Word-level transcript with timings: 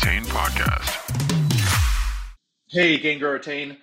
Attain 0.00 0.22
podcast. 0.26 0.94
Hey, 2.70 2.98
Gain 2.98 3.18
Grow 3.18 3.32
Retain. 3.32 3.78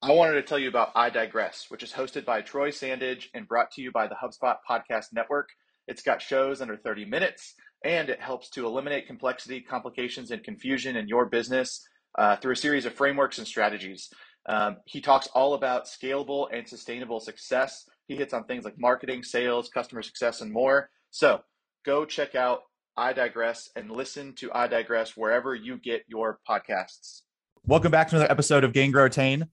I 0.00 0.12
wanted 0.12 0.34
to 0.34 0.42
tell 0.42 0.58
you 0.58 0.68
about 0.68 0.92
I 0.94 1.10
Digress, 1.10 1.66
which 1.68 1.82
is 1.82 1.92
hosted 1.92 2.24
by 2.24 2.42
Troy 2.42 2.70
Sandidge 2.70 3.24
and 3.34 3.48
brought 3.48 3.72
to 3.72 3.82
you 3.82 3.90
by 3.90 4.06
the 4.06 4.14
HubSpot 4.14 4.54
Podcast 4.70 5.06
Network. 5.12 5.48
It's 5.88 6.02
got 6.02 6.22
shows 6.22 6.60
under 6.60 6.76
30 6.76 7.06
minutes 7.06 7.54
and 7.84 8.08
it 8.08 8.20
helps 8.20 8.50
to 8.50 8.66
eliminate 8.66 9.08
complexity, 9.08 9.60
complications, 9.60 10.30
and 10.30 10.44
confusion 10.44 10.94
in 10.94 11.08
your 11.08 11.26
business 11.26 11.84
uh, 12.16 12.36
through 12.36 12.52
a 12.52 12.56
series 12.56 12.86
of 12.86 12.94
frameworks 12.94 13.38
and 13.38 13.46
strategies. 13.46 14.10
Um, 14.48 14.76
he 14.84 15.00
talks 15.00 15.26
all 15.34 15.54
about 15.54 15.86
scalable 15.86 16.46
and 16.52 16.68
sustainable 16.68 17.18
success. 17.18 17.84
He 18.06 18.14
hits 18.14 18.32
on 18.32 18.44
things 18.44 18.64
like 18.64 18.78
marketing, 18.78 19.24
sales, 19.24 19.70
customer 19.70 20.02
success, 20.02 20.40
and 20.40 20.52
more. 20.52 20.88
So 21.10 21.40
go 21.84 22.04
check 22.04 22.36
out 22.36 22.60
I 22.98 23.12
Digress 23.12 23.70
and 23.76 23.92
listen 23.92 24.32
to 24.38 24.50
I 24.52 24.66
Digress 24.66 25.16
wherever 25.16 25.54
you 25.54 25.76
get 25.78 26.02
your 26.08 26.40
podcasts. 26.48 27.20
Welcome 27.64 27.92
back 27.92 28.08
to 28.08 28.16
another 28.16 28.28
episode 28.28 28.64
of 28.64 28.72
Gain 28.72 28.90
Grow 28.90 29.04
Retain. 29.04 29.46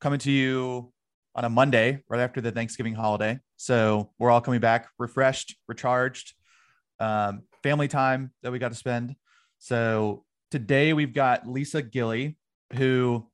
Coming 0.00 0.18
to 0.20 0.30
you 0.30 0.94
on 1.34 1.44
a 1.44 1.50
Monday, 1.50 2.02
right 2.08 2.20
after 2.22 2.40
the 2.40 2.50
Thanksgiving 2.50 2.94
holiday. 2.94 3.38
So 3.58 4.12
we're 4.18 4.30
all 4.30 4.40
coming 4.40 4.60
back 4.60 4.88
refreshed, 4.98 5.56
recharged, 5.68 6.32
um, 7.00 7.42
family 7.62 7.86
time 7.86 8.32
that 8.42 8.50
we 8.50 8.58
got 8.58 8.70
to 8.70 8.78
spend. 8.78 9.14
So 9.58 10.24
today 10.50 10.94
we've 10.94 11.12
got 11.12 11.46
Lisa 11.46 11.82
Gilly, 11.82 12.38
who 12.72 13.28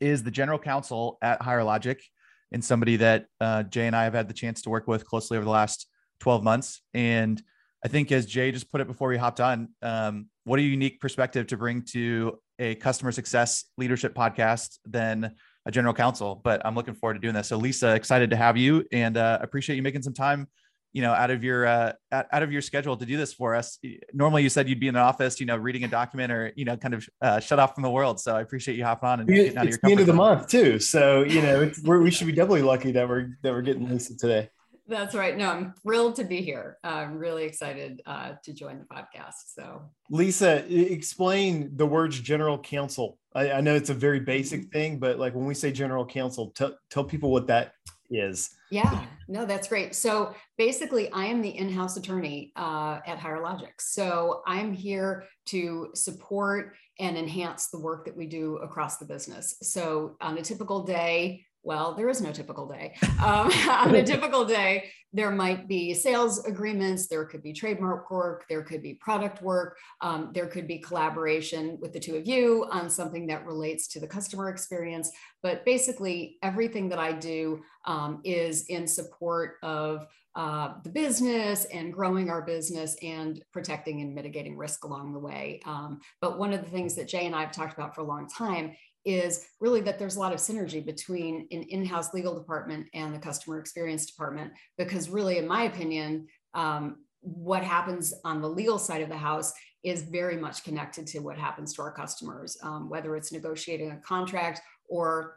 is 0.00 0.22
the 0.22 0.30
general 0.30 0.58
counsel 0.58 1.18
at 1.20 1.42
Higher 1.42 1.64
Logic 1.64 2.02
and 2.50 2.64
somebody 2.64 2.96
that 2.96 3.26
uh, 3.42 3.64
Jay 3.64 3.86
and 3.86 3.94
I 3.94 4.04
have 4.04 4.14
had 4.14 4.26
the 4.26 4.34
chance 4.34 4.62
to 4.62 4.70
work 4.70 4.88
with 4.88 5.04
closely 5.04 5.36
over 5.36 5.44
the 5.44 5.50
last 5.50 5.86
12 6.20 6.42
months. 6.42 6.80
And 6.94 7.42
I 7.86 7.88
think, 7.88 8.10
as 8.10 8.26
Jay 8.26 8.50
just 8.50 8.68
put 8.68 8.80
it 8.80 8.88
before 8.88 9.08
we 9.10 9.16
hopped 9.16 9.40
on, 9.40 9.68
um, 9.80 10.26
what 10.42 10.58
a 10.58 10.62
unique 10.62 10.98
perspective 10.98 11.46
to 11.46 11.56
bring 11.56 11.82
to 11.92 12.36
a 12.58 12.74
customer 12.74 13.12
success 13.12 13.66
leadership 13.78 14.12
podcast 14.12 14.80
than 14.84 15.36
a 15.66 15.70
general 15.70 15.94
counsel. 15.94 16.40
But 16.42 16.66
I'm 16.66 16.74
looking 16.74 16.94
forward 16.94 17.14
to 17.14 17.20
doing 17.20 17.34
this. 17.34 17.46
So, 17.46 17.56
Lisa, 17.56 17.94
excited 17.94 18.30
to 18.30 18.36
have 18.36 18.56
you 18.56 18.84
and 18.90 19.16
uh, 19.16 19.38
appreciate 19.40 19.76
you 19.76 19.84
making 19.84 20.02
some 20.02 20.14
time 20.14 20.48
you 20.94 21.02
know 21.02 21.12
out 21.12 21.30
of 21.30 21.44
your 21.44 21.64
uh, 21.64 21.92
out 22.10 22.42
of 22.42 22.50
your 22.50 22.62
schedule 22.62 22.96
to 22.96 23.06
do 23.06 23.16
this 23.16 23.32
for 23.32 23.54
us 23.54 23.78
normally 24.14 24.42
you 24.42 24.48
said 24.48 24.68
you'd 24.68 24.80
be 24.80 24.88
in 24.88 24.94
the 24.94 25.00
office 25.00 25.38
you 25.38 25.44
know 25.44 25.56
reading 25.56 25.84
a 25.84 25.88
document 25.88 26.32
or 26.32 26.52
you 26.56 26.64
know 26.64 26.74
kind 26.76 26.94
of 26.94 27.06
uh, 27.20 27.38
shut 27.38 27.58
off 27.58 27.74
from 27.74 27.82
the 27.82 27.90
world 27.90 28.18
so 28.18 28.34
i 28.34 28.40
appreciate 28.40 28.78
you 28.78 28.84
hopping 28.84 29.06
on 29.06 29.20
and 29.20 29.28
getting 29.28 29.58
out 29.58 29.66
it's 29.66 29.76
of 29.76 29.82
your 29.82 29.88
the 29.88 29.92
end 29.92 30.00
of 30.00 30.06
the 30.06 30.14
month 30.14 30.48
too 30.48 30.78
so 30.78 31.22
you 31.22 31.42
know 31.42 31.70
we 31.86 32.10
should 32.10 32.26
be 32.26 32.32
doubly 32.32 32.62
lucky 32.62 32.92
that 32.92 33.06
we're 33.06 33.36
that 33.42 33.52
we're 33.52 33.60
getting 33.60 33.90
lisa 33.90 34.16
today 34.16 34.48
that's 34.88 35.14
right 35.14 35.36
no 35.36 35.50
i'm 35.50 35.74
thrilled 35.82 36.16
to 36.16 36.24
be 36.24 36.40
here 36.40 36.78
i'm 36.84 37.18
really 37.18 37.44
excited 37.44 38.00
uh, 38.06 38.32
to 38.42 38.52
join 38.52 38.78
the 38.78 38.84
podcast 38.84 39.54
so 39.54 39.82
lisa 40.10 40.64
explain 40.92 41.70
the 41.76 41.86
words 41.86 42.20
general 42.20 42.58
counsel 42.58 43.18
I, 43.34 43.52
I 43.52 43.60
know 43.60 43.74
it's 43.74 43.90
a 43.90 43.94
very 43.94 44.20
basic 44.20 44.72
thing 44.72 44.98
but 44.98 45.18
like 45.18 45.34
when 45.34 45.46
we 45.46 45.54
say 45.54 45.72
general 45.72 46.06
counsel 46.06 46.50
tell, 46.50 46.76
tell 46.90 47.04
people 47.04 47.30
what 47.30 47.46
that 47.48 47.72
is. 48.10 48.50
Yeah, 48.70 49.04
no, 49.28 49.46
that's 49.46 49.68
great. 49.68 49.94
So 49.94 50.34
basically, 50.58 51.10
I 51.12 51.26
am 51.26 51.40
the 51.40 51.56
in 51.56 51.70
house 51.70 51.96
attorney 51.96 52.52
uh, 52.56 53.00
at 53.06 53.18
Higher 53.18 53.42
Logic. 53.42 53.72
So 53.80 54.42
I'm 54.46 54.72
here 54.72 55.24
to 55.46 55.90
support 55.94 56.74
and 56.98 57.16
enhance 57.16 57.68
the 57.68 57.78
work 57.78 58.04
that 58.06 58.16
we 58.16 58.26
do 58.26 58.56
across 58.56 58.96
the 58.96 59.04
business. 59.04 59.56
So 59.62 60.16
on 60.20 60.38
a 60.38 60.42
typical 60.42 60.82
day, 60.82 61.45
well, 61.66 61.94
there 61.94 62.08
is 62.08 62.20
no 62.20 62.30
typical 62.30 62.68
day. 62.68 62.94
Um, 63.18 63.50
on 63.68 63.92
a 63.94 64.04
typical 64.04 64.44
day, 64.44 64.84
there 65.12 65.32
might 65.32 65.66
be 65.66 65.94
sales 65.94 66.44
agreements, 66.44 67.08
there 67.08 67.24
could 67.24 67.42
be 67.42 67.52
trademark 67.52 68.08
work, 68.08 68.44
there 68.48 68.62
could 68.62 68.82
be 68.82 68.94
product 68.94 69.42
work, 69.42 69.76
um, 70.00 70.30
there 70.32 70.46
could 70.46 70.68
be 70.68 70.78
collaboration 70.78 71.76
with 71.80 71.92
the 71.92 71.98
two 71.98 72.14
of 72.14 72.26
you 72.28 72.66
on 72.70 72.88
something 72.88 73.26
that 73.26 73.44
relates 73.44 73.88
to 73.88 74.00
the 74.00 74.06
customer 74.06 74.48
experience. 74.48 75.10
But 75.42 75.64
basically, 75.64 76.38
everything 76.40 76.88
that 76.90 77.00
I 77.00 77.12
do 77.12 77.62
um, 77.84 78.20
is 78.22 78.66
in 78.66 78.86
support 78.86 79.56
of 79.64 80.06
uh, 80.36 80.74
the 80.84 80.90
business 80.90 81.64
and 81.64 81.92
growing 81.92 82.30
our 82.30 82.42
business 82.42 82.94
and 83.02 83.42
protecting 83.52 84.02
and 84.02 84.14
mitigating 84.14 84.56
risk 84.56 84.84
along 84.84 85.14
the 85.14 85.18
way. 85.18 85.60
Um, 85.64 85.98
but 86.20 86.38
one 86.38 86.52
of 86.52 86.62
the 86.62 86.70
things 86.70 86.94
that 86.94 87.08
Jay 87.08 87.26
and 87.26 87.34
I 87.34 87.40
have 87.40 87.52
talked 87.52 87.72
about 87.72 87.94
for 87.94 88.02
a 88.02 88.06
long 88.06 88.28
time 88.28 88.76
is 89.06 89.46
really 89.60 89.80
that 89.80 89.98
there's 89.98 90.16
a 90.16 90.20
lot 90.20 90.32
of 90.32 90.40
synergy 90.40 90.84
between 90.84 91.46
an 91.52 91.62
in-house 91.62 92.12
legal 92.12 92.36
department 92.36 92.88
and 92.92 93.14
the 93.14 93.18
customer 93.18 93.60
experience 93.60 94.04
department 94.04 94.52
because 94.76 95.08
really 95.08 95.38
in 95.38 95.46
my 95.46 95.62
opinion 95.62 96.26
um, 96.54 96.96
what 97.20 97.62
happens 97.62 98.12
on 98.24 98.42
the 98.42 98.48
legal 98.48 98.78
side 98.78 99.02
of 99.02 99.08
the 99.08 99.16
house 99.16 99.52
is 99.84 100.02
very 100.02 100.36
much 100.36 100.64
connected 100.64 101.06
to 101.06 101.20
what 101.20 101.38
happens 101.38 101.72
to 101.72 101.82
our 101.82 101.92
customers 101.92 102.58
um, 102.64 102.90
whether 102.90 103.16
it's 103.16 103.32
negotiating 103.32 103.92
a 103.92 103.96
contract 103.98 104.60
or 104.88 105.36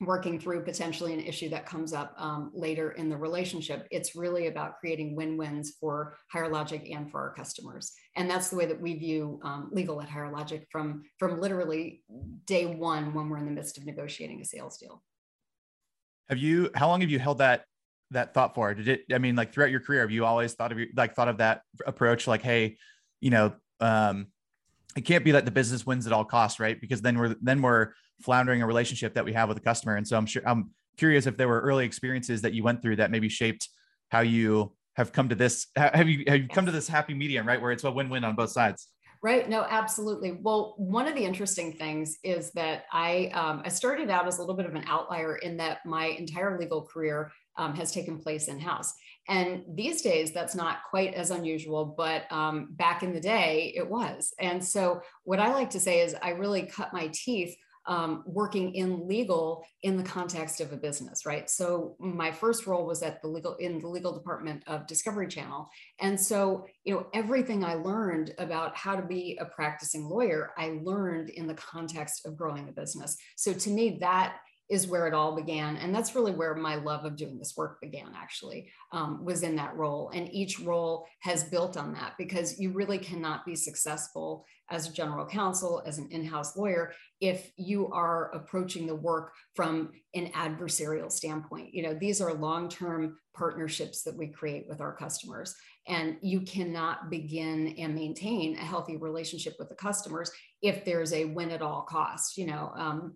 working 0.00 0.38
through 0.38 0.64
potentially 0.64 1.12
an 1.12 1.20
issue 1.20 1.48
that 1.50 1.66
comes 1.66 1.92
up 1.92 2.14
um, 2.18 2.50
later 2.54 2.92
in 2.92 3.08
the 3.08 3.16
relationship. 3.16 3.86
It's 3.90 4.16
really 4.16 4.46
about 4.46 4.78
creating 4.78 5.16
win-wins 5.16 5.76
for 5.80 6.16
Higher 6.32 6.48
Logic 6.48 6.88
and 6.90 7.10
for 7.10 7.20
our 7.20 7.34
customers. 7.34 7.92
And 8.16 8.30
that's 8.30 8.50
the 8.50 8.56
way 8.56 8.66
that 8.66 8.80
we 8.80 8.94
view 8.94 9.40
um, 9.42 9.70
legal 9.72 10.00
at 10.00 10.08
Higher 10.08 10.30
Logic 10.30 10.66
from, 10.70 11.04
from 11.18 11.40
literally 11.40 12.02
day 12.46 12.66
one 12.66 13.14
when 13.14 13.28
we're 13.28 13.38
in 13.38 13.46
the 13.46 13.52
midst 13.52 13.78
of 13.78 13.86
negotiating 13.86 14.40
a 14.40 14.44
sales 14.44 14.76
deal. 14.78 15.02
Have 16.28 16.38
you, 16.38 16.70
how 16.74 16.88
long 16.88 17.00
have 17.00 17.10
you 17.10 17.18
held 17.18 17.38
that, 17.38 17.64
that 18.10 18.34
thought 18.34 18.54
for? 18.54 18.74
Did 18.74 18.88
it, 18.88 19.04
I 19.12 19.18
mean, 19.18 19.36
like 19.36 19.52
throughout 19.52 19.70
your 19.70 19.80
career, 19.80 20.00
have 20.00 20.10
you 20.10 20.24
always 20.24 20.54
thought 20.54 20.72
of 20.72 20.78
your, 20.78 20.88
like 20.96 21.14
thought 21.14 21.28
of 21.28 21.38
that 21.38 21.62
approach? 21.86 22.26
Like, 22.26 22.42
Hey, 22.42 22.76
you 23.20 23.30
know, 23.30 23.54
um, 23.80 24.28
it 24.96 25.02
can't 25.02 25.24
be 25.24 25.32
that 25.32 25.44
the 25.44 25.50
business 25.50 25.84
wins 25.84 26.06
at 26.06 26.12
all 26.12 26.24
costs, 26.24 26.60
right? 26.60 26.80
Because 26.80 27.02
then 27.02 27.18
we're, 27.18 27.34
then 27.42 27.62
we're, 27.62 27.92
floundering 28.22 28.62
a 28.62 28.66
relationship 28.66 29.14
that 29.14 29.24
we 29.24 29.32
have 29.32 29.48
with 29.48 29.58
a 29.58 29.60
customer. 29.60 29.96
And 29.96 30.06
so 30.06 30.16
I'm 30.16 30.26
sure 30.26 30.42
I'm 30.46 30.70
curious 30.96 31.26
if 31.26 31.36
there 31.36 31.48
were 31.48 31.60
early 31.60 31.84
experiences 31.84 32.42
that 32.42 32.52
you 32.52 32.62
went 32.62 32.82
through 32.82 32.96
that 32.96 33.10
maybe 33.10 33.28
shaped 33.28 33.68
how 34.10 34.20
you 34.20 34.72
have 34.94 35.12
come 35.12 35.28
to 35.28 35.34
this. 35.34 35.66
Have 35.76 36.08
you 36.08 36.24
have 36.28 36.40
you 36.40 36.48
come 36.48 36.66
to 36.66 36.72
this 36.72 36.88
happy 36.88 37.14
medium, 37.14 37.46
right, 37.46 37.60
where 37.60 37.72
it's 37.72 37.84
a 37.84 37.90
win-win 37.90 38.24
on 38.24 38.36
both 38.36 38.50
sides? 38.50 38.88
Right. 39.22 39.48
No, 39.48 39.66
absolutely. 39.68 40.32
Well, 40.32 40.74
one 40.76 41.08
of 41.08 41.14
the 41.14 41.24
interesting 41.24 41.72
things 41.72 42.18
is 42.22 42.50
that 42.52 42.84
I 42.92 43.30
um, 43.34 43.62
I 43.64 43.68
started 43.68 44.10
out 44.10 44.26
as 44.26 44.36
a 44.36 44.40
little 44.40 44.54
bit 44.54 44.66
of 44.66 44.74
an 44.74 44.84
outlier 44.86 45.36
in 45.36 45.56
that 45.56 45.78
my 45.86 46.06
entire 46.06 46.58
legal 46.58 46.82
career 46.82 47.32
um, 47.56 47.74
has 47.74 47.92
taken 47.92 48.18
place 48.18 48.48
in 48.48 48.58
house. 48.58 48.92
And 49.28 49.62
these 49.74 50.02
days, 50.02 50.32
that's 50.32 50.54
not 50.54 50.78
quite 50.90 51.14
as 51.14 51.30
unusual, 51.30 51.94
but 51.96 52.30
um, 52.30 52.68
back 52.72 53.02
in 53.02 53.14
the 53.14 53.20
day, 53.20 53.72
it 53.74 53.88
was. 53.88 54.34
And 54.38 54.62
so, 54.62 55.00
what 55.24 55.40
I 55.40 55.52
like 55.52 55.70
to 55.70 55.80
say 55.80 56.00
is, 56.00 56.14
I 56.22 56.30
really 56.30 56.62
cut 56.62 56.92
my 56.92 57.10
teeth 57.12 57.56
um, 57.86 58.22
working 58.26 58.74
in 58.74 59.06
legal 59.06 59.64
in 59.82 59.96
the 59.96 60.02
context 60.02 60.60
of 60.60 60.72
a 60.72 60.76
business, 60.76 61.26
right? 61.26 61.50
So 61.50 61.96
my 61.98 62.32
first 62.32 62.66
role 62.66 62.86
was 62.86 63.02
at 63.02 63.20
the 63.20 63.28
legal 63.28 63.56
in 63.56 63.78
the 63.78 63.88
legal 63.88 64.14
department 64.14 64.62
of 64.66 64.86
Discovery 64.86 65.28
Channel, 65.28 65.68
and 66.00 66.18
so 66.18 66.66
you 66.84 66.94
know 66.94 67.06
everything 67.12 67.64
I 67.64 67.74
learned 67.74 68.34
about 68.38 68.76
how 68.76 68.96
to 68.96 69.06
be 69.06 69.38
a 69.40 69.44
practicing 69.44 70.08
lawyer, 70.08 70.52
I 70.56 70.78
learned 70.82 71.30
in 71.30 71.46
the 71.46 71.54
context 71.54 72.24
of 72.26 72.36
growing 72.36 72.68
a 72.68 72.72
business. 72.72 73.16
So 73.36 73.52
to 73.52 73.70
me, 73.70 73.98
that 74.00 74.38
is 74.70 74.86
where 74.86 75.06
it 75.06 75.14
all 75.14 75.36
began 75.36 75.76
and 75.76 75.94
that's 75.94 76.14
really 76.14 76.32
where 76.32 76.54
my 76.54 76.76
love 76.76 77.04
of 77.04 77.16
doing 77.16 77.38
this 77.38 77.54
work 77.56 77.80
began 77.80 78.12
actually 78.16 78.70
um, 78.92 79.24
was 79.24 79.42
in 79.42 79.56
that 79.56 79.76
role 79.76 80.10
and 80.14 80.32
each 80.32 80.58
role 80.60 81.06
has 81.20 81.44
built 81.44 81.76
on 81.76 81.92
that 81.92 82.14
because 82.16 82.58
you 82.58 82.70
really 82.70 82.98
cannot 82.98 83.44
be 83.44 83.54
successful 83.54 84.44
as 84.70 84.88
a 84.88 84.92
general 84.92 85.26
counsel, 85.26 85.82
as 85.86 85.98
an 85.98 86.08
in 86.10 86.24
house 86.24 86.56
lawyer, 86.56 86.92
if 87.20 87.50
you 87.56 87.90
are 87.92 88.30
approaching 88.34 88.86
the 88.86 88.94
work 88.94 89.32
from 89.54 89.90
an 90.14 90.30
adversarial 90.32 91.12
standpoint. 91.12 91.74
You 91.74 91.82
know, 91.82 91.94
these 91.94 92.20
are 92.20 92.32
long 92.32 92.68
term 92.68 93.18
partnerships 93.36 94.02
that 94.04 94.16
we 94.16 94.28
create 94.28 94.66
with 94.68 94.80
our 94.80 94.94
customers. 94.96 95.54
And 95.86 96.16
you 96.22 96.40
cannot 96.40 97.10
begin 97.10 97.74
and 97.78 97.94
maintain 97.94 98.56
a 98.56 98.64
healthy 98.64 98.96
relationship 98.96 99.54
with 99.58 99.68
the 99.68 99.74
customers 99.74 100.30
if 100.62 100.84
there's 100.84 101.12
a 101.12 101.26
win 101.26 101.50
at 101.50 101.60
all 101.60 101.82
cost. 101.82 102.38
You 102.38 102.46
know, 102.46 102.72
um, 102.74 103.14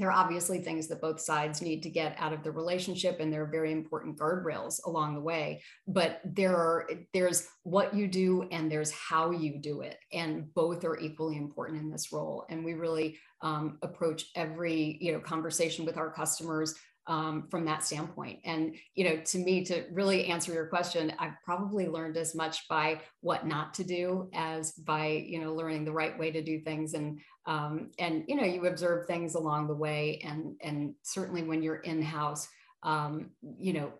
there 0.00 0.10
are 0.10 0.24
obviously 0.24 0.60
things 0.60 0.88
that 0.88 1.00
both 1.00 1.20
sides 1.20 1.62
need 1.62 1.82
to 1.82 1.90
get 1.90 2.16
out 2.18 2.32
of 2.32 2.42
the 2.42 2.50
relationship 2.50 3.20
and 3.20 3.32
there 3.32 3.42
are 3.42 3.50
very 3.50 3.72
important 3.72 4.18
guardrails 4.18 4.80
along 4.86 5.14
the 5.14 5.20
way. 5.20 5.62
But 5.86 6.20
there 6.24 6.56
are 6.56 6.88
there's 7.12 7.48
what 7.62 7.94
you 7.94 8.08
do 8.08 8.48
and 8.50 8.70
there's 8.70 8.90
how 8.90 9.30
you 9.30 9.60
do 9.60 9.82
it 9.82 9.98
and 10.12 10.52
both 10.54 10.84
are 10.84 10.98
equally 10.98 11.36
important 11.36 11.80
in 11.80 11.90
this 11.90 12.12
role. 12.12 12.46
And 12.48 12.64
we 12.64 12.74
really 12.74 13.18
um, 13.42 13.78
approach 13.82 14.26
every 14.34 14.98
you 15.00 15.12
know 15.12 15.20
conversation 15.20 15.84
with 15.84 15.96
our 15.96 16.10
customers 16.10 16.74
um, 17.08 17.48
from 17.50 17.64
that 17.64 17.82
standpoint. 17.82 18.38
And 18.44 18.76
you 18.94 19.04
know, 19.04 19.16
to 19.16 19.38
me, 19.38 19.64
to 19.64 19.84
really 19.90 20.26
answer 20.26 20.52
your 20.52 20.66
question, 20.66 21.12
I've 21.18 21.40
probably 21.44 21.88
learned 21.88 22.16
as 22.16 22.34
much 22.34 22.68
by 22.68 23.00
what 23.22 23.46
not 23.46 23.74
to 23.74 23.84
do 23.84 24.30
as 24.34 24.72
by 24.72 25.24
you 25.26 25.40
know 25.40 25.54
learning 25.54 25.84
the 25.84 25.92
right 25.92 26.16
way 26.16 26.30
to 26.30 26.42
do 26.42 26.60
things. 26.60 26.94
And 26.94 27.18
um, 27.46 27.90
and 27.98 28.24
you 28.28 28.36
know, 28.36 28.44
you 28.44 28.66
observe 28.66 29.06
things 29.06 29.34
along 29.34 29.66
the 29.66 29.74
way, 29.74 30.20
and 30.22 30.54
and 30.62 30.94
certainly 31.02 31.42
when 31.42 31.62
you're 31.62 31.76
in 31.76 32.02
house, 32.02 32.46
um, 32.84 33.30
you 33.42 33.72
know. 33.72 33.92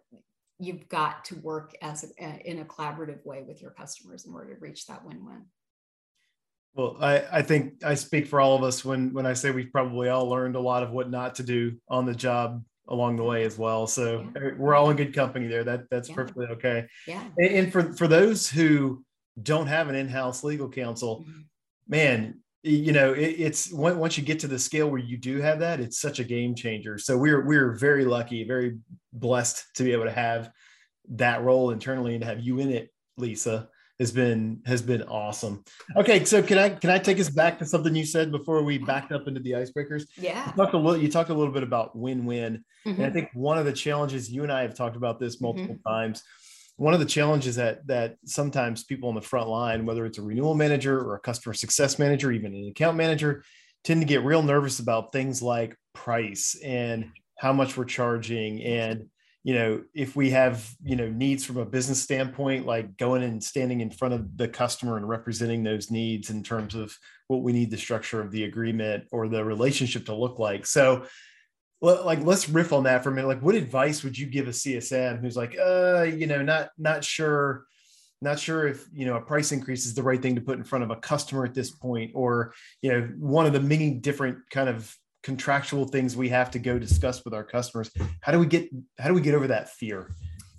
You've 0.60 0.88
got 0.88 1.24
to 1.26 1.36
work 1.36 1.76
as 1.82 2.12
a, 2.20 2.42
in 2.44 2.58
a 2.58 2.64
collaborative 2.64 3.24
way 3.24 3.44
with 3.46 3.62
your 3.62 3.70
customers 3.70 4.26
in 4.26 4.34
order 4.34 4.52
to 4.52 4.60
reach 4.60 4.88
that 4.88 5.04
win-win. 5.04 5.44
Well, 6.74 6.96
I, 7.00 7.22
I 7.30 7.42
think 7.42 7.84
I 7.84 7.94
speak 7.94 8.26
for 8.26 8.40
all 8.40 8.56
of 8.56 8.64
us 8.64 8.84
when 8.84 9.12
when 9.12 9.24
I 9.24 9.34
say 9.34 9.52
we've 9.52 9.70
probably 9.70 10.08
all 10.08 10.28
learned 10.28 10.56
a 10.56 10.60
lot 10.60 10.82
of 10.82 10.90
what 10.90 11.10
not 11.10 11.36
to 11.36 11.44
do 11.44 11.76
on 11.88 12.06
the 12.06 12.14
job 12.14 12.64
along 12.88 13.16
the 13.16 13.24
way 13.24 13.44
as 13.44 13.58
well. 13.58 13.86
So 13.86 14.26
Yeah. 14.34 14.50
we're 14.56 14.74
all 14.74 14.90
in 14.90 14.96
good 14.96 15.14
company 15.14 15.46
there. 15.46 15.64
That 15.64 15.88
that's 15.90 16.08
Yeah. 16.08 16.14
perfectly 16.14 16.46
okay. 16.46 16.86
Yeah. 17.06 17.22
And, 17.36 17.54
and 17.54 17.72
for 17.72 17.92
for 17.92 18.08
those 18.08 18.48
who 18.48 19.04
don't 19.42 19.66
have 19.66 19.88
an 19.88 19.94
in-house 19.94 20.42
legal 20.42 20.68
counsel, 20.68 21.24
Mhm. 21.26 21.44
man, 21.86 22.40
you 22.62 22.92
know 22.92 23.12
it, 23.12 23.36
it's 23.38 23.70
once 23.72 24.18
you 24.18 24.24
get 24.24 24.40
to 24.40 24.48
the 24.48 24.58
scale 24.58 24.90
where 24.90 25.00
you 25.00 25.16
do 25.16 25.40
have 25.40 25.60
that, 25.60 25.80
it's 25.80 26.00
such 26.00 26.18
a 26.18 26.24
game 26.24 26.54
changer. 26.54 26.98
So 26.98 27.16
we're 27.16 27.44
we're 27.46 27.72
very 27.76 28.04
lucky, 28.04 28.44
very 28.44 28.78
blessed 29.12 29.64
to 29.74 29.84
be 29.84 29.92
able 29.92 30.04
to 30.04 30.10
have 30.12 30.50
that 31.10 31.42
role 31.42 31.70
internally 31.70 32.14
and 32.14 32.22
to 32.22 32.28
have 32.28 32.40
you 32.40 32.58
in 32.58 32.70
it, 32.70 32.90
Lisa 33.16 33.68
has 33.98 34.12
been 34.12 34.62
has 34.64 34.80
been 34.80 35.02
awesome. 35.04 35.64
Okay, 35.96 36.24
so 36.24 36.42
can 36.42 36.56
I 36.58 36.68
can 36.70 36.90
I 36.90 36.98
take 36.98 37.18
us 37.18 37.28
back 37.28 37.58
to 37.58 37.66
something 37.66 37.94
you 37.94 38.04
said 38.04 38.30
before 38.30 38.62
we 38.62 38.78
backed 38.78 39.12
up 39.12 39.26
into 39.26 39.40
the 39.40 39.52
icebreakers? 39.52 40.04
Yeah. 40.16 40.46
You 40.46 40.52
talked 40.56 40.74
a 40.74 40.78
little, 40.78 41.02
you 41.02 41.10
talked 41.10 41.30
a 41.30 41.34
little 41.34 41.52
bit 41.52 41.62
about 41.64 41.96
win-win. 41.96 42.64
And 42.84 43.04
I 43.04 43.10
Mhm. 43.10 43.12
think 43.12 43.28
one 43.34 43.58
of 43.58 43.64
the 43.64 43.72
challenges 43.72 44.30
you 44.30 44.44
and 44.44 44.52
I 44.52 44.62
have 44.62 44.74
talked 44.74 44.96
about 44.96 45.18
this 45.18 45.40
multiple 45.40 45.78
times. 45.86 46.22
One 46.76 46.94
of 46.94 47.00
the 47.00 47.06
challenges 47.06 47.56
that 47.56 47.86
that 47.88 48.16
sometimes 48.24 48.84
people 48.84 49.08
on 49.08 49.16
the 49.16 49.20
front 49.20 49.48
line, 49.48 49.84
whether 49.84 50.06
it's 50.06 50.18
a 50.18 50.22
renewal 50.22 50.54
manager 50.54 51.00
or 51.00 51.16
a 51.16 51.20
customer 51.20 51.52
success 51.54 51.98
manager, 51.98 52.30
even 52.30 52.54
an 52.54 52.68
account 52.68 52.96
manager, 52.96 53.42
tend 53.82 54.00
to 54.00 54.06
get 54.06 54.22
real 54.22 54.42
nervous 54.44 54.78
about 54.78 55.12
things 55.12 55.42
like 55.42 55.76
price 55.92 56.56
and 56.64 57.06
how 57.36 57.52
much 57.52 57.76
we're 57.76 57.84
charging 57.84 58.62
and 58.62 59.06
you 59.44 59.54
know 59.54 59.82
if 59.94 60.16
we 60.16 60.30
have 60.30 60.68
you 60.82 60.96
know 60.96 61.08
needs 61.08 61.44
from 61.44 61.56
a 61.58 61.64
business 61.64 62.02
standpoint 62.02 62.66
like 62.66 62.96
going 62.96 63.22
and 63.22 63.42
standing 63.42 63.80
in 63.80 63.90
front 63.90 64.14
of 64.14 64.36
the 64.36 64.48
customer 64.48 64.96
and 64.96 65.08
representing 65.08 65.62
those 65.62 65.90
needs 65.90 66.30
in 66.30 66.42
terms 66.42 66.74
of 66.74 66.96
what 67.28 67.42
we 67.42 67.52
need 67.52 67.70
the 67.70 67.76
structure 67.76 68.20
of 68.20 68.30
the 68.30 68.44
agreement 68.44 69.04
or 69.12 69.28
the 69.28 69.44
relationship 69.44 70.06
to 70.06 70.14
look 70.14 70.38
like. 70.38 70.66
So 70.66 71.06
like 71.80 72.24
let's 72.24 72.48
riff 72.48 72.72
on 72.72 72.84
that 72.84 73.04
for 73.04 73.10
a 73.10 73.14
minute. 73.14 73.28
Like 73.28 73.42
what 73.42 73.54
advice 73.54 74.02
would 74.02 74.18
you 74.18 74.26
give 74.26 74.48
a 74.48 74.52
csm 74.52 75.20
who's 75.20 75.36
like 75.36 75.56
uh 75.58 76.02
you 76.02 76.26
know 76.26 76.42
not 76.42 76.70
not 76.76 77.04
sure 77.04 77.64
not 78.20 78.38
sure 78.40 78.66
if 78.66 78.86
you 78.92 79.06
know 79.06 79.16
a 79.16 79.20
price 79.20 79.52
increase 79.52 79.86
is 79.86 79.94
the 79.94 80.02
right 80.02 80.20
thing 80.20 80.34
to 80.34 80.40
put 80.40 80.58
in 80.58 80.64
front 80.64 80.82
of 80.82 80.90
a 80.90 80.96
customer 80.96 81.44
at 81.44 81.54
this 81.54 81.70
point 81.70 82.10
or 82.14 82.52
you 82.82 82.90
know 82.90 83.08
one 83.18 83.46
of 83.46 83.52
the 83.52 83.60
many 83.60 83.94
different 83.94 84.38
kind 84.50 84.68
of 84.68 84.92
contractual 85.28 85.84
things 85.86 86.16
we 86.16 86.30
have 86.30 86.50
to 86.50 86.58
go 86.58 86.78
discuss 86.78 87.22
with 87.22 87.34
our 87.34 87.44
customers 87.44 87.90
how 88.22 88.32
do 88.32 88.38
we 88.38 88.46
get 88.46 88.66
how 88.98 89.08
do 89.08 89.14
we 89.14 89.20
get 89.20 89.34
over 89.34 89.46
that 89.46 89.68
fear 89.68 90.08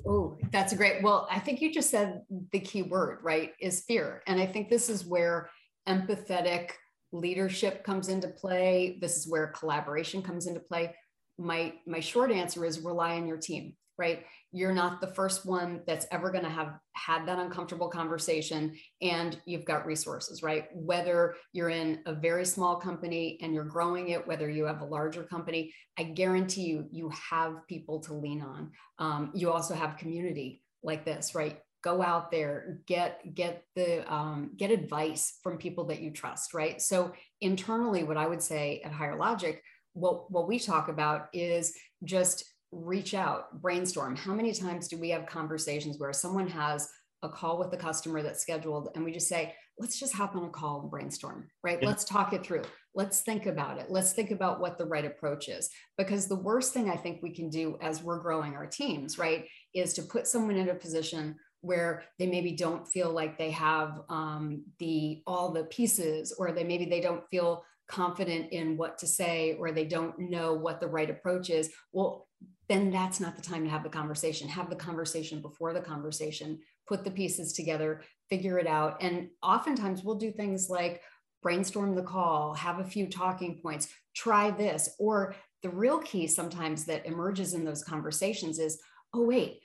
Oh, 0.07 0.37
that's 0.53 0.71
a 0.71 0.77
great. 0.77 1.03
Well, 1.03 1.27
I 1.29 1.39
think 1.39 1.59
you 1.59 1.73
just 1.73 1.89
said 1.89 2.21
the 2.53 2.61
key 2.61 2.83
word, 2.83 3.19
right? 3.21 3.51
Is 3.59 3.81
fear. 3.81 4.23
And 4.27 4.39
I 4.39 4.45
think 4.45 4.69
this 4.69 4.89
is 4.89 5.05
where 5.05 5.49
empathetic 5.89 6.69
leadership 7.11 7.83
comes 7.83 8.07
into 8.07 8.29
play. 8.29 8.97
This 9.01 9.17
is 9.17 9.27
where 9.27 9.47
collaboration 9.47 10.21
comes 10.21 10.47
into 10.47 10.61
play. 10.61 10.95
My 11.37 11.73
my 11.85 11.99
short 11.99 12.31
answer 12.31 12.63
is 12.63 12.79
rely 12.79 13.17
on 13.17 13.27
your 13.27 13.37
team, 13.37 13.75
right? 13.97 14.23
You're 14.51 14.73
not 14.73 14.99
the 14.99 15.07
first 15.07 15.45
one 15.45 15.81
that's 15.85 16.07
ever 16.11 16.31
going 16.31 16.43
to 16.43 16.49
have 16.49 16.79
had 16.93 17.25
that 17.27 17.39
uncomfortable 17.39 17.89
conversation 17.89 18.75
and 19.01 19.39
you've 19.45 19.65
got 19.65 19.85
resources, 19.85 20.41
right? 20.41 20.65
Whether 20.73 21.35
you're 21.53 21.69
in 21.69 21.99
a 22.05 22.13
very 22.13 22.45
small 22.45 22.77
company 22.77 23.37
and 23.41 23.53
you're 23.53 23.63
growing 23.63 24.09
it, 24.09 24.27
whether 24.27 24.49
you 24.49 24.65
have 24.65 24.81
a 24.81 24.85
larger 24.85 25.23
company, 25.23 25.73
I 25.97 26.03
guarantee 26.03 26.63
you 26.63 26.87
you 26.91 27.11
have 27.29 27.67
people 27.67 27.99
to 28.01 28.13
lean 28.13 28.41
on. 28.41 28.71
Um, 28.97 29.31
you 29.35 29.51
also 29.51 29.75
have 29.75 29.97
community 29.97 30.63
like 30.83 31.05
this 31.05 31.35
right? 31.35 31.59
Go 31.81 32.01
out 32.01 32.31
there 32.31 32.79
get 32.87 33.21
get 33.35 33.63
the 33.75 34.11
um, 34.11 34.51
get 34.57 34.71
advice 34.71 35.37
from 35.43 35.57
people 35.57 35.85
that 35.85 36.01
you 36.01 36.11
trust 36.11 36.53
right? 36.53 36.81
So 36.81 37.13
internally 37.41 38.03
what 38.03 38.17
i 38.17 38.27
would 38.27 38.41
say 38.41 38.81
at 38.83 38.91
higher 38.91 39.17
logic 39.17 39.63
what 39.93 40.31
what 40.31 40.47
we 40.47 40.59
talk 40.59 40.87
about 40.87 41.27
is 41.33 41.73
just 42.03 42.43
reach 42.71 43.13
out 43.13 43.61
brainstorm. 43.61 44.15
How 44.15 44.33
many 44.33 44.53
times 44.53 44.87
do 44.87 44.97
we 44.97 45.09
have 45.09 45.25
conversations 45.25 45.97
where 45.97 46.13
someone 46.13 46.47
has 46.47 46.89
a 47.23 47.29
call 47.29 47.57
with 47.57 47.71
the 47.71 47.77
customer 47.77 48.21
that's 48.21 48.41
scheduled 48.41 48.89
and 48.95 49.03
we 49.03 49.11
just 49.11 49.27
say 49.27 49.53
let's 49.77 49.99
just 49.99 50.13
hop 50.13 50.35
on 50.35 50.45
a 50.45 50.49
call 50.49 50.81
and 50.81 50.91
brainstorm 50.91 51.49
right? 51.63 51.79
Yeah. 51.81 51.87
let's 51.87 52.05
talk 52.05 52.33
it 52.33 52.45
through. 52.45 52.63
Let's 52.95 53.21
think 53.21 53.45
about 53.45 53.77
it. 53.77 53.87
Let's 53.89 54.13
think 54.13 54.31
about 54.31 54.59
what 54.59 54.77
the 54.77 54.85
right 54.85 55.05
approach 55.05 55.47
is. 55.47 55.69
Because 55.97 56.27
the 56.27 56.35
worst 56.35 56.73
thing 56.73 56.89
i 56.89 56.95
think 56.95 57.21
we 57.21 57.33
can 57.33 57.49
do 57.49 57.77
as 57.81 58.03
we're 58.03 58.19
growing 58.19 58.55
our 58.55 58.67
teams 58.67 59.17
right 59.17 59.45
is 59.73 59.93
to 59.93 60.03
put 60.03 60.27
someone 60.27 60.55
in 60.55 60.69
a 60.69 60.75
position 60.75 61.35
where 61.61 62.03
they 62.17 62.27
maybe 62.27 62.53
don't 62.53 62.87
feel 62.87 63.11
like 63.11 63.37
they 63.37 63.51
have 63.51 63.99
um, 64.09 64.63
the 64.79 65.21
all 65.27 65.51
the 65.51 65.65
pieces 65.65 66.33
or 66.37 66.51
they 66.51 66.63
maybe 66.63 66.85
they 66.85 67.01
don't 67.01 67.27
feel 67.29 67.63
confident 67.89 68.51
in 68.51 68.77
what 68.77 68.97
to 68.99 69.07
say 69.07 69.55
or 69.59 69.71
they 69.71 69.83
don't 69.83 70.17
know 70.19 70.53
what 70.53 70.79
the 70.79 70.87
right 70.87 71.09
approach 71.09 71.49
is. 71.49 71.71
Well 71.91 72.28
then 72.67 72.91
that's 72.91 73.19
not 73.19 73.35
the 73.35 73.41
time 73.41 73.63
to 73.63 73.69
have 73.69 73.83
the 73.83 73.89
conversation. 73.89 74.47
Have 74.47 74.69
the 74.69 74.75
conversation 74.75 75.41
before 75.41 75.73
the 75.73 75.81
conversation 75.81 76.59
put 76.87 77.03
the 77.03 77.11
pieces 77.11 77.53
together 77.53 78.01
figure 78.29 78.59
it 78.59 78.67
out. 78.67 79.01
And 79.01 79.29
oftentimes 79.41 80.03
we'll 80.03 80.15
do 80.15 80.31
things 80.31 80.69
like 80.69 81.01
brainstorm 81.41 81.95
the 81.95 82.03
call 82.03 82.53
have 82.53 82.79
a 82.79 82.83
few 82.83 83.07
talking 83.07 83.59
points 83.61 83.87
try 84.15 84.51
this. 84.51 84.95
Or 84.99 85.35
the 85.63 85.69
real 85.69 85.99
key 85.99 86.27
sometimes 86.27 86.85
that 86.85 87.05
emerges 87.05 87.53
in 87.53 87.65
those 87.65 87.83
conversations 87.83 88.59
is 88.59 88.79
oh 89.13 89.23
wait 89.23 89.61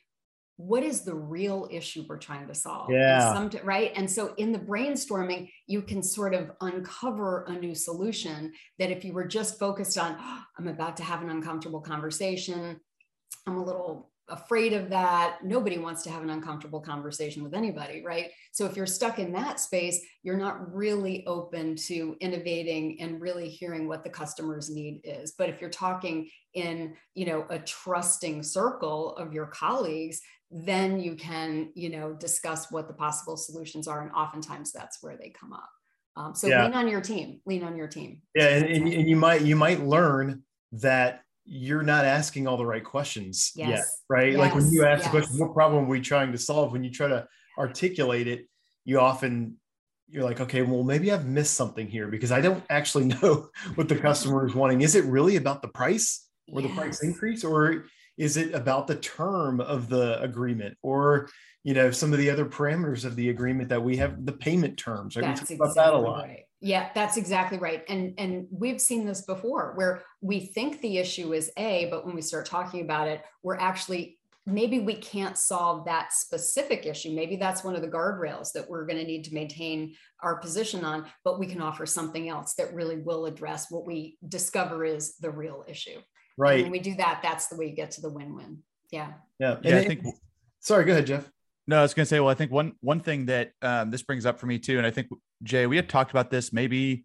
what 0.57 0.85
is 0.85 1.03
the 1.03 1.15
real 1.15 1.69
issue 1.71 2.05
we're 2.09 2.19
trying 2.19 2.47
to 2.47 2.55
solve? 2.55 2.89
And 2.91 3.01
Yeah. 3.01 3.49
right? 3.65 3.93
And 3.97 4.09
so 4.11 4.35
in 4.37 4.53
the 4.53 4.59
brainstorming 4.59 5.51
you 5.67 5.83
can 5.83 6.03
sort 6.03 6.35
of 6.35 6.53
uncover 6.61 7.45
a 7.45 7.53
new 7.59 7.75
solution 7.75 8.53
that 8.79 8.91
if 8.91 9.05
you 9.05 9.13
were 9.13 9.27
just 9.27 9.59
focused 9.59 9.99
on 9.99 10.17
"Oh, 10.19 10.43
i'm 10.59 10.69
about 10.69 10.97
to 10.99 11.03
have 11.03 11.23
an 11.23 11.31
uncomfortable 11.31 11.81
conversation. 11.81 12.81
I'm 13.47 13.57
a 13.57 13.65
little 13.65 14.13
afraid 14.29 14.73
of 14.73 14.89
that. 14.89 15.41
Nobody 15.45 15.77
wants 15.77 16.03
to 16.05 16.11
have 16.11 16.23
an 16.23 16.31
uncomfortable 16.31 16.81
conversation 16.81 17.43
with 17.43 17.53
anybody 17.55 18.03
right? 18.05 18.31
So 18.53 18.65
if 18.65 18.77
you're 18.77 18.87
stuck 18.87 19.19
in 19.19 19.33
that 19.33 19.61
space 19.61 20.01
you're 20.23 20.37
not 20.39 20.73
really 20.75 21.27
open 21.27 21.77
to 21.89 22.17
innovating 22.21 23.01
and 23.01 23.21
really 23.21 23.49
hearing 23.49 23.87
what 23.89 24.03
the 24.05 24.11
customer's 24.11 24.71
need 24.71 25.01
is. 25.05 25.35
But 25.37 25.51
if 25.51 25.61
you're 25.61 25.69
talking 25.71 26.31
in 26.55 26.95
you 27.15 27.27
know 27.27 27.45
a 27.51 27.59
trusting 27.59 28.43
circle 28.45 29.17
of 29.17 29.33
your 29.35 29.47
colleagues 29.47 30.21
then 30.55 31.01
you 31.01 31.17
can 31.17 31.71
you 31.75 31.91
know 31.91 32.13
discuss 32.13 32.71
what 32.71 32.87
the 32.87 32.95
possible 32.95 33.37
solutions 33.37 33.89
are 33.89 34.03
and 34.03 34.13
oftentimes 34.13 34.71
that's 34.71 35.03
where 35.03 35.17
they 35.17 35.29
come 35.29 35.53
up 35.53 35.69
um, 36.17 36.33
so 36.33 36.49
Yeah. 36.49 36.63
lean 36.63 36.75
on 36.75 36.89
your 36.89 37.01
team 37.01 37.41
lean 37.45 37.65
on 37.65 37.77
your 37.77 37.89
team 37.89 38.23
yeah 38.37 38.49
and, 38.49 38.67
and, 38.67 38.93
and 38.93 39.09
you 39.09 39.17
might 39.17 39.43
you 39.43 39.57
might 39.57 39.81
learn 39.81 40.45
that 40.71 41.23
you're 41.45 41.83
not 41.83 42.05
asking 42.05 42.47
all 42.47 42.57
the 42.57 42.65
right 42.65 42.85
questions 42.85 43.51
yet 43.57 43.71
Yes. 43.71 44.03
right 44.09 44.39
like 44.39 44.55
when 44.55 44.71
you 44.71 44.83
Yes. 44.83 45.01
ask 45.01 45.05
the 45.05 45.11
question 45.11 45.39
what 45.39 45.53
problem 45.55 45.87
are 45.87 45.89
we 45.89 46.01
trying 46.01 46.31
to 46.31 46.39
solve 46.39 46.71
when 46.71 46.85
you 46.85 46.91
try 46.91 47.09
to 47.09 47.27
articulate 47.59 48.29
it 48.29 48.47
you 48.85 49.01
often 49.01 49.57
you're 50.09 50.23
like 50.23 50.41
okay 50.41 50.63
well 50.63 50.85
maybe 50.85 51.11
i've 51.11 51.27
missed 51.27 51.55
something 51.55 51.89
here 51.89 52.07
because 52.07 52.31
i 52.31 52.41
don't 52.41 52.63
actually 52.71 53.05
know 53.23 53.49
what 53.75 53.89
the 53.89 53.97
customer 53.97 54.47
is 54.47 54.55
wanting 54.55 54.83
is 54.83 54.95
it 54.95 55.05
really 55.07 55.35
about 55.35 55.63
the 55.63 55.69
price 55.69 56.29
or 56.53 56.63
the 56.63 56.69
price 56.69 57.03
increase 57.03 57.43
or 57.43 57.87
is 58.17 58.37
it 58.37 58.55
about 58.55 58.87
the 58.87 58.97
term 58.97 59.61
of 59.61 59.89
the 59.89 60.21
agreement 60.23 60.77
or 60.83 61.29
you 61.63 61.75
know 61.75 61.91
some 61.91 62.13
of 62.13 62.19
the 62.19 62.31
other 62.31 62.45
parameters 62.45 63.05
of 63.05 63.17
the 63.17 63.31
agreement 63.31 63.69
that 63.69 63.83
we 63.83 63.97
have 63.97 64.25
the 64.25 64.33
payment 64.33 64.79
terms 64.79 65.17
right? 65.17 65.23
we 65.23 65.29
That's 65.29 65.49
talk 65.49 65.57
about 65.57 65.75
that 65.75 65.95
a 65.95 65.99
lot 65.99 66.25
right. 66.25 66.45
Yeah, 66.65 66.89
that's 66.95 67.19
exactly 67.19 67.59
right. 67.59 67.85
And 67.91 68.15
and 68.17 68.47
we've 68.51 68.81
seen 68.81 69.05
this 69.05 69.21
before 69.21 69.75
where 69.75 70.03
we 70.23 70.47
think 70.47 70.81
the 70.81 70.97
issue 70.97 71.35
is 71.35 71.51
A, 71.59 71.89
but 71.91 72.07
when 72.07 72.15
we 72.15 72.23
start 72.23 72.47
talking 72.47 72.81
about 72.81 73.07
it, 73.07 73.21
we're 73.43 73.59
actually 73.59 74.19
maybe 74.47 74.81
we 74.81 74.95
can't 74.95 75.37
solve 75.37 75.85
that 75.85 76.15
specific 76.15 76.87
issue. 76.87 77.11
Maybe 77.11 77.37
that's 77.37 77.65
one 77.65 77.77
of 77.77 77.83
the 77.83 77.89
guardrails 77.89 78.51
that 78.53 78.69
we're 78.69 78.87
going 78.87 78.99
to 78.99 79.05
need 79.05 79.25
to 79.25 79.35
maintain 79.35 79.95
our 80.23 80.37
position 80.37 80.87
on, 80.87 81.05
but 81.23 81.39
we 81.39 81.47
can 81.47 81.61
offer 81.61 81.85
something 81.85 82.31
else 82.31 82.55
that 82.55 82.73
really 82.73 82.97
will 82.97 83.27
address 83.27 83.71
what 83.71 83.87
we 83.87 84.17
discover 84.27 84.87
is 84.87 85.17
the 85.17 85.31
real 85.31 85.67
issue. 85.69 86.01
And 86.37 86.43
right 86.43 86.63
when 86.63 86.73
we 86.73 86.81
do 86.81 86.95
that, 86.97 87.21
that's 87.23 87.47
the 87.49 87.57
way 87.57 87.67
you 87.67 87.77
get 87.77 87.91
to 87.93 88.01
the 88.01 88.11
win-win. 88.11 88.59
Yeah. 88.91 89.13
yeah, 89.39 89.57
Yeah, 89.63 89.77
I 89.77 89.79
And- 89.79 89.87
think 89.87 90.15
sorry 90.61 90.85
go 90.85 90.93
ahead 90.93 91.07
jeff 91.07 91.31
No, 91.67 91.79
I 91.79 91.83
was 91.83 91.95
going 91.95 92.05
to 92.05 92.09
say, 92.09 92.21
well, 92.21 92.29
I 92.29 92.35
think 92.35 92.51
one 92.53 92.73
one 92.81 93.01
thing 93.01 93.27
that 93.27 93.53
um, 93.63 93.91
this 93.91 94.03
brings 94.03 94.27
up 94.27 94.39
for 94.39 94.47
me 94.47 94.59
too, 94.59 94.79
and 94.79 94.87
I 94.87 94.91
think 94.91 95.09
Jay, 95.43 95.67
we 95.67 95.77
had 95.77 95.89
talked 95.89 96.11
about 96.11 96.31
this 96.31 96.53
maybe 96.53 97.05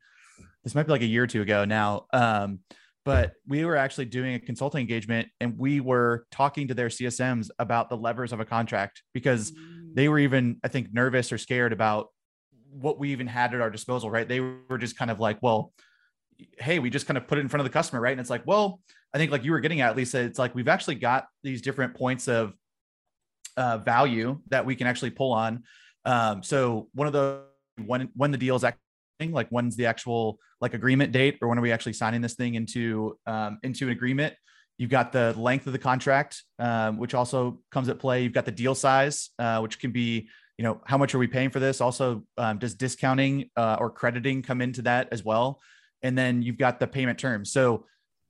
this 0.63 0.75
might 0.75 0.83
be 0.83 0.91
like 0.91 1.01
a 1.01 1.05
year 1.05 1.23
or 1.23 1.27
two 1.27 1.41
ago 1.41 1.65
now, 1.65 2.05
um, 2.13 2.59
but 3.05 3.33
we 3.47 3.63
were 3.65 3.77
actually 3.77 4.05
doing 4.05 4.35
a 4.35 4.39
consulting 4.39 4.81
engagement 4.81 5.29
and 5.39 5.57
we 5.57 5.79
were 5.79 6.25
talking 6.31 6.67
to 6.67 6.73
their 6.73 6.89
CSMs 6.89 7.49
about 7.57 7.89
the 7.89 7.95
levers 7.97 8.33
of 8.33 8.39
a 8.41 8.45
contract 8.45 9.01
because 9.13 9.53
they 9.93 10.09
were 10.09 10.19
even, 10.19 10.57
I 10.63 10.67
think, 10.67 10.93
nervous 10.93 11.31
or 11.31 11.37
scared 11.37 11.71
about 11.73 12.07
what 12.71 12.99
we 12.99 13.11
even 13.11 13.25
had 13.25 13.53
at 13.55 13.61
our 13.61 13.69
disposal. 13.71 14.11
Right? 14.11 14.27
They 14.27 14.41
were 14.41 14.77
just 14.77 14.97
kind 14.97 15.09
of 15.09 15.19
like, 15.19 15.39
well, 15.41 15.73
hey, 16.59 16.79
we 16.79 16.89
just 16.89 17.07
kind 17.07 17.17
of 17.17 17.25
put 17.25 17.37
it 17.37 17.41
in 17.41 17.47
front 17.49 17.61
of 17.61 17.65
the 17.65 17.73
customer, 17.73 18.01
right? 18.01 18.11
And 18.11 18.19
it's 18.19 18.29
like, 18.29 18.43
well, 18.45 18.81
I 19.13 19.17
think 19.17 19.31
like 19.31 19.43
you 19.43 19.51
were 19.51 19.59
getting 19.59 19.81
at, 19.81 19.95
Lisa, 19.95 20.19
it's 20.19 20.39
like 20.39 20.53
we've 20.53 20.67
actually 20.67 20.95
got 20.95 21.27
these 21.43 21.61
different 21.61 21.95
points 21.95 22.27
of 22.27 22.53
uh, 23.57 23.77
value 23.79 24.39
that 24.49 24.65
we 24.65 24.75
can 24.75 24.87
actually 24.87 25.09
pull 25.09 25.33
on. 25.33 25.63
Um, 26.05 26.43
so 26.43 26.87
one 26.93 27.07
of 27.07 27.13
the 27.13 27.43
when 27.85 28.09
when 28.15 28.31
the 28.31 28.37
deal 28.37 28.55
is 28.55 28.63
actually 28.63 28.79
like 29.31 29.49
when's 29.49 29.75
the 29.75 29.85
actual 29.85 30.39
like 30.61 30.73
agreement 30.73 31.11
date 31.11 31.37
or 31.41 31.47
when 31.47 31.57
are 31.57 31.61
we 31.61 31.71
actually 31.71 31.93
signing 31.93 32.21
this 32.21 32.35
thing 32.35 32.55
into 32.55 33.17
um, 33.25 33.59
into 33.63 33.85
an 33.85 33.91
agreement? 33.91 34.33
You've 34.77 34.89
got 34.89 35.11
the 35.11 35.33
length 35.37 35.67
of 35.67 35.73
the 35.73 35.79
contract 35.79 36.41
um, 36.57 36.97
which 36.97 37.13
also 37.13 37.59
comes 37.71 37.89
at 37.89 37.99
play. 37.99 38.23
You've 38.23 38.33
got 38.33 38.45
the 38.45 38.51
deal 38.51 38.75
size 38.75 39.29
uh, 39.39 39.59
which 39.59 39.79
can 39.79 39.91
be 39.91 40.29
you 40.57 40.63
know 40.63 40.81
how 40.85 40.97
much 40.97 41.13
are 41.15 41.19
we 41.19 41.27
paying 41.27 41.49
for 41.49 41.59
this? 41.59 41.81
Also 41.81 42.23
um, 42.37 42.59
does 42.59 42.75
discounting 42.75 43.49
uh, 43.57 43.77
or 43.79 43.89
crediting 43.89 44.41
come 44.41 44.61
into 44.61 44.81
that 44.83 45.09
as 45.11 45.23
well? 45.23 45.59
And 46.01 46.17
then 46.17 46.41
you've 46.41 46.57
got 46.57 46.79
the 46.79 46.87
payment 46.87 47.19
terms. 47.19 47.51
So 47.51 47.85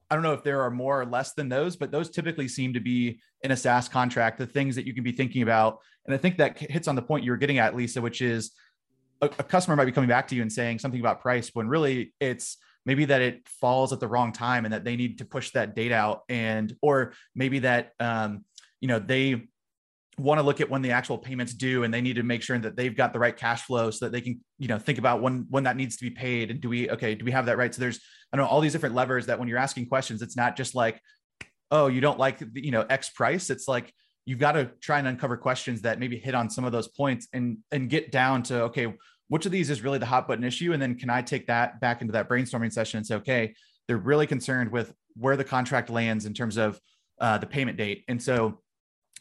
i 0.09 0.15
don't 0.15 0.23
know 0.23 0.33
if 0.33 0.43
there 0.43 0.61
are 0.61 0.71
more 0.71 1.01
or 1.01 1.05
less 1.05 1.33
than 1.33 1.49
those 1.49 1.75
but 1.75 1.91
those 1.91 2.09
typically 2.09 2.47
seem 2.47 2.73
to 2.73 2.79
be 2.79 3.19
in 3.43 3.51
a 3.51 3.57
saas 3.57 3.87
contract 3.87 4.37
the 4.37 4.45
things 4.45 4.75
that 4.75 4.85
you 4.85 4.93
can 4.93 5.03
be 5.03 5.11
thinking 5.11 5.41
about. 5.41 5.79
And 6.05 6.13
i 6.13 6.17
think 6.17 6.37
that 6.37 6.57
hits 6.57 6.87
on 6.87 6.95
the 6.95 7.01
point 7.01 7.23
you 7.23 7.31
were 7.31 7.37
getting 7.37 7.59
at 7.59 7.75
lisa 7.75 8.01
which 8.01 8.21
is 8.21 8.51
a, 9.21 9.25
a 9.25 9.43
customer 9.43 9.75
might 9.75 9.85
be 9.85 9.91
coming 9.91 10.09
back 10.09 10.27
to 10.29 10.35
you 10.35 10.41
and 10.41 10.51
saying 10.51 10.79
something 10.79 10.99
about 10.99 11.21
price 11.21 11.49
when 11.53 11.67
really 11.67 12.13
it's 12.19 12.57
maybe 12.85 13.05
that 13.05 13.21
it 13.21 13.47
falls 13.47 13.93
at 13.93 13.99
the 13.99 14.07
wrong 14.07 14.31
time 14.31 14.65
and 14.65 14.73
that 14.73 14.83
they 14.83 14.95
need 14.95 15.19
to 15.19 15.25
push 15.25 15.51
that 15.51 15.75
date 15.75 15.91
out 15.91 16.23
and 16.29 16.75
or 16.81 17.13
maybe 17.35 17.59
that 17.59 17.91
um, 17.99 18.43
you 18.81 18.87
know 18.87 18.99
they 18.99 19.47
want 20.19 20.39
to 20.39 20.43
look 20.43 20.61
at 20.61 20.69
when 20.69 20.81
the 20.81 20.91
actual 20.91 21.17
payments 21.17 21.53
due 21.53 21.83
and 21.83 21.93
they 21.93 22.01
need 22.01 22.15
to 22.15 22.23
make 22.23 22.41
sure 22.41 22.57
that 22.57 22.75
they've 22.75 22.95
got 22.95 23.13
the 23.13 23.19
right 23.19 23.35
cash 23.35 23.63
flow 23.63 23.89
so 23.91 24.05
that 24.05 24.11
they 24.11 24.21
can 24.21 24.39
you 24.57 24.67
know 24.67 24.77
think 24.77 24.97
about 24.97 25.21
when 25.21 25.45
when 25.49 25.63
that 25.63 25.75
needs 25.75 25.97
to 25.97 26.03
be 26.03 26.11
paid. 26.11 26.51
And 26.51 26.61
do 26.61 26.69
we 26.69 26.89
okay 26.89 27.15
do 27.15 27.25
we 27.25 27.31
have 27.31 27.45
that 27.47 27.57
right? 27.57 27.73
So 27.73 27.79
there's 27.79 27.99
i 28.31 28.37
don't 28.37 28.45
know 28.45 28.49
all 28.49 28.61
these 28.61 28.73
different 28.73 28.95
levers 28.95 29.25
that 29.27 29.39
when 29.39 29.47
you're 29.47 29.57
asking 29.57 29.87
questions 29.87 30.21
it's 30.21 30.37
not 30.37 30.55
just 30.55 30.75
like 30.75 31.01
oh 31.71 31.87
you 31.87 32.01
don't 32.01 32.19
like 32.19 32.39
the, 32.39 32.63
you 32.63 32.71
know 32.71 32.85
x 32.89 33.09
price. 33.09 33.49
It's 33.49 33.67
like 33.67 33.93
you've 34.25 34.39
got 34.39 34.53
to 34.53 34.71
try 34.81 34.99
and 34.99 35.07
uncover 35.07 35.37
questions 35.37 35.81
that 35.81 35.99
maybe 35.99 36.17
hit 36.17 36.35
on 36.35 36.49
some 36.49 36.65
of 36.65 36.71
those 36.71 36.87
points 36.87 37.27
and 37.33 37.57
and 37.71 37.89
get 37.89 38.11
down 38.11 38.43
to 38.43 38.63
okay 38.63 38.93
which 39.29 39.45
of 39.45 39.51
these 39.51 39.69
is 39.69 39.83
really 39.83 39.99
the 39.99 40.07
hot 40.07 40.27
button 40.27 40.43
issue? 40.43 40.73
And 40.73 40.81
then 40.81 40.95
can 40.95 41.09
i 41.09 41.21
take 41.21 41.47
that 41.47 41.79
back 41.79 42.01
into 42.01 42.13
that 42.13 42.27
brainstorming 42.27 42.71
session 42.71 42.97
and 42.97 43.07
say 43.07 43.15
okay 43.15 43.53
they're 43.87 43.97
really 43.97 44.27
concerned 44.27 44.71
with 44.71 44.93
where 45.15 45.35
the 45.35 45.43
contract 45.43 45.89
lands 45.89 46.25
in 46.25 46.33
terms 46.33 46.57
of 46.57 46.79
uh, 47.19 47.37
the 47.37 47.47
payment 47.47 47.77
date. 47.77 48.05
And 48.07 48.21
so 48.21 48.61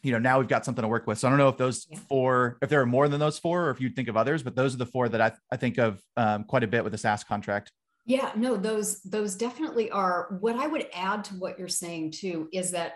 you 0.03 0.11
know 0.11 0.19
now 0.19 0.39
we've 0.39 0.47
got 0.47 0.65
something 0.65 0.81
to 0.81 0.87
work 0.87 1.07
with 1.07 1.17
so 1.17 1.27
i 1.27 1.31
don't 1.31 1.39
know 1.39 1.49
if 1.49 1.57
those 1.57 1.87
yeah. 1.89 1.99
four 2.07 2.57
if 2.61 2.69
there 2.69 2.81
are 2.81 2.85
more 2.85 3.07
than 3.07 3.19
those 3.19 3.39
four 3.39 3.65
or 3.65 3.69
if 3.69 3.81
you 3.81 3.89
think 3.89 4.07
of 4.07 4.17
others 4.17 4.43
but 4.43 4.55
those 4.55 4.73
are 4.73 4.77
the 4.77 4.85
four 4.85 5.09
that 5.09 5.21
i, 5.21 5.31
I 5.51 5.57
think 5.57 5.77
of 5.77 6.01
um, 6.17 6.43
quite 6.43 6.63
a 6.63 6.67
bit 6.67 6.83
with 6.83 6.91
the 6.91 6.97
saas 6.97 7.23
contract 7.23 7.71
yeah 8.05 8.31
no 8.35 8.57
those 8.57 9.01
those 9.01 9.35
definitely 9.35 9.89
are 9.91 10.37
what 10.39 10.55
i 10.55 10.67
would 10.67 10.87
add 10.93 11.23
to 11.25 11.35
what 11.35 11.59
you're 11.59 11.67
saying 11.67 12.11
too 12.11 12.49
is 12.53 12.71
that 12.71 12.93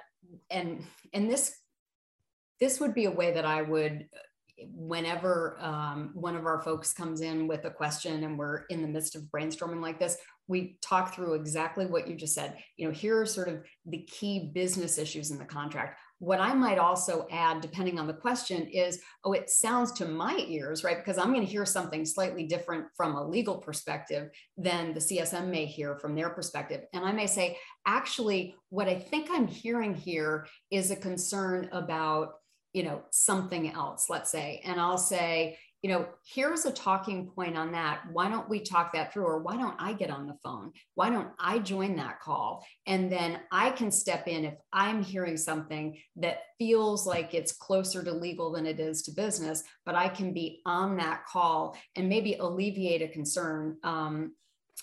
and 0.49 0.83
and 1.13 1.29
this 1.29 1.55
this 2.63 2.79
would 2.79 2.93
be 2.93 3.05
a 3.05 3.11
way 3.11 3.33
that 3.33 3.43
I 3.43 3.61
would, 3.61 4.07
whenever 4.73 5.57
um, 5.59 6.11
one 6.13 6.35
of 6.35 6.45
our 6.45 6.61
folks 6.61 6.93
comes 6.93 7.19
in 7.19 7.45
with 7.45 7.65
a 7.65 7.69
question 7.69 8.23
and 8.23 8.37
we're 8.37 8.63
in 8.69 8.81
the 8.81 8.87
midst 8.87 9.15
of 9.15 9.23
brainstorming 9.23 9.81
like 9.81 9.99
this, 9.99 10.17
we 10.47 10.77
talk 10.81 11.13
through 11.13 11.33
exactly 11.33 11.85
what 11.85 12.07
you 12.07 12.15
just 12.15 12.33
said. 12.33 12.57
You 12.77 12.87
know, 12.87 12.93
here 12.93 13.19
are 13.19 13.25
sort 13.25 13.49
of 13.49 13.63
the 13.85 14.03
key 14.03 14.51
business 14.53 14.97
issues 14.97 15.31
in 15.31 15.37
the 15.37 15.45
contract. 15.45 15.99
What 16.23 16.39
I 16.39 16.53
might 16.53 16.77
also 16.77 17.27
add, 17.29 17.59
depending 17.59 17.99
on 17.99 18.07
the 18.07 18.13
question, 18.13 18.65
is 18.67 19.01
oh, 19.25 19.33
it 19.33 19.49
sounds 19.49 19.91
to 19.93 20.05
my 20.05 20.37
ears, 20.47 20.81
right? 20.81 20.95
Because 20.95 21.17
I'm 21.17 21.33
going 21.33 21.45
to 21.45 21.51
hear 21.51 21.65
something 21.65 22.05
slightly 22.05 22.45
different 22.45 22.85
from 22.95 23.15
a 23.15 23.27
legal 23.27 23.57
perspective 23.57 24.29
than 24.57 24.93
the 24.93 25.01
CSM 25.01 25.49
may 25.49 25.65
hear 25.65 25.97
from 25.97 26.15
their 26.15 26.29
perspective. 26.29 26.85
And 26.93 27.03
I 27.03 27.11
may 27.11 27.27
say, 27.27 27.57
actually, 27.85 28.55
what 28.69 28.87
I 28.87 28.95
think 28.95 29.27
I'm 29.29 29.47
hearing 29.47 29.93
here 29.93 30.47
is 30.71 30.91
a 30.91 30.95
concern 30.95 31.67
about 31.73 32.35
you 32.71 32.81
know 32.81 33.03
something 33.11 33.71
else 33.71 34.09
let's 34.09 34.31
say 34.31 34.59
and 34.65 34.81
i'll 34.81 34.97
say 34.97 35.59
you 35.83 35.89
know 35.89 36.07
here's 36.25 36.65
a 36.65 36.71
talking 36.71 37.27
point 37.27 37.55
on 37.55 37.73
that. 37.73 38.01
Why 38.11 38.29
don't 38.29 38.49
we 38.49 38.61
talk 38.61 38.93
that 38.93 39.13
through? 39.13 39.25
Or 39.25 39.39
why 39.39 39.57
don't 39.57 39.75
i 39.79 39.93
get 39.93 40.09
on 40.09 40.25
the 40.25 40.37
phone? 40.43 40.71
Why 40.95 41.11
don't 41.11 41.29
i 41.39 41.59
join 41.59 41.95
that 41.97 42.19
call? 42.19 42.65
And 42.87 43.11
then 43.11 43.41
i 43.51 43.69
can 43.69 43.91
step 43.91 44.27
in 44.27 44.45
if 44.45 44.55
i'm 44.71 45.03
hearing 45.03 45.37
something 45.37 45.97
that 46.15 46.39
feels 46.57 47.05
like 47.05 47.35
it's 47.35 47.51
closer 47.51 48.03
to 48.03 48.11
legal 48.11 48.51
than 48.51 48.65
it 48.65 48.79
is 48.79 49.03
to 49.03 49.11
business 49.11 49.63
but 49.85 49.95
i 49.95 50.07
can 50.07 50.33
be 50.33 50.61
on 50.65 50.97
that 50.97 51.25
call 51.25 51.77
and 51.95 52.07
maybe 52.07 52.35
alleviate 52.35 53.01
a 53.01 53.07
concern 53.07 53.77
um, 53.83 54.31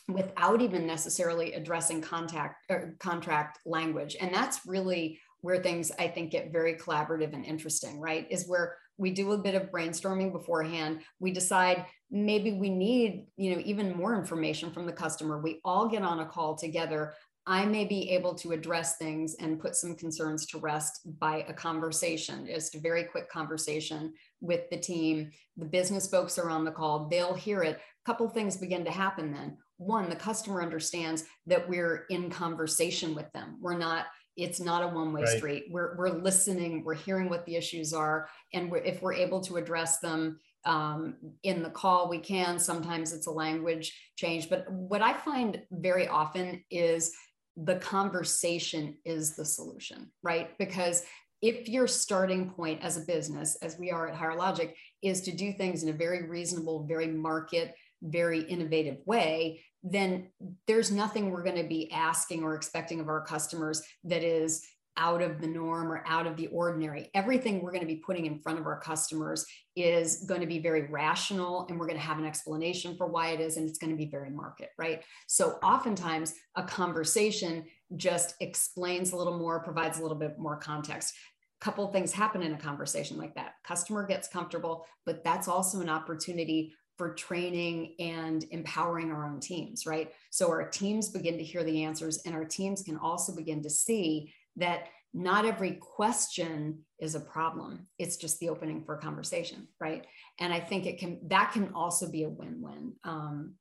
without 0.09 0.61
even 0.61 0.87
necessarily 0.87 1.55
addressing 1.55 2.01
contact 2.01 2.65
or 2.71 2.97
contract 2.99 3.59
language. 3.65 4.17
And 4.21 4.35
that's 4.35 4.67
really 4.67 5.19
where 5.43 5.63
things 5.63 5.91
I 5.99 6.09
think 6.09 6.31
get 6.31 6.53
very 6.53 6.75
collaborative 6.75 7.33
and 7.33 7.45
interesting, 7.45 7.99
right? 7.99 8.27
Is 8.31 8.49
where 8.49 8.77
we 9.01 9.11
do 9.11 9.33
a 9.33 9.39
bit 9.39 9.55
of 9.55 9.71
brainstorming 9.71 10.31
beforehand. 10.31 11.01
We 11.21 11.33
decide 11.33 11.87
maybe 12.11 12.53
we 12.53 12.69
need, 12.69 13.29
you 13.37 13.55
know, 13.57 13.63
even 13.65 13.97
more 13.97 14.15
information 14.15 14.71
from 14.71 14.85
the 14.85 14.93
customer. 14.93 15.41
We 15.41 15.59
all 15.65 15.89
get 15.89 16.03
on 16.03 16.21
a 16.21 16.27
call 16.27 16.55
together. 16.55 17.15
I 17.47 17.65
may 17.65 17.87
be 17.87 18.11
able 18.11 18.35
to 18.35 18.53
address 18.53 18.99
things 18.99 19.37
and 19.41 19.59
put 19.59 19.75
some 19.75 19.97
concerns 19.97 20.45
to 20.49 20.59
rest 20.59 21.01
by 21.19 21.47
a 21.49 21.55
conversation, 21.55 22.47
just 22.47 22.75
a 22.75 22.81
very 22.81 23.05
quick 23.05 23.31
conversation 23.31 24.13
with 24.43 24.69
the 24.71 24.77
team. 24.77 25.31
The 25.57 25.65
business 25.65 26.07
folks 26.07 26.39
are 26.39 26.51
on 26.51 26.67
the 26.67 26.71
call, 26.71 27.09
they'll 27.09 27.35
hear 27.35 27.63
it. 27.63 27.77
A 27.77 28.05
couple 28.05 28.29
things 28.29 28.59
begin 28.59 28.85
to 28.85 28.91
happen 28.91 29.33
then. 29.33 29.57
One, 29.79 30.11
the 30.11 30.17
customer 30.17 30.63
understands 30.63 31.25
that 31.47 31.67
we're 31.67 32.05
in 32.11 32.29
conversation 32.29 33.15
with 33.15 33.33
them. 33.33 33.57
We're 33.63 33.79
not 33.79 34.07
it's 34.37 34.61
not 34.61 34.83
a 34.83 34.89
one-way 34.89 35.23
right. 35.23 35.37
street. 35.37 35.65
We're, 35.71 35.97
we're 35.97 36.11
listening 36.11 36.85
we're 36.85 36.95
hearing 36.95 37.29
what 37.29 37.45
the 37.47 37.57
issues 37.57 37.93
are 37.93 38.29
and 38.55 38.71
we're, 38.71 38.79
if 38.79 39.03
we're 39.03 39.15
able 39.15 39.41
to 39.43 39.57
address 39.57 39.99
them 39.99 40.39
um, 40.65 41.17
in 41.43 41.63
the 41.63 41.71
call 41.71 42.09
we 42.09 42.19
can. 42.19 42.59
Sometimes 42.59 43.13
it's 43.13 43.27
a 43.27 43.33
language 43.33 43.93
change 44.17 44.49
but 44.49 44.71
what 44.71 45.03
i 45.03 45.13
find 45.13 45.63
very 45.71 46.07
often 46.09 46.63
is 46.71 47.13
the 47.57 47.77
conversation 47.77 48.97
is 49.05 49.35
the 49.37 49.45
solution 49.45 50.11
right? 50.23 50.57
Because 50.59 51.03
if 51.43 51.69
your 51.69 51.87
starting 51.87 52.51
point 52.51 52.83
as 52.83 52.97
a 52.97 53.07
business 53.07 53.57
as 53.63 53.79
we 53.79 53.91
are 53.91 54.09
at 54.09 54.15
higher 54.15 54.37
logic 54.37 54.77
is 55.03 55.23
to 55.23 55.33
do 55.33 55.53
things 55.53 55.83
in 55.83 55.89
a 55.89 55.93
very 55.93 56.29
reasonable 56.29 56.87
very 56.87 57.07
market 57.07 57.75
very 58.03 58.41
innovative 58.43 58.99
way 59.07 59.63
then 59.83 60.29
there's 60.67 60.91
nothing 60.91 61.31
we're 61.31 61.43
going 61.43 61.57
to 61.57 61.69
be 61.69 61.91
asking 61.93 62.43
or 62.43 62.55
expecting 62.55 63.01
of 63.01 63.09
our 63.09 63.25
customers 63.25 63.83
that 64.05 64.23
is 64.23 64.67
out 64.97 65.23
of 65.23 65.41
the 65.41 65.47
norm 65.47 65.91
or 65.91 66.05
out 66.07 66.27
of 66.27 66.37
the 66.37 66.49
ordinary. 66.49 67.11
Everything 67.15 67.63
we're 67.63 67.71
going 67.71 67.81
to 67.81 67.87
be 67.87 68.03
putting 68.05 68.27
in 68.27 68.39
front 68.41 68.59
of 68.59 68.67
our 68.67 68.79
customers 68.79 69.47
is 69.75 70.25
going 70.29 70.43
to 70.43 70.47
be 70.47 70.59
very 70.59 70.89
rational 70.89 71.67
and 71.69 71.79
we're 71.79 71.87
going 71.87 71.99
to 71.99 72.05
have 72.05 72.19
an 72.19 72.27
explanation 72.27 72.97
for 72.97 73.07
why 73.07 73.29
it 73.29 73.41
is 73.41 73.57
and 73.57 73.69
it's 73.69 73.79
going 73.79 73.91
to 73.91 73.97
be 73.97 74.11
very 74.11 74.31
market, 74.31 74.71
right? 74.77 75.03
So 75.27 75.59
oftentimes 75.63 76.35
a 76.57 76.63
conversation 76.63 77.65
just 77.97 78.35
explains 78.41 79.13
a 79.13 79.17
little 79.17 79.39
more, 79.39 79.63
provides 79.63 79.99
a 79.99 80.03
little 80.03 80.19
bit 80.19 80.39
more 80.39 80.57
context. 80.57 81.15
A 81.61 81.65
couple 81.65 81.87
things 81.89 82.13
happen 82.13 82.43
in 82.43 82.53
a 82.53 82.59
conversation 82.59 83.17
like 83.17 83.35
that. 83.37 83.55
Customer 83.65 84.07
gets 84.07 84.29
comfortable, 84.29 84.87
but 85.07 85.25
that's 85.25 85.49
also 85.49 85.81
an 85.81 85.89
opportunity 85.89 86.75
for 87.01 87.15
training 87.15 87.95
and 87.99 88.45
empowering 88.51 89.11
our 89.11 89.25
own 89.25 89.41
teams, 89.41 89.87
right? 89.87 90.13
So 90.29 90.51
our 90.51 90.69
teams 90.69 91.09
begin 91.09 91.39
to 91.39 91.43
hear 91.43 91.65
the 91.65 91.83
answers, 91.83 92.19
and 92.27 92.35
our 92.35 92.45
teams 92.45 92.83
can 92.83 92.99
also 92.99 93.35
begin 93.35 93.63
to 93.63 93.71
see 93.71 94.35
that 94.57 94.89
not 95.15 95.47
every 95.47 95.79
question 95.81 96.81
is 96.99 97.15
a 97.15 97.21
problem. 97.21 97.87
It's 97.99 98.19
just 98.19 98.39
the 98.39 98.51
opening 98.51 98.85
for 98.85 98.97
a 98.97 99.01
conversation, 99.01 99.67
right? 99.81 100.05
And 100.41 100.53
I 100.53 100.61
think 100.61 100.85
it 100.85 100.99
can 100.99 101.21
that 101.29 101.53
can 101.53 101.73
also 101.73 102.07
be 102.07 102.25
a 102.25 102.29
win-win 102.29 102.93
um, 103.05 103.55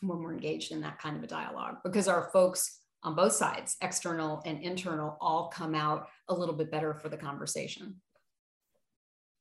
when 0.00 0.20
we're 0.20 0.32
engaged 0.32 0.72
in 0.72 0.80
that 0.80 0.98
kind 1.00 1.18
of 1.18 1.22
a 1.22 1.26
dialogue 1.26 1.76
because 1.84 2.08
our 2.08 2.30
folks 2.32 2.78
on 3.02 3.14
both 3.14 3.34
sides, 3.34 3.76
external 3.82 4.40
and 4.46 4.62
internal, 4.62 5.18
all 5.20 5.48
come 5.48 5.74
out 5.74 6.08
a 6.30 6.34
little 6.34 6.54
bit 6.54 6.70
better 6.70 6.94
for 6.94 7.10
the 7.10 7.18
conversation. 7.18 8.00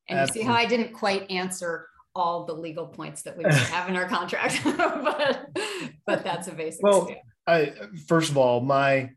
And 0.10 0.20
Absolutely. 0.20 0.42
you 0.42 0.44
see 0.44 0.52
how 0.52 0.60
I 0.60 0.66
didn't 0.66 0.92
quite 0.92 1.32
answer 1.32 1.86
all 2.20 2.44
the 2.44 2.54
legal 2.54 2.86
points 2.86 3.22
that 3.24 3.38
we 3.38 3.44
have 3.50 3.90
in 3.90 3.96
our 3.96 4.08
contract, 4.08 4.62
but 4.64 5.50
but 6.06 6.24
that's 6.24 6.48
a 6.48 6.52
basic. 6.52 6.84
Well, 6.84 7.10
I 7.48 7.74
first 8.08 8.30
of 8.30 8.38
all, 8.38 8.60
my 8.60 9.12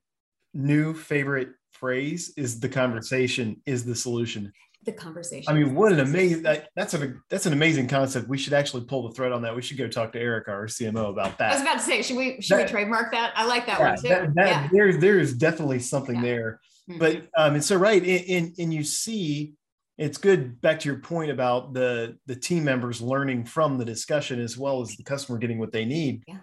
new 0.54 0.94
favorite 0.94 1.50
phrase 1.72 2.32
is 2.36 2.60
the 2.60 2.68
conversation 2.68 3.60
is 3.66 3.84
the 3.84 3.94
solution. 3.94 4.52
The 4.84 4.92
conversation. 4.92 5.52
I 5.52 5.56
mean, 5.56 5.74
what 5.74 5.92
an 5.92 6.00
amazing 6.00 6.42
that, 6.42 6.68
that's 6.74 6.94
a 6.94 7.14
that's 7.28 7.46
an 7.46 7.52
amazing 7.52 7.88
concept. 7.88 8.28
We 8.28 8.38
should 8.38 8.52
actually 8.52 8.84
pull 8.84 9.08
the 9.08 9.14
thread 9.14 9.32
on 9.32 9.42
that. 9.42 9.54
We 9.54 9.62
should 9.62 9.78
go 9.78 9.88
talk 9.88 10.12
to 10.12 10.20
Eric, 10.20 10.48
our 10.48 10.66
CMO, 10.66 11.10
about 11.10 11.38
that. 11.38 11.50
I 11.50 11.54
was 11.54 11.62
about 11.62 11.78
to 11.78 11.80
say, 11.80 12.02
should 12.02 12.16
we 12.16 12.40
should 12.40 12.58
that, 12.58 12.66
we 12.66 12.70
trademark 12.70 13.12
that? 13.12 13.32
I 13.36 13.46
like 13.46 13.66
that 13.66 13.78
yeah, 13.78 13.88
one 13.88 13.96
too. 14.00 14.08
That, 14.08 14.34
that, 14.34 14.46
yeah. 14.46 14.68
there, 14.72 14.96
there 14.96 15.18
is 15.18 15.34
definitely 15.34 15.80
something 15.80 16.16
yeah. 16.16 16.22
there. 16.22 16.60
Mm-hmm. 16.90 16.98
But 16.98 17.28
um, 17.36 17.54
and 17.54 17.64
so 17.64 17.76
right, 17.76 18.02
and, 18.02 18.54
and 18.58 18.74
you 18.74 18.82
see 18.82 19.54
it's 20.02 20.18
good 20.18 20.60
back 20.60 20.80
to 20.80 20.88
your 20.88 20.98
point 20.98 21.30
about 21.30 21.72
the 21.72 22.16
the 22.26 22.36
team 22.36 22.64
members 22.64 23.00
learning 23.00 23.44
from 23.44 23.78
the 23.78 23.84
discussion 23.84 24.40
as 24.40 24.58
well 24.58 24.80
as 24.80 24.96
the 24.96 25.04
customer 25.04 25.38
getting 25.38 25.58
what 25.58 25.72
they 25.72 25.84
need 25.84 26.22
yeah. 26.26 26.38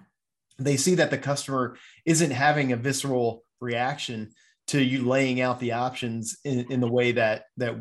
they 0.58 0.78
see 0.78 0.96
that 0.96 1.12
the 1.12 1.18
customer 1.18 1.76
isn't 2.06 2.32
having 2.32 2.72
a 2.72 2.78
visceral 2.78 3.44
reaction 3.60 4.30
to 4.68 4.82
you 4.82 5.08
laying 5.08 5.42
out 5.42 5.60
the 5.60 5.72
options 5.72 6.38
in, 6.46 6.72
in 6.72 6.80
the 6.80 6.88
way 6.88 7.12
that 7.12 7.46
that 7.58 7.76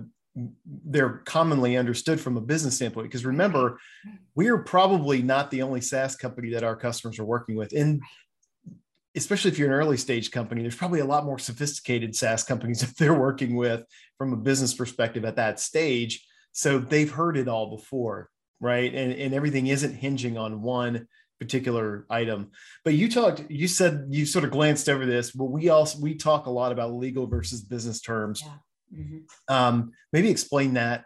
they're 0.84 1.22
commonly 1.24 1.76
understood 1.76 2.20
from 2.20 2.36
a 2.36 2.40
business 2.40 2.76
standpoint. 2.76 3.08
Because 3.08 3.24
remember, 3.24 3.78
we 4.34 4.48
are 4.48 4.58
probably 4.58 5.22
not 5.22 5.50
the 5.50 5.62
only 5.62 5.80
SaaS 5.80 6.16
company 6.16 6.50
that 6.50 6.64
our 6.64 6.76
customers 6.76 7.18
are 7.18 7.24
working 7.24 7.56
with. 7.56 7.72
And 7.72 8.00
especially 9.16 9.50
if 9.50 9.58
you're 9.58 9.68
an 9.68 9.74
early 9.74 9.96
stage 9.96 10.30
company, 10.30 10.62
there's 10.62 10.76
probably 10.76 11.00
a 11.00 11.04
lot 11.04 11.24
more 11.24 11.38
sophisticated 11.38 12.14
SaaS 12.14 12.44
companies 12.44 12.80
that 12.86 12.96
they're 12.96 13.18
working 13.18 13.56
with 13.56 13.84
from 14.16 14.32
a 14.32 14.36
business 14.36 14.74
perspective 14.74 15.24
at 15.24 15.36
that 15.36 15.60
stage. 15.60 16.26
So 16.52 16.78
they've 16.78 17.10
heard 17.10 17.36
it 17.36 17.48
all 17.48 17.76
before, 17.76 18.30
right? 18.60 18.92
And, 18.92 19.12
and 19.12 19.34
everything 19.34 19.68
isn't 19.68 19.94
hinging 19.94 20.36
on 20.36 20.62
one 20.62 21.06
particular 21.38 22.04
item. 22.10 22.50
But 22.84 22.94
you 22.94 23.10
talked, 23.10 23.44
you 23.48 23.68
said 23.68 24.06
you 24.10 24.26
sort 24.26 24.44
of 24.44 24.50
glanced 24.50 24.88
over 24.88 25.06
this, 25.06 25.30
but 25.30 25.46
we 25.46 25.68
also 25.68 26.00
we 26.00 26.14
talk 26.14 26.46
a 26.46 26.50
lot 26.50 26.72
about 26.72 26.94
legal 26.94 27.26
versus 27.26 27.62
business 27.62 28.00
terms. 28.00 28.42
Yeah. 28.44 29.00
Mm-hmm. 29.00 29.54
Um, 29.54 29.92
maybe 30.12 30.30
explain 30.30 30.74
that 30.74 31.04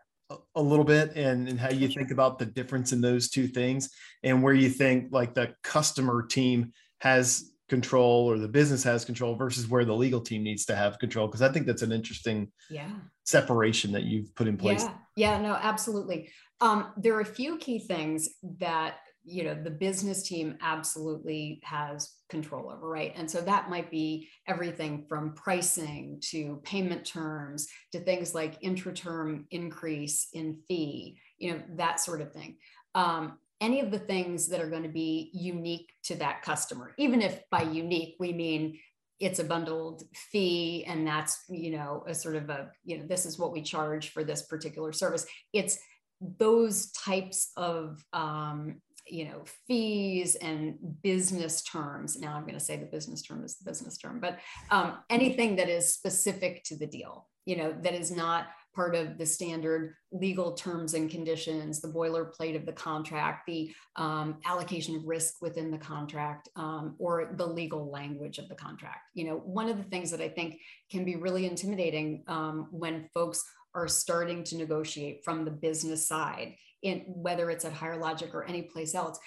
a 0.55 0.63
little 0.63 0.85
bit 0.85 1.15
and, 1.17 1.49
and 1.49 1.61
how 1.61 1.71
you 1.71 1.89
think 1.89 2.11
about 2.11 2.39
the 2.39 2.47
difference 2.47 2.93
in 2.93 3.01
those 3.01 3.29
two 3.29 3.47
things 3.47 3.91
and 4.23 4.43
where 4.43 4.55
you 4.55 4.71
think 4.71 5.09
like 5.11 5.35
the 5.35 5.55
customer 5.63 6.23
team 6.23 6.73
has 7.01 7.52
control 7.73 8.31
or 8.31 8.37
the 8.37 8.47
business 8.47 8.85
has 8.85 9.02
control 9.02 9.35
versus 9.35 9.67
where 9.67 9.87
the 9.87 9.95
legal 9.95 10.21
team 10.21 10.43
needs 10.43 10.67
to 10.67 10.76
have 10.76 10.99
control 10.99 11.26
because 11.26 11.41
i 11.41 11.50
think 11.50 11.64
that's 11.67 11.81
an 11.81 11.91
interesting 11.91 12.47
yeah. 12.69 12.91
separation 13.25 13.91
that 13.93 14.02
you've 14.02 14.35
put 14.35 14.47
in 14.47 14.59
place. 14.59 14.85
Yeah, 15.17 15.33
yeah 15.33 15.38
no 15.41 15.55
absolutely. 15.55 16.29
Um, 16.61 16.93
there 16.99 17.14
are 17.14 17.23
a 17.23 17.37
few 17.41 17.57
key 17.57 17.79
things 17.79 18.29
that 18.61 18.97
you 19.25 19.43
know 19.45 19.55
the 19.55 19.71
business 19.71 20.23
team 20.23 20.59
absolutely 20.61 21.61
has 21.64 22.11
control 22.29 22.71
over 22.71 22.87
right? 22.87 23.14
And 23.17 23.31
so 23.31 23.41
that 23.41 23.71
might 23.71 23.91
be 23.91 24.29
everything 24.47 25.07
from 25.09 25.35
pricing 25.35 26.19
to 26.31 26.61
payment 26.64 27.07
terms 27.07 27.69
to 27.93 28.00
things 28.00 28.35
like 28.35 28.59
intra-term 28.61 29.47
increase 29.50 30.29
in 30.35 30.59
fee 30.69 31.17
you 31.38 31.52
know 31.52 31.62
that 31.76 32.00
sort 32.00 32.21
of 32.21 32.33
thing. 32.33 32.57
Um, 32.95 33.38
any 33.62 33.81
of 33.81 33.90
the 33.90 33.99
things 33.99 34.49
that 34.49 34.61
are 34.61 34.69
going 34.69 34.83
to 34.83 34.88
be 34.88 35.31
unique 35.33 35.95
to 36.02 36.16
that 36.16 36.42
customer. 36.42 36.92
Even 36.99 37.23
if 37.23 37.49
by 37.49 37.62
unique 37.62 38.16
we 38.19 38.33
mean 38.33 38.78
it's 39.21 39.38
a 39.38 39.45
bundled 39.45 40.02
fee 40.14 40.85
and 40.88 41.07
that's 41.07 41.45
you 41.49 41.71
know 41.71 42.04
a 42.09 42.14
sort 42.14 42.35
of 42.35 42.50
a 42.50 42.71
you 42.85 42.99
know 42.99 43.07
this 43.07 43.25
is 43.25 43.38
what 43.38 43.52
we 43.52 43.62
charge 43.62 44.11
for 44.11 44.25
this 44.25 44.42
particular 44.42 44.92
service. 44.92 45.25
It's 45.52 45.78
those 46.21 46.90
types 46.92 47.52
of 47.57 48.04
um, 48.12 48.83
you 49.07 49.26
know 49.26 49.45
fees 49.69 50.35
and 50.35 50.75
business 51.02 51.62
terms. 51.62 52.19
Now 52.19 52.35
i'm 52.35 52.42
going 52.42 52.54
to 52.54 52.61
say 52.61 52.76
the 52.76 52.87
business 52.87 53.23
term 53.23 53.45
is 53.45 53.57
the 53.57 53.69
business 53.71 53.97
term 53.97 54.21
but 54.21 54.38
um, 54.71 54.99
anything 55.09 55.57
that 55.57 55.69
is 55.69 55.95
specific 55.95 56.62
to 56.64 56.76
the 56.76 56.87
deal 56.87 57.28
you 57.47 57.57
know 57.57 57.75
that 57.83 57.95
is 57.95 58.11
not 58.11 58.47
part 58.75 58.95
of 58.95 59.19
the 59.19 59.26
standard 59.26 59.95
legal 60.11 60.52
terms 60.52 60.95
and 60.95 61.11
conditions, 61.11 61.81
the 61.81 61.88
boilerplate 61.88 62.57
of 62.57 62.67
the 62.67 62.73
contract, 62.73 63.47
the 63.47 63.73
um, 63.97 64.38
allocation 64.45 64.97
of 64.97 65.05
risk 65.05 65.35
within 65.41 65.71
the 65.71 65.79
contract, 65.79 66.49
um, 66.57 66.95
or 66.99 67.33
the 67.37 67.47
legal 67.47 67.91
language 67.91 68.38
of 68.38 68.49
the 68.49 68.55
contract. 68.55 69.00
You 69.14 69.25
know, 69.26 69.37
one 69.37 69.69
of 69.69 69.76
the 69.76 69.85
things 69.85 70.11
that 70.11 70.21
I 70.21 70.29
think 70.29 70.59
can 70.91 71.05
be 71.05 71.17
really 71.17 71.47
intimidating 71.47 72.25
um, 72.29 72.69
when 72.71 73.09
folks 73.14 73.45
are 73.75 73.88
starting 73.88 74.45
to 74.45 74.57
negotiate 74.57 75.25
from 75.25 75.45
the 75.45 75.50
business 75.50 76.07
side, 76.07 76.55
in 76.83 77.00
whether 77.07 77.50
it's 77.50 77.64
at 77.64 77.73
Higher 77.73 77.97
Logic 77.97 78.35
or 78.35 78.45
any 78.45 78.62
place 78.62 78.95
else, 78.95 79.19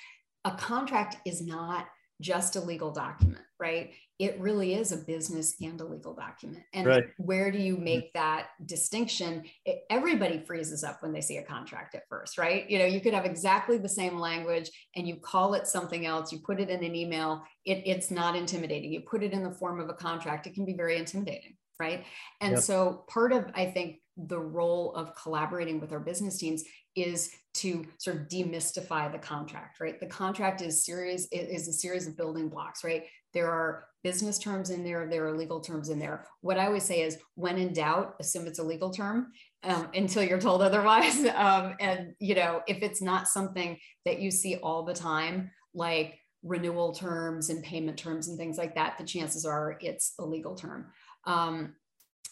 a 0.44 0.52
contract 0.52 1.18
is 1.26 1.42
not 1.42 1.88
just 2.22 2.56
a 2.56 2.62
legal 2.62 2.92
document, 2.92 3.44
right? 3.60 3.92
It 4.18 4.40
really 4.40 4.76
is 4.76 4.94
a 4.94 4.98
business 4.98 5.56
and 5.60 5.80
a 5.82 5.86
legal 5.86 6.14
document. 6.14 6.64
And 6.74 6.88
right. 6.88 7.04
where 7.18 7.52
do 7.52 7.58
you 7.58 7.76
mm-hmm. 7.76 7.84
make 7.84 8.14
that 8.14 8.48
distinction? 8.66 9.44
It, 9.66 9.84
everybody 9.90 10.40
freezes 10.40 10.84
up 10.84 11.04
when 11.04 11.12
they 11.12 11.20
see 11.20 11.38
a 11.38 11.44
contract 11.44 11.96
at 11.96 12.08
first, 12.10 12.38
right? 12.38 12.70
You 12.70 12.80
know, 12.80 12.86
you 12.86 13.02
could 13.02 13.14
have 13.14 13.26
exactly 13.26 13.78
the 13.78 13.90
same 13.90 14.18
language 14.18 14.70
and 14.96 15.08
you 15.08 15.18
call 15.18 15.54
it 15.54 15.68
something 15.68 16.06
else, 16.06 16.32
you 16.32 16.40
put 16.40 16.62
it 16.62 16.70
in 16.70 16.84
an 16.84 16.96
email, 16.96 17.44
it, 17.66 17.84
it's 17.86 18.12
not 18.12 18.36
intimidating. 18.36 18.94
You 18.94 19.02
put 19.02 19.24
it 19.24 19.34
in 19.34 19.44
the 19.44 19.52
form 19.52 19.82
of 19.82 19.90
a 19.90 19.94
contract, 19.94 20.48
it 20.48 20.54
can 20.54 20.66
be 20.66 20.74
very 20.74 20.98
intimidating, 20.98 21.58
right? 21.80 22.06
And 22.40 22.54
yep. 22.54 22.62
so 22.62 23.04
part 23.10 23.34
of, 23.34 23.46
I 23.54 23.66
think, 23.66 23.98
the 24.18 24.40
role 24.40 24.94
of 24.96 25.14
collaborating 25.16 25.82
with 25.82 25.92
our 25.92 26.00
business 26.00 26.38
teams 26.38 26.64
is 26.96 27.32
to 27.56 27.86
sort 27.98 28.18
of 28.18 28.28
demystify 28.28 29.10
the 29.12 29.18
contract, 29.18 29.80
right? 29.80 30.00
The 30.00 30.06
contract 30.08 30.62
is 30.62 30.86
series 30.86 31.28
is 31.32 31.68
a 31.68 31.74
series 31.74 32.06
of 32.06 32.18
building 32.18 32.50
blocks, 32.50 32.84
right? 32.84 33.06
There 33.34 33.50
are 33.50 33.86
business 34.04 34.38
terms 34.38 34.70
in 34.70 34.84
there, 34.84 35.08
there 35.10 35.26
are 35.26 35.38
legal 35.38 35.62
terms 35.62 35.90
in 35.90 35.98
there. 35.98 36.28
What 36.42 36.58
I 36.58 36.66
always 36.66 36.84
say 36.84 37.02
is, 37.02 37.18
when 37.36 37.58
in 37.58 37.74
doubt, 37.74 38.16
assume 38.20 38.46
it's 38.46 38.60
a 38.60 38.64
legal 38.64 38.92
term 38.92 39.32
um, 39.64 39.90
until 39.94 40.24
you're 40.24 40.40
told 40.40 40.62
otherwise. 40.62 41.26
Um, 41.36 41.76
and 41.80 42.14
you 42.20 42.36
know, 42.36 42.62
if 42.68 42.82
it's 42.82 43.02
not 43.02 43.28
something 43.28 43.78
that 44.06 44.20
you 44.20 44.32
see 44.32 44.56
all 44.58 44.84
the 44.84 44.94
time, 44.94 45.52
like 45.74 46.20
renewal 46.44 46.94
terms 46.94 47.50
and 47.50 47.64
payment 47.64 47.98
terms 47.98 48.28
and 48.28 48.38
things 48.38 48.58
like 48.58 48.76
that, 48.76 48.98
the 48.98 49.04
chances 49.04 49.46
are 49.46 49.78
it's 49.82 50.14
a 50.20 50.26
legal 50.26 50.56
term. 50.56 50.88
Um, 51.26 51.76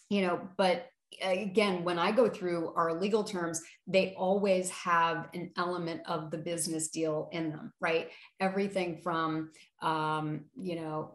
you 0.09 0.21
know, 0.21 0.47
but 0.57 0.85
again, 1.21 1.83
when 1.83 1.99
I 1.99 2.11
go 2.11 2.29
through 2.29 2.73
our 2.75 2.99
legal 2.99 3.23
terms, 3.23 3.61
they 3.87 4.13
always 4.17 4.69
have 4.71 5.29
an 5.33 5.51
element 5.57 6.01
of 6.05 6.31
the 6.31 6.37
business 6.37 6.89
deal 6.89 7.29
in 7.31 7.49
them, 7.49 7.73
right? 7.79 8.09
Everything 8.39 8.99
from, 9.01 9.51
um, 9.81 10.45
you 10.55 10.75
know, 10.75 11.11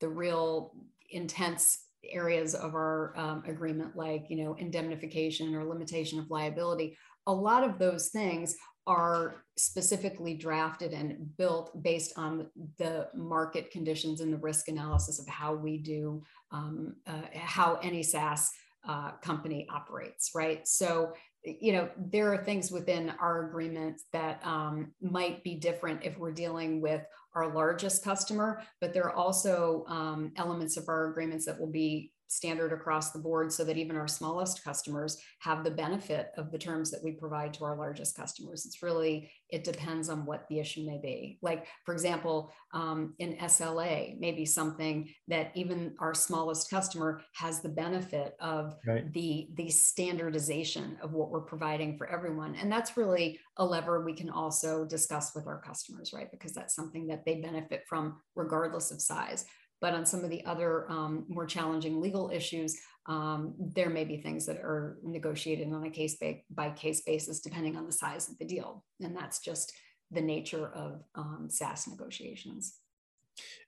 the 0.00 0.08
real 0.08 0.74
intense 1.10 1.84
areas 2.04 2.54
of 2.54 2.74
our 2.74 3.12
um, 3.16 3.42
agreement, 3.46 3.96
like, 3.96 4.26
you 4.28 4.36
know, 4.36 4.54
indemnification 4.54 5.54
or 5.54 5.64
limitation 5.64 6.18
of 6.18 6.30
liability. 6.30 6.96
A 7.26 7.32
lot 7.32 7.62
of 7.62 7.78
those 7.78 8.08
things 8.08 8.56
are 8.86 9.44
specifically 9.56 10.34
drafted 10.34 10.92
and 10.92 11.36
built 11.36 11.82
based 11.82 12.12
on 12.16 12.46
the 12.78 13.08
market 13.14 13.70
conditions 13.70 14.20
and 14.20 14.32
the 14.32 14.38
risk 14.38 14.68
analysis 14.68 15.18
of 15.18 15.26
how 15.28 15.54
we 15.54 15.76
do 15.78 16.22
um, 16.50 16.96
uh, 17.06 17.22
how 17.34 17.78
any 17.82 18.02
SaaS 18.02 18.50
uh, 18.86 19.12
company 19.22 19.66
operates, 19.72 20.30
right? 20.34 20.66
So, 20.66 21.12
you 21.44 21.72
know, 21.72 21.88
there 21.96 22.32
are 22.32 22.44
things 22.44 22.70
within 22.70 23.12
our 23.20 23.48
agreement 23.48 24.00
that 24.12 24.44
um, 24.44 24.92
might 25.00 25.42
be 25.42 25.54
different 25.54 26.04
if 26.04 26.18
we're 26.18 26.32
dealing 26.32 26.80
with 26.80 27.02
our 27.34 27.54
largest 27.54 28.04
customer, 28.04 28.62
but 28.80 28.92
there 28.92 29.04
are 29.04 29.14
also 29.14 29.84
um, 29.88 30.32
elements 30.36 30.76
of 30.76 30.88
our 30.88 31.10
agreements 31.10 31.46
that 31.46 31.58
will 31.58 31.70
be 31.70 32.12
standard 32.30 32.72
across 32.72 33.10
the 33.10 33.18
board 33.18 33.52
so 33.52 33.64
that 33.64 33.76
even 33.76 33.96
our 33.96 34.06
smallest 34.06 34.62
customers 34.62 35.20
have 35.40 35.64
the 35.64 35.70
benefit 35.70 36.30
of 36.36 36.52
the 36.52 36.58
terms 36.58 36.88
that 36.88 37.02
we 37.02 37.10
provide 37.10 37.52
to 37.52 37.64
our 37.64 37.76
largest 37.76 38.16
customers. 38.16 38.64
It's 38.64 38.84
really, 38.84 39.28
it 39.48 39.64
depends 39.64 40.08
on 40.08 40.24
what 40.24 40.46
the 40.48 40.60
issue 40.60 40.86
may 40.86 40.98
be. 41.02 41.38
Like, 41.42 41.66
for 41.84 41.92
example, 41.92 42.52
um, 42.72 43.14
in 43.18 43.36
SLA, 43.38 44.16
maybe 44.20 44.46
something 44.46 45.12
that 45.26 45.50
even 45.56 45.96
our 45.98 46.14
smallest 46.14 46.70
customer 46.70 47.20
has 47.34 47.60
the 47.60 47.68
benefit 47.68 48.36
of 48.38 48.76
right. 48.86 49.12
the, 49.12 49.48
the 49.54 49.68
standardization 49.68 50.98
of 51.02 51.12
what 51.12 51.30
we're 51.30 51.40
providing 51.40 51.98
for 51.98 52.08
everyone. 52.08 52.54
And 52.54 52.70
that's 52.70 52.96
really 52.96 53.40
a 53.56 53.64
lever 53.64 54.04
we 54.04 54.14
can 54.14 54.30
also 54.30 54.84
discuss 54.84 55.34
with 55.34 55.48
our 55.48 55.60
customers, 55.60 56.12
right? 56.12 56.30
Because 56.30 56.52
that's 56.52 56.76
something 56.76 57.08
that 57.08 57.24
they 57.24 57.40
benefit 57.40 57.82
from 57.88 58.20
regardless 58.36 58.92
of 58.92 59.02
size. 59.02 59.46
But 59.80 59.94
on 59.94 60.04
some 60.04 60.24
of 60.24 60.30
the 60.30 60.44
other 60.44 60.90
um, 60.90 61.24
more 61.28 61.46
challenging 61.46 62.00
legal 62.00 62.30
issues, 62.30 62.78
um, 63.06 63.54
there 63.58 63.90
may 63.90 64.04
be 64.04 64.18
things 64.18 64.46
that 64.46 64.58
are 64.58 64.98
negotiated 65.02 65.72
on 65.72 65.84
a 65.84 65.90
case 65.90 66.16
by, 66.16 66.42
by 66.50 66.70
case 66.70 67.00
basis, 67.00 67.40
depending 67.40 67.76
on 67.76 67.86
the 67.86 67.92
size 67.92 68.28
of 68.28 68.38
the 68.38 68.44
deal. 68.44 68.84
And 69.00 69.16
that's 69.16 69.40
just 69.40 69.72
the 70.10 70.20
nature 70.20 70.68
of 70.68 71.02
um, 71.14 71.48
SaaS 71.50 71.88
negotiations. 71.88 72.74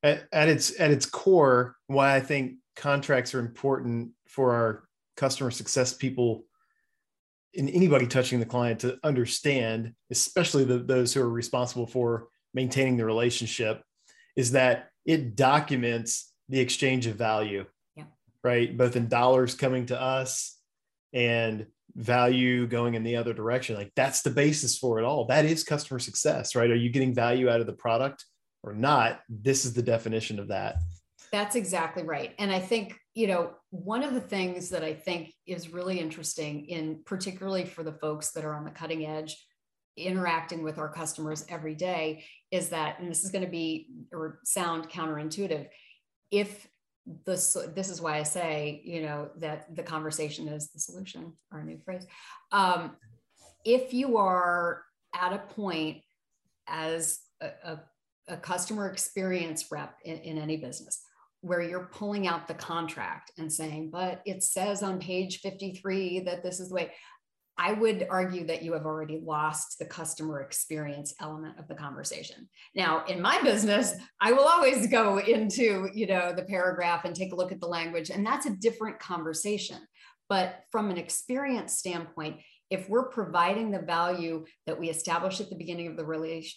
At, 0.02 0.28
at, 0.32 0.48
its 0.48 0.78
at 0.78 0.90
its 0.90 1.06
core, 1.06 1.76
why 1.86 2.14
I 2.14 2.20
think 2.20 2.56
contracts 2.76 3.34
are 3.34 3.40
important 3.40 4.10
for 4.28 4.52
our 4.52 4.84
customer 5.16 5.50
success 5.50 5.94
people 5.94 6.44
and 7.56 7.68
anybody 7.70 8.06
touching 8.06 8.40
the 8.40 8.46
client 8.46 8.80
to 8.80 8.98
understand, 9.04 9.94
especially 10.10 10.64
the, 10.64 10.78
those 10.78 11.12
who 11.12 11.20
are 11.20 11.28
responsible 11.28 11.86
for 11.86 12.28
maintaining 12.54 12.96
the 12.96 13.04
relationship, 13.04 13.82
is 14.36 14.52
that 14.52 14.88
it 15.04 15.36
documents 15.36 16.32
the 16.48 16.60
exchange 16.60 17.06
of 17.06 17.16
value, 17.16 17.64
yeah. 17.96 18.04
right? 18.44 18.76
Both 18.76 18.96
in 18.96 19.08
dollars 19.08 19.54
coming 19.54 19.86
to 19.86 20.00
us 20.00 20.58
and 21.12 21.66
value 21.94 22.66
going 22.66 22.94
in 22.94 23.04
the 23.04 23.16
other 23.16 23.34
direction. 23.34 23.76
Like 23.76 23.92
that's 23.96 24.22
the 24.22 24.30
basis 24.30 24.78
for 24.78 24.98
it 24.98 25.04
all. 25.04 25.26
That 25.26 25.44
is 25.44 25.64
customer 25.64 25.98
success, 25.98 26.54
right? 26.54 26.70
Are 26.70 26.76
you 26.76 26.90
getting 26.90 27.14
value 27.14 27.48
out 27.48 27.60
of 27.60 27.66
the 27.66 27.72
product 27.72 28.24
or 28.62 28.72
not? 28.72 29.20
This 29.28 29.64
is 29.64 29.74
the 29.74 29.82
definition 29.82 30.38
of 30.38 30.48
that. 30.48 30.76
That's 31.32 31.56
exactly 31.56 32.02
right. 32.02 32.34
And 32.38 32.52
I 32.52 32.60
think, 32.60 32.98
you 33.14 33.26
know, 33.26 33.52
one 33.70 34.02
of 34.02 34.12
the 34.12 34.20
things 34.20 34.68
that 34.70 34.84
I 34.84 34.92
think 34.92 35.32
is 35.46 35.72
really 35.72 35.98
interesting 35.98 36.66
in 36.66 37.00
particularly 37.06 37.64
for 37.64 37.82
the 37.82 37.92
folks 37.92 38.32
that 38.32 38.44
are 38.44 38.54
on 38.54 38.64
the 38.64 38.70
cutting 38.70 39.06
edge 39.06 39.42
interacting 39.96 40.62
with 40.62 40.78
our 40.78 40.88
customers 40.88 41.44
every 41.48 41.74
day 41.74 42.24
is 42.50 42.70
that, 42.70 42.98
and 42.98 43.10
this 43.10 43.24
is 43.24 43.30
going 43.30 43.44
to 43.44 43.50
be 43.50 43.88
or 44.12 44.40
sound 44.44 44.88
counterintuitive, 44.88 45.68
if 46.30 46.66
this 47.26 47.56
this 47.74 47.88
is 47.88 48.00
why 48.00 48.18
I 48.18 48.22
say, 48.22 48.80
you 48.84 49.02
know, 49.02 49.30
that 49.38 49.74
the 49.74 49.82
conversation 49.82 50.48
is 50.48 50.70
the 50.70 50.78
solution, 50.78 51.32
our 51.50 51.64
new 51.64 51.78
phrase. 51.84 52.06
Um, 52.52 52.96
if 53.64 53.92
you 53.92 54.16
are 54.18 54.82
at 55.14 55.32
a 55.32 55.38
point 55.38 55.98
as 56.68 57.20
a, 57.40 57.50
a, 57.64 57.80
a 58.28 58.36
customer 58.36 58.88
experience 58.88 59.66
rep 59.70 59.96
in, 60.04 60.18
in 60.18 60.38
any 60.38 60.56
business 60.56 61.02
where 61.40 61.60
you're 61.60 61.90
pulling 61.92 62.28
out 62.28 62.46
the 62.46 62.54
contract 62.54 63.32
and 63.36 63.52
saying, 63.52 63.90
but 63.90 64.22
it 64.24 64.44
says 64.44 64.82
on 64.82 65.00
page 65.00 65.40
53 65.40 66.20
that 66.20 66.42
this 66.42 66.60
is 66.60 66.68
the 66.68 66.74
way. 66.74 66.92
I 67.62 67.74
would 67.74 68.08
argue 68.10 68.44
that 68.48 68.64
you 68.64 68.72
have 68.72 68.86
already 68.86 69.20
lost 69.24 69.78
the 69.78 69.84
customer 69.84 70.40
experience 70.40 71.14
element 71.20 71.60
of 71.60 71.68
the 71.68 71.76
conversation. 71.76 72.48
Now, 72.74 73.04
in 73.04 73.22
my 73.22 73.40
business, 73.40 73.94
I 74.20 74.32
will 74.32 74.48
always 74.48 74.88
go 74.88 75.18
into, 75.18 75.88
you 75.94 76.08
know, 76.08 76.32
the 76.34 76.42
paragraph 76.42 77.04
and 77.04 77.14
take 77.14 77.32
a 77.32 77.36
look 77.36 77.52
at 77.52 77.60
the 77.60 77.68
language, 77.68 78.10
and 78.10 78.26
that's 78.26 78.46
a 78.46 78.56
different 78.56 78.98
conversation. 78.98 79.78
But 80.28 80.64
from 80.72 80.90
an 80.90 80.98
experience 80.98 81.74
standpoint, 81.74 82.38
if 82.68 82.88
we're 82.88 83.08
providing 83.10 83.70
the 83.70 83.82
value 83.82 84.44
that 84.66 84.80
we 84.80 84.90
established 84.90 85.40
at 85.40 85.48
the 85.48 85.56
beginning 85.56 85.86
of 85.86 85.96
the 85.96 86.02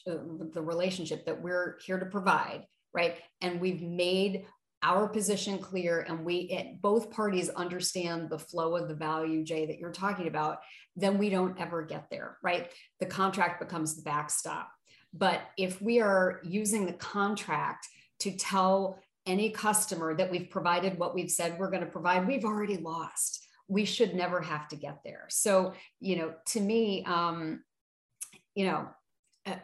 uh, 0.10 0.14
the 0.54 0.62
relationship 0.62 1.24
that 1.28 1.40
we're 1.40 1.78
here 1.86 2.00
to 2.00 2.06
provide, 2.08 2.64
right? 2.96 3.18
And 3.42 3.62
we've 3.62 3.84
made 3.84 4.46
our 4.86 5.08
position 5.08 5.58
clear 5.58 6.02
and 6.08 6.24
we 6.24 6.36
it, 6.52 6.80
both 6.80 7.10
parties 7.10 7.50
understand 7.50 8.30
the 8.30 8.38
flow 8.38 8.76
of 8.76 8.88
the 8.88 8.94
value 8.94 9.44
jay 9.44 9.66
that 9.66 9.80
you're 9.80 9.92
talking 9.92 10.28
about 10.28 10.60
then 10.96 11.18
we 11.18 11.30
don't 11.30 11.60
ever 11.60 11.82
get 11.82 12.08
there 12.10 12.38
right? 12.44 12.72
The 13.00 13.08
contract 13.08 13.60
becomes 13.60 13.96
the 13.96 14.04
backstop. 14.04 14.70
But 15.12 15.42
if 15.58 15.82
we 15.82 16.02
are 16.02 16.40
using 16.44 16.86
the 16.86 16.94
contract 16.94 17.88
to 18.20 18.32
tell 18.32 19.00
any 19.26 19.50
customer 19.50 20.14
that 20.14 20.30
we've 20.30 20.52
provided 20.52 21.00
what 21.00 21.16
we've 21.16 21.32
said 21.32 21.58
we're 21.58 21.72
going 21.72 21.84
to 21.84 21.90
provide 21.90 22.28
we've 22.28 22.46
already 22.46 22.78
lost. 22.78 23.42
We 23.68 23.86
should 23.86 24.14
never 24.14 24.40
have 24.40 24.68
to 24.68 24.76
get 24.76 25.00
there. 25.04 25.26
So 25.30 25.74
you 26.00 26.16
know 26.18 26.34
to 26.48 26.62
me 26.62 27.04
um 27.06 27.64
you 28.54 28.68
know 28.68 28.88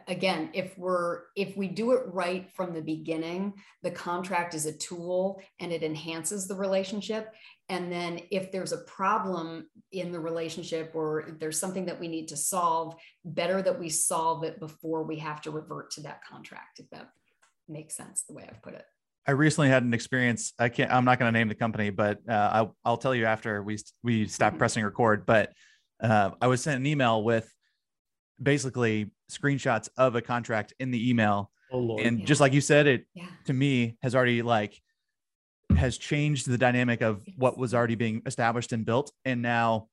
again 0.06 0.48
if 0.52 0.76
we're 0.78 1.22
if 1.34 1.56
we 1.56 1.66
do 1.66 1.92
it 1.92 2.02
right 2.06 2.48
from 2.54 2.72
the 2.72 2.80
beginning 2.80 3.52
the 3.82 3.90
contract 3.90 4.54
is 4.54 4.66
a 4.66 4.76
tool 4.76 5.42
and 5.60 5.72
it 5.72 5.82
enhances 5.82 6.46
the 6.46 6.54
relationship 6.54 7.32
and 7.68 7.90
then 7.90 8.20
if 8.30 8.52
there's 8.52 8.72
a 8.72 8.84
problem 8.84 9.66
in 9.90 10.12
the 10.12 10.20
relationship 10.20 10.92
or 10.94 11.36
there's 11.40 11.58
something 11.58 11.84
that 11.84 11.98
we 11.98 12.06
need 12.06 12.28
to 12.28 12.36
solve 12.36 12.94
better 13.24 13.60
that 13.60 13.78
we 13.78 13.88
solve 13.88 14.44
it 14.44 14.60
before 14.60 15.02
we 15.02 15.16
have 15.16 15.40
to 15.40 15.50
revert 15.50 15.90
to 15.90 16.00
that 16.00 16.20
contract 16.24 16.78
if 16.78 16.88
that 16.90 17.10
makes 17.68 17.96
sense 17.96 18.22
the 18.28 18.34
way 18.34 18.46
i've 18.48 18.62
put 18.62 18.74
it 18.74 18.84
I 19.24 19.30
recently 19.30 19.68
had 19.68 19.84
an 19.84 19.94
experience. 19.94 20.52
I 20.58 20.68
can't. 20.68 20.90
I'm 20.90 21.04
not 21.04 21.20
going 21.20 21.32
to 21.32 21.38
name 21.38 21.46
the 21.46 21.54
company, 21.54 21.90
but 21.90 22.18
uh, 22.28 22.32
I'll, 22.32 22.76
I'll 22.84 22.96
tell 22.96 23.14
you 23.14 23.24
after 23.24 23.62
we 23.62 23.78
we 24.02 24.26
stop 24.26 24.50
mm-hmm. 24.50 24.58
pressing 24.58 24.82
record. 24.82 25.26
But 25.26 25.52
uh, 26.02 26.30
I 26.40 26.48
was 26.48 26.60
sent 26.60 26.80
an 26.80 26.86
email 26.86 27.22
with 27.22 27.48
basically 28.42 29.10
screenshots 29.32 29.88
of 29.96 30.14
a 30.14 30.22
contract 30.22 30.74
in 30.78 30.90
the 30.90 31.10
email. 31.10 31.50
Oh, 31.72 31.98
and 31.98 32.20
yeah. 32.20 32.24
just 32.26 32.40
like 32.40 32.52
you 32.52 32.60
said, 32.60 32.86
it 32.86 33.06
yeah. 33.14 33.26
to 33.46 33.52
me 33.52 33.96
has 34.02 34.14
already 34.14 34.42
like 34.42 34.80
has 35.76 35.96
changed 35.96 36.48
the 36.48 36.58
dynamic 36.58 37.00
of 37.00 37.24
what 37.36 37.56
was 37.56 37.74
already 37.74 37.94
being 37.94 38.22
established 38.26 38.72
and 38.72 38.84
built. 38.84 39.10
And 39.24 39.40
now 39.42 39.88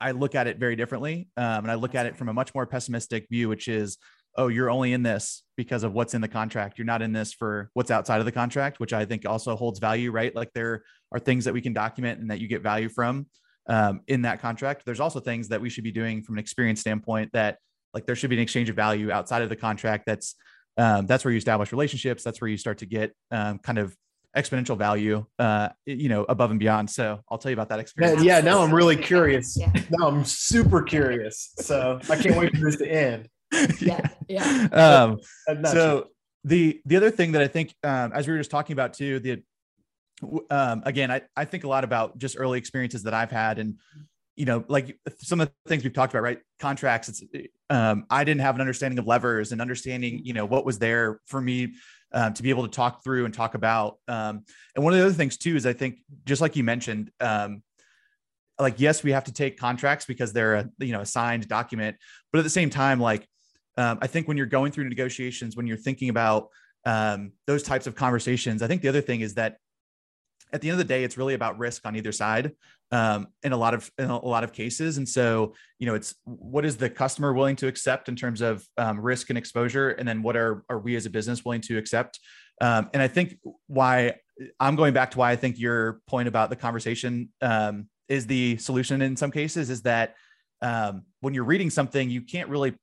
I 0.00 0.12
look 0.12 0.34
at 0.34 0.46
it 0.46 0.58
very 0.58 0.76
differently. 0.76 1.28
Um, 1.36 1.64
and 1.64 1.70
I 1.70 1.74
look 1.74 1.92
That's 1.92 2.06
at 2.06 2.14
it 2.14 2.16
from 2.16 2.28
a 2.28 2.32
much 2.32 2.54
more 2.54 2.66
pessimistic 2.66 3.26
view, 3.28 3.48
which 3.48 3.66
is, 3.66 3.98
oh, 4.36 4.48
you're 4.48 4.70
only 4.70 4.92
in 4.92 5.02
this 5.02 5.42
because 5.56 5.82
of 5.82 5.92
what's 5.92 6.14
in 6.14 6.20
the 6.20 6.28
contract. 6.28 6.78
You're 6.78 6.86
not 6.86 7.02
in 7.02 7.12
this 7.12 7.32
for 7.32 7.70
what's 7.74 7.90
outside 7.90 8.20
of 8.20 8.24
the 8.24 8.32
contract, 8.32 8.80
which 8.80 8.92
I 8.92 9.04
think 9.04 9.26
also 9.26 9.56
holds 9.56 9.78
value, 9.78 10.10
right? 10.10 10.34
Like 10.34 10.52
there 10.54 10.84
are 11.10 11.18
things 11.18 11.44
that 11.44 11.54
we 11.54 11.60
can 11.60 11.72
document 11.72 12.20
and 12.20 12.30
that 12.30 12.40
you 12.40 12.48
get 12.48 12.62
value 12.62 12.88
from 12.88 13.26
um, 13.68 14.00
in 14.06 14.22
that 14.22 14.40
contract. 14.40 14.84
There's 14.86 15.00
also 15.00 15.20
things 15.20 15.48
that 15.48 15.60
we 15.60 15.68
should 15.68 15.84
be 15.84 15.92
doing 15.92 16.22
from 16.22 16.36
an 16.36 16.38
experience 16.38 16.80
standpoint 16.80 17.30
that 17.32 17.58
like 17.94 18.06
there 18.06 18.16
should 18.16 18.30
be 18.30 18.36
an 18.36 18.42
exchange 18.42 18.68
of 18.68 18.76
value 18.76 19.10
outside 19.10 19.42
of 19.42 19.48
the 19.48 19.56
contract. 19.56 20.04
That's 20.06 20.34
um, 20.76 21.06
that's 21.06 21.24
where 21.24 21.32
you 21.32 21.38
establish 21.38 21.72
relationships. 21.72 22.22
That's 22.22 22.40
where 22.40 22.48
you 22.48 22.56
start 22.56 22.78
to 22.78 22.86
get 22.86 23.14
um, 23.30 23.58
kind 23.58 23.78
of 23.78 23.94
exponential 24.36 24.78
value, 24.78 25.26
uh, 25.38 25.68
you 25.84 26.08
know, 26.08 26.24
above 26.24 26.50
and 26.50 26.58
beyond. 26.58 26.88
So 26.88 27.20
I'll 27.30 27.38
tell 27.38 27.50
you 27.50 27.54
about 27.54 27.68
that 27.68 27.78
experience. 27.78 28.22
Yeah, 28.22 28.40
now 28.40 28.62
I'm 28.62 28.72
really 28.72 28.96
curious. 28.96 29.56
Yeah. 29.58 29.70
Now 29.90 30.08
I'm 30.08 30.24
super 30.24 30.82
curious. 30.82 31.52
So 31.58 32.00
I 32.08 32.16
can't 32.16 32.36
wait 32.36 32.56
for 32.56 32.64
this 32.64 32.76
to 32.76 32.90
end. 32.90 33.28
yeah, 33.80 34.00
yeah. 34.28 34.68
Um, 34.72 35.18
so 35.64 36.08
the 36.44 36.80
the 36.86 36.96
other 36.96 37.10
thing 37.10 37.32
that 37.32 37.42
I 37.42 37.48
think, 37.48 37.74
um, 37.84 38.12
as 38.12 38.26
we 38.26 38.32
were 38.32 38.38
just 38.38 38.50
talking 38.50 38.72
about 38.72 38.94
too, 38.94 39.20
the 39.20 39.42
um, 40.50 40.82
again, 40.86 41.10
I, 41.10 41.22
I 41.36 41.44
think 41.44 41.64
a 41.64 41.68
lot 41.68 41.84
about 41.84 42.16
just 42.16 42.36
early 42.38 42.58
experiences 42.58 43.02
that 43.02 43.14
I've 43.14 43.30
had 43.30 43.58
and, 43.58 43.76
you 44.36 44.46
know, 44.46 44.64
like 44.68 44.98
some 45.18 45.40
of 45.40 45.48
the 45.48 45.68
things 45.68 45.84
we've 45.84 45.92
talked 45.92 46.12
about, 46.12 46.22
right? 46.22 46.38
Contracts. 46.58 47.08
It's, 47.08 47.22
um, 47.70 48.06
I 48.08 48.24
didn't 48.24 48.40
have 48.40 48.54
an 48.54 48.60
understanding 48.60 48.98
of 48.98 49.06
levers 49.06 49.52
and 49.52 49.60
understanding, 49.60 50.20
you 50.24 50.32
know, 50.32 50.46
what 50.46 50.64
was 50.64 50.78
there 50.78 51.20
for 51.26 51.40
me 51.40 51.74
um, 52.12 52.32
to 52.34 52.42
be 52.42 52.50
able 52.50 52.66
to 52.66 52.70
talk 52.70 53.02
through 53.04 53.24
and 53.24 53.34
talk 53.34 53.54
about. 53.54 53.98
Um, 54.08 54.44
and 54.74 54.84
one 54.84 54.92
of 54.92 54.98
the 54.98 55.04
other 55.04 55.14
things 55.14 55.36
too 55.36 55.56
is 55.56 55.66
I 55.66 55.72
think, 55.72 55.98
just 56.24 56.40
like 56.40 56.56
you 56.56 56.64
mentioned, 56.64 57.10
um, 57.20 57.62
like 58.58 58.78
yes, 58.78 59.02
we 59.02 59.12
have 59.12 59.24
to 59.24 59.32
take 59.32 59.58
contracts 59.58 60.04
because 60.04 60.32
they're 60.32 60.54
a 60.54 60.70
you 60.78 60.92
know 60.92 61.00
a 61.00 61.06
signed 61.06 61.48
document, 61.48 61.96
but 62.30 62.38
at 62.38 62.44
the 62.44 62.50
same 62.50 62.70
time, 62.70 63.00
like 63.00 63.26
um, 63.76 63.98
I 64.00 64.06
think 64.06 64.28
when 64.28 64.36
you're 64.36 64.46
going 64.46 64.72
through 64.72 64.88
negotiations, 64.88 65.56
when 65.56 65.66
you're 65.66 65.76
thinking 65.76 66.10
about 66.10 66.48
um, 66.84 67.32
those 67.46 67.62
types 67.62 67.86
of 67.86 67.94
conversations, 67.94 68.62
I 68.62 68.66
think 68.66 68.82
the 68.82 68.88
other 68.88 69.00
thing 69.00 69.20
is 69.20 69.34
that 69.34 69.56
at 70.52 70.60
the 70.60 70.68
end 70.68 70.74
of 70.74 70.78
the 70.78 70.92
day, 70.92 71.04
it's 71.04 71.16
really 71.16 71.34
about 71.34 71.58
risk 71.58 71.86
on 71.86 71.96
either 71.96 72.12
side 72.12 72.52
um, 72.90 73.28
in 73.42 73.52
a 73.52 73.56
lot 73.56 73.74
of 73.74 73.90
in 73.98 74.10
a 74.10 74.24
lot 74.24 74.44
of 74.44 74.52
cases. 74.52 74.98
And 74.98 75.08
so, 75.08 75.54
you 75.78 75.86
know, 75.86 75.94
it's 75.94 76.14
what 76.24 76.64
is 76.64 76.76
the 76.76 76.90
customer 76.90 77.32
willing 77.32 77.56
to 77.56 77.66
accept 77.66 78.08
in 78.08 78.16
terms 78.16 78.40
of 78.40 78.66
um, 78.76 79.00
risk 79.00 79.30
and 79.30 79.38
exposure, 79.38 79.90
and 79.90 80.06
then 80.06 80.22
what 80.22 80.36
are 80.36 80.64
are 80.68 80.78
we 80.78 80.96
as 80.96 81.06
a 81.06 81.10
business 81.10 81.44
willing 81.44 81.62
to 81.62 81.78
accept? 81.78 82.20
Um, 82.60 82.90
and 82.92 83.02
I 83.02 83.08
think 83.08 83.38
why 83.66 84.14
I'm 84.60 84.76
going 84.76 84.94
back 84.94 85.12
to 85.12 85.18
why 85.18 85.30
I 85.32 85.36
think 85.36 85.58
your 85.58 86.00
point 86.06 86.28
about 86.28 86.50
the 86.50 86.56
conversation 86.56 87.30
um, 87.40 87.88
is 88.08 88.26
the 88.26 88.58
solution 88.58 89.02
in 89.02 89.16
some 89.16 89.30
cases 89.30 89.70
is 89.70 89.82
that 89.82 90.14
um, 90.60 91.02
when 91.20 91.34
you're 91.34 91.44
reading 91.44 91.70
something, 91.70 92.10
you 92.10 92.22
can't 92.22 92.48
really 92.48 92.74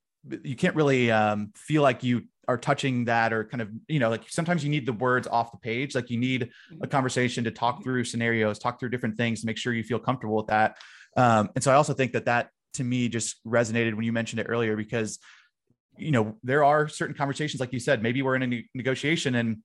you 0.44 0.56
can't 0.56 0.76
really 0.76 1.12
um, 1.12 1.52
feel 1.56 1.82
like 1.82 2.04
you 2.04 2.24
are 2.50 2.58
touching 2.58 3.06
that 3.06 3.32
or 3.32 3.44
kind 3.44 3.62
of 3.62 3.70
you 3.88 4.00
know 4.00 4.10
like 4.10 4.24
sometimes 4.28 4.64
you 4.64 4.72
need 4.72 4.88
the 4.88 4.94
words 4.94 5.28
off 5.28 5.52
the 5.52 5.58
page. 5.60 5.94
Like 5.94 6.10
you 6.10 6.18
need 6.18 6.42
a 6.42 6.46
mm-hmm. 6.46 6.90
conversation 6.90 7.44
to 7.44 7.52
talk 7.52 7.84
through 7.84 8.04
scenarios 8.06 8.58
talk 8.58 8.80
through 8.80 8.90
different 8.90 9.18
things 9.18 9.42
to 9.42 9.46
make 9.46 9.58
sure 9.58 9.72
you 9.72 9.84
feel 9.84 10.00
comfortable 10.00 10.36
with 10.36 10.48
that. 10.48 10.76
Um, 11.16 11.50
and 11.56 11.64
so 11.64 11.72
i 11.72 11.76
also 11.76 11.94
think 11.94 12.14
that 12.14 12.26
that 12.26 12.50
to 12.74 12.84
me 12.84 13.08
just 13.10 13.44
resonated 13.46 13.94
when 13.96 14.06
you 14.06 14.12
mentioned 14.12 14.40
it 14.40 14.48
earlier 14.48 14.76
because 14.76 15.20
you 15.98 16.12
know 16.12 16.38
there 16.44 16.64
are 16.64 16.88
certain 16.88 17.16
conversations 17.16 17.60
like 17.60 17.74
you 17.74 17.80
said 17.80 18.04
maybe 18.04 18.22
we're 18.22 18.36
in 18.36 18.54
a 18.54 18.64
negotiation 18.76 19.36
and 19.36 19.58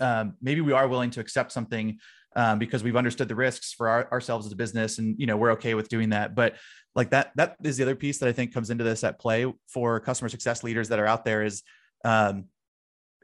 um, 0.00 0.34
maybe 0.42 0.60
we 0.60 0.72
are 0.72 0.88
willing 0.88 1.10
to 1.10 1.20
accept 1.20 1.52
something 1.52 1.98
um, 2.34 2.58
because 2.58 2.82
we've 2.82 2.96
understood 2.96 3.28
the 3.28 3.34
risks 3.36 3.72
for 3.72 3.88
our, 3.88 4.10
ourselves 4.10 4.44
as 4.44 4.52
a 4.52 4.56
business 4.56 4.98
and 4.98 5.14
you 5.18 5.26
know 5.26 5.36
we're 5.36 5.52
okay 5.52 5.74
with 5.74 5.88
doing 5.88 6.10
that. 6.10 6.34
But 6.34 6.56
like 6.96 7.10
that 7.10 7.30
that 7.36 7.56
is 7.62 7.76
the 7.76 7.84
other 7.84 7.94
piece 7.94 8.18
that 8.18 8.28
i 8.28 8.32
think 8.32 8.52
comes 8.52 8.70
into 8.70 8.82
this 8.82 9.04
at 9.04 9.20
play 9.20 9.52
for 9.68 10.00
customer 10.00 10.28
success 10.28 10.64
leaders 10.64 10.88
that 10.88 10.98
are 10.98 11.06
out 11.06 11.24
there 11.24 11.44
is 11.44 11.62
um, 12.04 12.46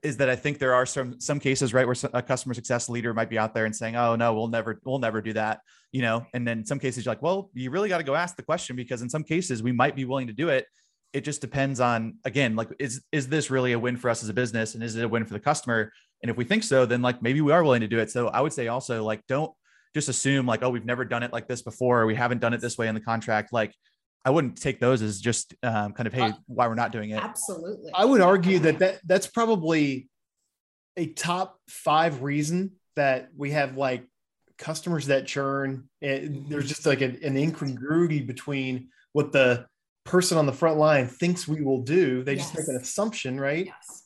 is 0.03 0.17
that 0.17 0.29
I 0.29 0.35
think 0.35 0.59
there 0.59 0.75
are 0.75 0.85
some 0.85 1.21
some 1.21 1.39
cases 1.39 1.73
right 1.73 1.87
where 1.87 1.97
a 2.13 2.23
customer 2.23 2.55
success 2.55 2.89
leader 2.89 3.15
might 3.15 3.31
be 3.31 3.39
out 3.39 3.55
there 3.55 3.67
and 3.67 3.75
saying, 3.75 3.97
"Oh 3.97 4.17
no, 4.17 4.35
we'll 4.35 4.49
never 4.49 4.81
we'll 4.85 4.99
never 4.99 5.23
do 5.23 5.33
that," 5.35 5.61
you 5.93 6.03
know. 6.03 6.27
And 6.35 6.47
then 6.47 6.65
some 6.65 6.79
cases 6.79 7.05
you're 7.05 7.13
like, 7.13 7.23
"Well, 7.23 7.51
you 7.55 7.71
really 7.71 7.89
got 7.89 7.99
to 7.99 8.05
go 8.05 8.15
ask 8.15 8.37
the 8.37 8.43
question 8.43 8.75
because 8.75 9.03
in 9.03 9.09
some 9.09 9.23
cases 9.23 9.63
we 9.63 9.73
might 9.73 9.95
be 9.95 10.05
willing 10.05 10.27
to 10.27 10.33
do 10.33 10.49
it. 10.49 10.67
It 11.13 11.25
just 11.25 11.41
depends 11.41 11.79
on 11.79 12.17
again, 12.25 12.57
like 12.57 12.69
is 12.79 13.05
is 13.13 13.29
this 13.29 13.51
really 13.51 13.73
a 13.73 13.79
win 13.79 13.97
for 13.97 14.11
us 14.11 14.23
as 14.23 14.29
a 14.29 14.35
business 14.35 14.75
and 14.75 14.83
is 14.83 14.97
it 14.97 15.05
a 15.05 15.09
win 15.09 15.25
for 15.25 15.35
the 15.35 15.41
customer? 15.41 15.93
And 16.23 16.31
if 16.31 16.37
we 16.37 16.45
think 16.45 16.65
so, 16.65 16.87
then 16.87 17.03
like 17.03 17.23
maybe 17.23 17.41
we 17.41 17.53
are 17.53 17.63
willing 17.63 17.83
to 17.83 17.89
do 17.89 17.99
it. 17.99 18.11
So 18.11 18.29
I 18.29 18.41
would 18.41 18.53
say 18.53 18.69
also 18.69 19.05
like 19.05 19.25
don't 19.29 19.53
just 19.95 20.09
assume 20.09 20.47
like, 20.47 20.63
oh, 20.63 20.71
we've 20.71 20.87
never 20.87 21.05
done 21.05 21.23
it 21.23 21.33
like 21.33 21.47
this 21.49 21.63
before, 21.63 22.03
or 22.03 22.07
we 22.07 22.15
haven't 22.15 22.41
done 22.41 22.55
it 22.55 22.61
this 22.61 22.79
way 22.79 22.89
in 22.89 22.95
the 22.95 23.01
contract. 23.01 23.53
Like 23.53 23.75
I 24.25 24.31
wouldn't 24.31 24.61
take 24.61 24.79
those 24.79 25.03
as 25.03 25.21
just 25.21 25.55
um, 25.63 25.93
kind 25.93 26.07
of 26.07 26.13
hey, 26.13 26.33
why 26.47 26.69
we're 26.69 26.75
not 26.75 26.93
doing 26.93 27.11
it. 27.11 27.23
Absolutely. 27.23 27.91
I 27.93 28.05
would 28.05 28.21
argue 28.21 28.61
that, 28.61 28.79
that 28.79 29.01
that's 29.05 29.27
probably 29.27 30.09
a 30.97 31.07
top 31.07 31.59
five 31.69 32.23
reason 32.23 32.73
that 32.95 33.31
we 33.37 33.51
have 33.51 33.77
like 33.77 34.05
customers 34.59 35.07
that 35.07 35.27
churn. 35.27 35.89
And 36.01 36.49
there's 36.49 36.69
just 36.69 36.87
like 36.87 37.01
an, 37.01 37.19
an 37.23 37.37
incongruity 37.37 38.21
between 38.21 38.91
what 39.13 39.33
the 39.33 39.67
person 40.05 40.39
on 40.39 40.47
the 40.47 40.53
front 40.53 40.79
line 40.79 41.09
thinks 41.09 41.49
we 41.49 41.63
will 41.63 41.83
do. 41.83 42.23
They 42.23 42.35
yes. 42.35 42.53
just 42.53 42.59
make 42.59 42.69
an 42.69 42.81
assumption, 42.81 43.41
right? 43.41 43.67
Yes. 43.67 44.03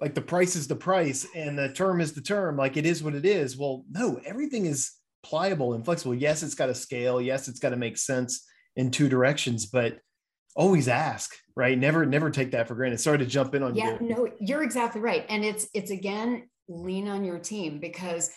Like 0.00 0.14
the 0.14 0.22
price 0.22 0.56
is 0.56 0.66
the 0.66 0.76
price 0.76 1.26
and 1.34 1.58
the 1.58 1.72
term 1.72 2.00
is 2.00 2.12
the 2.12 2.22
term. 2.22 2.56
Like 2.56 2.78
it 2.78 2.86
is 2.86 3.02
what 3.02 3.14
it 3.14 3.26
is. 3.26 3.58
Well, 3.58 3.84
no, 3.90 4.18
everything 4.24 4.64
is 4.64 4.92
pliable 5.22 5.74
and 5.74 5.84
flexible. 5.84 6.14
Yes, 6.14 6.42
it's 6.42 6.54
got 6.54 6.66
to 6.66 6.74
scale. 6.74 7.20
Yes, 7.20 7.48
it's 7.48 7.60
got 7.60 7.70
to 7.70 7.76
make 7.76 7.98
sense 7.98 8.46
in 8.76 8.90
two 8.90 9.08
directions, 9.08 9.66
but 9.66 9.98
always 10.54 10.88
ask, 10.88 11.34
right? 11.56 11.78
Never, 11.78 12.04
never 12.04 12.30
take 12.30 12.50
that 12.52 12.68
for 12.68 12.74
granted. 12.74 12.98
Sorry 12.98 13.18
to 13.18 13.26
jump 13.26 13.54
in 13.54 13.62
on 13.62 13.74
yeah, 13.74 13.98
you. 14.00 14.08
Yeah, 14.08 14.16
no, 14.16 14.28
you're 14.40 14.62
exactly 14.62 15.00
right. 15.00 15.24
And 15.28 15.44
it's, 15.44 15.68
it's 15.74 15.90
again, 15.90 16.48
lean 16.68 17.08
on 17.08 17.24
your 17.24 17.38
team 17.38 17.78
because 17.80 18.30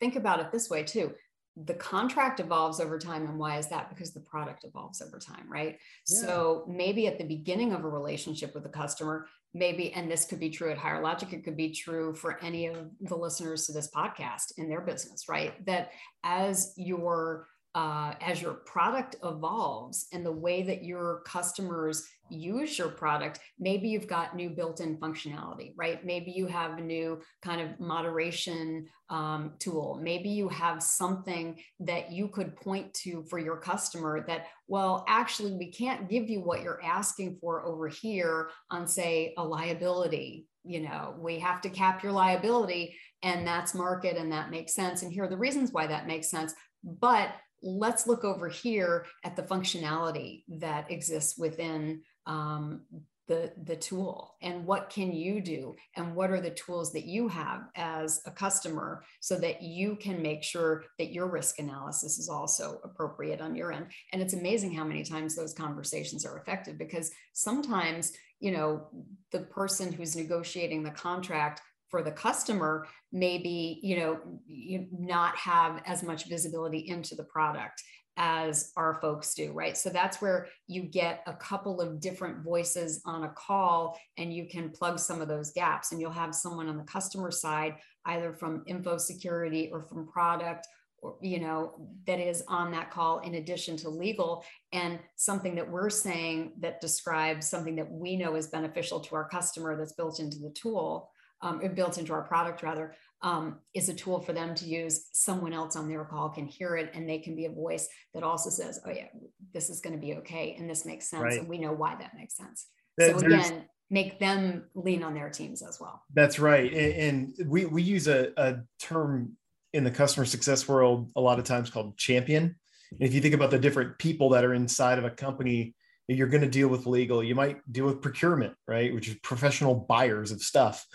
think 0.00 0.16
about 0.16 0.40
it 0.40 0.50
this 0.50 0.68
way 0.70 0.82
too 0.82 1.12
the 1.56 1.74
contract 1.74 2.40
evolves 2.40 2.80
over 2.80 2.98
time 2.98 3.26
and 3.26 3.38
why 3.38 3.58
is 3.58 3.68
that 3.68 3.88
because 3.88 4.12
the 4.12 4.20
product 4.20 4.64
evolves 4.64 5.00
over 5.00 5.18
time 5.18 5.46
right 5.48 5.78
yeah. 6.08 6.20
so 6.20 6.64
maybe 6.68 7.06
at 7.06 7.18
the 7.18 7.24
beginning 7.24 7.72
of 7.72 7.84
a 7.84 7.88
relationship 7.88 8.54
with 8.54 8.66
a 8.66 8.70
customer 8.70 9.26
maybe 9.52 9.92
and 9.92 10.10
this 10.10 10.24
could 10.24 10.40
be 10.40 10.50
true 10.50 10.70
at 10.70 10.78
higher 10.78 11.00
logic 11.00 11.32
it 11.32 11.44
could 11.44 11.56
be 11.56 11.70
true 11.70 12.12
for 12.12 12.42
any 12.42 12.66
of 12.66 12.90
the 13.02 13.14
listeners 13.14 13.66
to 13.66 13.72
this 13.72 13.88
podcast 13.94 14.52
in 14.56 14.68
their 14.68 14.80
business 14.80 15.28
right 15.28 15.64
that 15.64 15.90
as 16.24 16.74
your 16.76 17.46
uh, 17.74 18.14
as 18.20 18.40
your 18.40 18.54
product 18.54 19.16
evolves 19.24 20.06
and 20.12 20.24
the 20.24 20.32
way 20.32 20.62
that 20.62 20.84
your 20.84 21.22
customers 21.26 22.06
use 22.30 22.78
your 22.78 22.88
product, 22.88 23.40
maybe 23.58 23.88
you've 23.88 24.06
got 24.06 24.36
new 24.36 24.48
built-in 24.48 24.96
functionality, 24.96 25.72
right? 25.76 26.04
Maybe 26.06 26.30
you 26.30 26.46
have 26.46 26.78
a 26.78 26.82
new 26.82 27.20
kind 27.42 27.60
of 27.60 27.78
moderation 27.80 28.86
um, 29.10 29.52
tool. 29.58 29.98
Maybe 30.02 30.30
you 30.30 30.48
have 30.48 30.82
something 30.82 31.58
that 31.80 32.12
you 32.12 32.28
could 32.28 32.56
point 32.56 32.94
to 32.94 33.24
for 33.24 33.38
your 33.38 33.56
customer 33.56 34.24
that, 34.26 34.46
well, 34.68 35.04
actually, 35.08 35.52
we 35.52 35.70
can't 35.70 36.08
give 36.08 36.30
you 36.30 36.40
what 36.40 36.62
you're 36.62 36.82
asking 36.82 37.38
for 37.40 37.66
over 37.66 37.88
here 37.88 38.50
on, 38.70 38.86
say, 38.86 39.34
a 39.36 39.44
liability. 39.44 40.46
You 40.64 40.80
know, 40.80 41.14
we 41.18 41.38
have 41.40 41.60
to 41.62 41.68
cap 41.68 42.02
your 42.02 42.12
liability, 42.12 42.96
and 43.22 43.46
that's 43.46 43.74
market, 43.74 44.16
and 44.16 44.32
that 44.32 44.50
makes 44.50 44.74
sense. 44.74 45.02
And 45.02 45.12
here 45.12 45.24
are 45.24 45.28
the 45.28 45.36
reasons 45.36 45.72
why 45.72 45.86
that 45.88 46.06
makes 46.06 46.30
sense. 46.30 46.54
But 46.82 47.30
let's 47.64 48.06
look 48.06 48.24
over 48.24 48.48
here 48.48 49.06
at 49.24 49.34
the 49.34 49.42
functionality 49.42 50.44
that 50.48 50.90
exists 50.90 51.38
within 51.38 52.02
um, 52.26 52.82
the, 53.26 53.52
the 53.64 53.76
tool 53.76 54.34
and 54.42 54.66
what 54.66 54.90
can 54.90 55.10
you 55.10 55.40
do 55.40 55.74
and 55.96 56.14
what 56.14 56.30
are 56.30 56.42
the 56.42 56.50
tools 56.50 56.92
that 56.92 57.06
you 57.06 57.26
have 57.26 57.62
as 57.74 58.20
a 58.26 58.30
customer 58.30 59.02
so 59.20 59.38
that 59.38 59.62
you 59.62 59.96
can 59.96 60.20
make 60.20 60.42
sure 60.42 60.84
that 60.98 61.10
your 61.10 61.26
risk 61.26 61.58
analysis 61.58 62.18
is 62.18 62.28
also 62.28 62.80
appropriate 62.84 63.40
on 63.40 63.56
your 63.56 63.72
end. 63.72 63.86
And 64.12 64.20
it's 64.20 64.34
amazing 64.34 64.74
how 64.74 64.84
many 64.84 65.04
times 65.04 65.34
those 65.34 65.54
conversations 65.54 66.26
are 66.26 66.36
effective 66.36 66.76
because 66.76 67.10
sometimes 67.32 68.12
you 68.40 68.50
know 68.50 68.88
the 69.32 69.40
person 69.40 69.90
who's 69.90 70.16
negotiating 70.16 70.82
the 70.82 70.90
contract 70.90 71.62
for 71.94 72.02
the 72.02 72.10
customer 72.10 72.88
maybe 73.12 73.78
you 73.84 73.96
know 73.96 74.18
you 74.48 74.88
not 74.90 75.36
have 75.36 75.80
as 75.86 76.02
much 76.02 76.26
visibility 76.26 76.88
into 76.88 77.14
the 77.14 77.22
product 77.22 77.84
as 78.16 78.72
our 78.76 78.98
folks 79.00 79.32
do 79.34 79.52
right? 79.52 79.76
So 79.76 79.90
that's 79.90 80.20
where 80.20 80.48
you 80.66 80.82
get 80.82 81.22
a 81.28 81.34
couple 81.34 81.80
of 81.80 82.00
different 82.00 82.42
voices 82.44 83.00
on 83.06 83.22
a 83.22 83.28
call 83.30 83.96
and 84.18 84.34
you 84.34 84.46
can 84.46 84.70
plug 84.70 84.98
some 84.98 85.20
of 85.20 85.28
those 85.28 85.52
gaps. 85.52 85.92
And 85.92 86.00
you'll 86.00 86.10
have 86.10 86.34
someone 86.34 86.68
on 86.68 86.76
the 86.76 86.84
customer 86.84 87.30
side 87.30 87.76
either 88.06 88.32
from 88.32 88.64
info 88.66 88.98
security 88.98 89.70
or 89.72 89.82
from 89.82 90.08
product 90.08 90.66
or, 90.98 91.16
you 91.22 91.38
know 91.38 91.88
that 92.06 92.18
is 92.18 92.42
on 92.48 92.70
that 92.72 92.90
call 92.90 93.20
in 93.20 93.36
addition 93.36 93.76
to 93.78 93.88
legal. 93.88 94.44
And 94.72 94.98
something 95.16 95.54
that 95.56 95.70
we're 95.70 95.90
saying 95.90 96.54
that 96.60 96.80
describes 96.80 97.48
something 97.48 97.76
that 97.76 97.90
we 97.90 98.16
know 98.16 98.34
is 98.34 98.48
beneficial 98.48 99.00
to 99.00 99.14
our 99.14 99.28
customer 99.28 99.76
that's 99.76 99.92
built 99.92 100.18
into 100.18 100.38
the 100.38 100.50
tool 100.50 101.10
um, 101.44 101.60
built 101.74 101.98
into 101.98 102.12
our 102.12 102.22
product 102.22 102.62
rather, 102.62 102.94
um, 103.22 103.58
is 103.74 103.88
a 103.88 103.94
tool 103.94 104.20
for 104.20 104.32
them 104.32 104.54
to 104.56 104.64
use. 104.64 105.08
Someone 105.12 105.52
else 105.52 105.76
on 105.76 105.88
their 105.88 106.04
call 106.04 106.30
can 106.30 106.46
hear 106.46 106.76
it 106.76 106.90
and 106.94 107.08
they 107.08 107.18
can 107.18 107.36
be 107.36 107.44
a 107.44 107.50
voice 107.50 107.86
that 108.14 108.22
also 108.22 108.50
says, 108.50 108.80
oh 108.86 108.90
yeah, 108.90 109.06
this 109.52 109.70
is 109.70 109.80
going 109.80 109.94
to 109.94 110.00
be 110.00 110.14
okay. 110.14 110.56
And 110.58 110.68
this 110.68 110.84
makes 110.84 111.08
sense. 111.08 111.22
Right. 111.22 111.38
And 111.38 111.48
we 111.48 111.58
know 111.58 111.72
why 111.72 111.94
that 111.96 112.12
makes 112.16 112.36
sense. 112.36 112.66
That, 112.96 113.20
so 113.20 113.26
again, 113.26 113.66
make 113.90 114.18
them 114.18 114.64
lean 114.74 115.02
on 115.02 115.14
their 115.14 115.28
teams 115.28 115.62
as 115.62 115.78
well. 115.80 116.02
That's 116.14 116.38
right. 116.38 116.72
And, 116.72 117.34
and 117.38 117.48
we, 117.48 117.66
we 117.66 117.82
use 117.82 118.08
a, 118.08 118.30
a 118.36 118.56
term 118.80 119.36
in 119.74 119.84
the 119.84 119.90
customer 119.90 120.24
success 120.24 120.66
world 120.66 121.10
a 121.14 121.20
lot 121.20 121.38
of 121.38 121.44
times 121.44 121.68
called 121.68 121.96
champion. 121.98 122.56
And 122.90 123.00
if 123.00 123.12
you 123.12 123.20
think 123.20 123.34
about 123.34 123.50
the 123.50 123.58
different 123.58 123.98
people 123.98 124.30
that 124.30 124.44
are 124.44 124.54
inside 124.54 124.98
of 124.98 125.04
a 125.04 125.10
company, 125.10 125.74
you're 126.08 126.28
going 126.28 126.42
to 126.42 126.48
deal 126.48 126.68
with 126.68 126.86
legal, 126.86 127.22
you 127.22 127.34
might 127.34 127.60
deal 127.70 127.86
with 127.86 128.00
procurement, 128.00 128.54
right? 128.68 128.94
Which 128.94 129.08
is 129.08 129.14
professional 129.16 129.74
buyers 129.74 130.30
of 130.30 130.42
stuff 130.42 130.86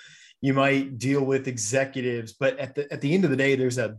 you 0.41 0.53
might 0.53 0.97
deal 0.97 1.23
with 1.23 1.47
executives 1.47 2.33
but 2.33 2.57
at 2.59 2.75
the 2.75 2.91
at 2.91 3.01
the 3.01 3.13
end 3.13 3.23
of 3.23 3.29
the 3.29 3.37
day 3.37 3.55
there's 3.55 3.77
a 3.77 3.97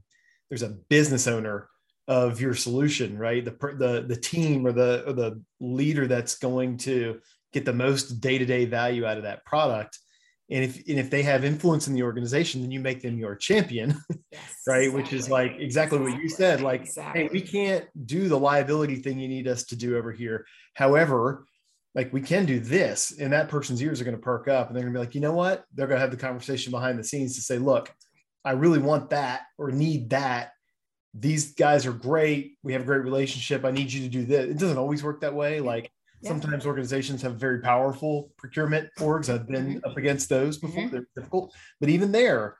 there's 0.48 0.62
a 0.62 0.76
business 0.88 1.26
owner 1.26 1.68
of 2.09 2.40
your 2.40 2.55
solution 2.55 3.16
right 3.16 3.44
the 3.44 3.53
the 3.79 4.05
the 4.09 4.16
team 4.16 4.66
or 4.66 4.72
the 4.72 5.05
or 5.07 5.12
the 5.12 5.40
leader 5.61 6.07
that's 6.07 6.38
going 6.38 6.76
to 6.76 7.20
get 7.53 7.64
the 7.64 7.72
most 7.72 8.20
day-to-day 8.20 8.64
value 8.64 9.05
out 9.05 9.16
of 9.16 9.22
that 9.24 9.44
product 9.44 9.98
and 10.50 10.64
if 10.64 10.76
and 10.88 10.98
if 10.98 11.11
they 11.11 11.22
have 11.22 11.44
influence 11.44 11.87
in 11.87 11.94
the 11.94 12.03
organization 12.03 12.61
then 12.61 12.70
you 12.70 12.81
make 12.81 13.00
them 13.00 13.18
your 13.18 13.37
champion 13.37 13.96
yes, 14.33 14.62
right 14.66 14.85
exactly. 14.85 15.03
which 15.03 15.12
is 15.12 15.31
like 15.31 15.53
exactly, 15.59 15.64
exactly, 15.64 15.98
what 15.98 16.22
you 16.22 16.29
said 16.29 16.61
like 16.61 16.83
exactly. 16.83 17.22
hey 17.22 17.29
we 17.33 17.40
can't 17.40 17.87
do 18.07 18.29
the 18.29 18.38
liability 18.38 18.96
thing 18.96 19.18
you 19.18 19.29
need 19.29 19.46
us 19.46 19.64
to 19.64 19.76
do 19.76 19.96
over 19.96 20.11
here 20.11 20.44
however 20.74 21.44
like 21.94 22.12
we 22.12 22.20
can 22.20 22.46
do 22.46 22.61
this 22.61 23.18
and 23.18 23.33
that 23.33 23.48
person's 23.48 23.83
ears 23.83 24.00
are 24.00 24.05
going 24.05 24.16
to 24.16 24.22
perk 24.22 24.48
up 24.48 24.68
and 24.68 24.76
they're 24.76 24.85
going 24.85 24.92
to 24.92 24.98
be 24.98 25.05
like 25.05 25.14
you 25.14 25.20
know 25.20 25.33
what? 25.33 25.64
They're 25.74 25.87
going 25.87 25.96
to 25.96 26.00
have 26.00 26.11
the 26.11 26.16
conversation 26.16 26.70
behind 26.70 26.98
the 26.98 27.05
scenes 27.05 27.35
to 27.37 27.42
say 27.42 27.59
look 27.59 27.92
i 28.44 28.53
really 28.53 28.79
want 28.79 29.11
that 29.11 29.42
or 29.59 29.70
need 29.70 30.11
that. 30.11 30.53
These 31.12 31.55
guys 31.55 31.87
are 31.87 31.92
great. 31.92 32.57
We 32.62 32.72
have 32.72 32.83
a 32.83 32.85
great 32.85 33.03
relationship. 33.03 33.64
I 33.64 33.72
need 33.72 33.92
you 33.92 34.00
to 34.03 34.09
do 34.09 34.24
this. 34.24 34.48
It 34.48 34.59
doesn't 34.59 34.79
always 34.79 35.03
work 35.03 35.20
that 35.22 35.35
way. 35.35 35.61
Like 35.61 35.90
yeah. 36.22 36.31
sometimes 36.31 36.66
organizations 36.66 37.20
have 37.22 37.35
very 37.35 37.61
powerful 37.61 38.31
procurement 38.38 38.88
orgs. 38.98 39.33
I've 39.33 39.48
been 39.48 39.74
mm-hmm. 39.74 39.90
up 39.90 39.96
against 39.96 40.29
those 40.29 40.59
before. 40.59 40.85
Mm-hmm. 40.85 40.92
they're 40.92 41.07
difficult. 41.16 41.53
But 41.81 41.88
even 41.88 42.12
there 42.12 42.57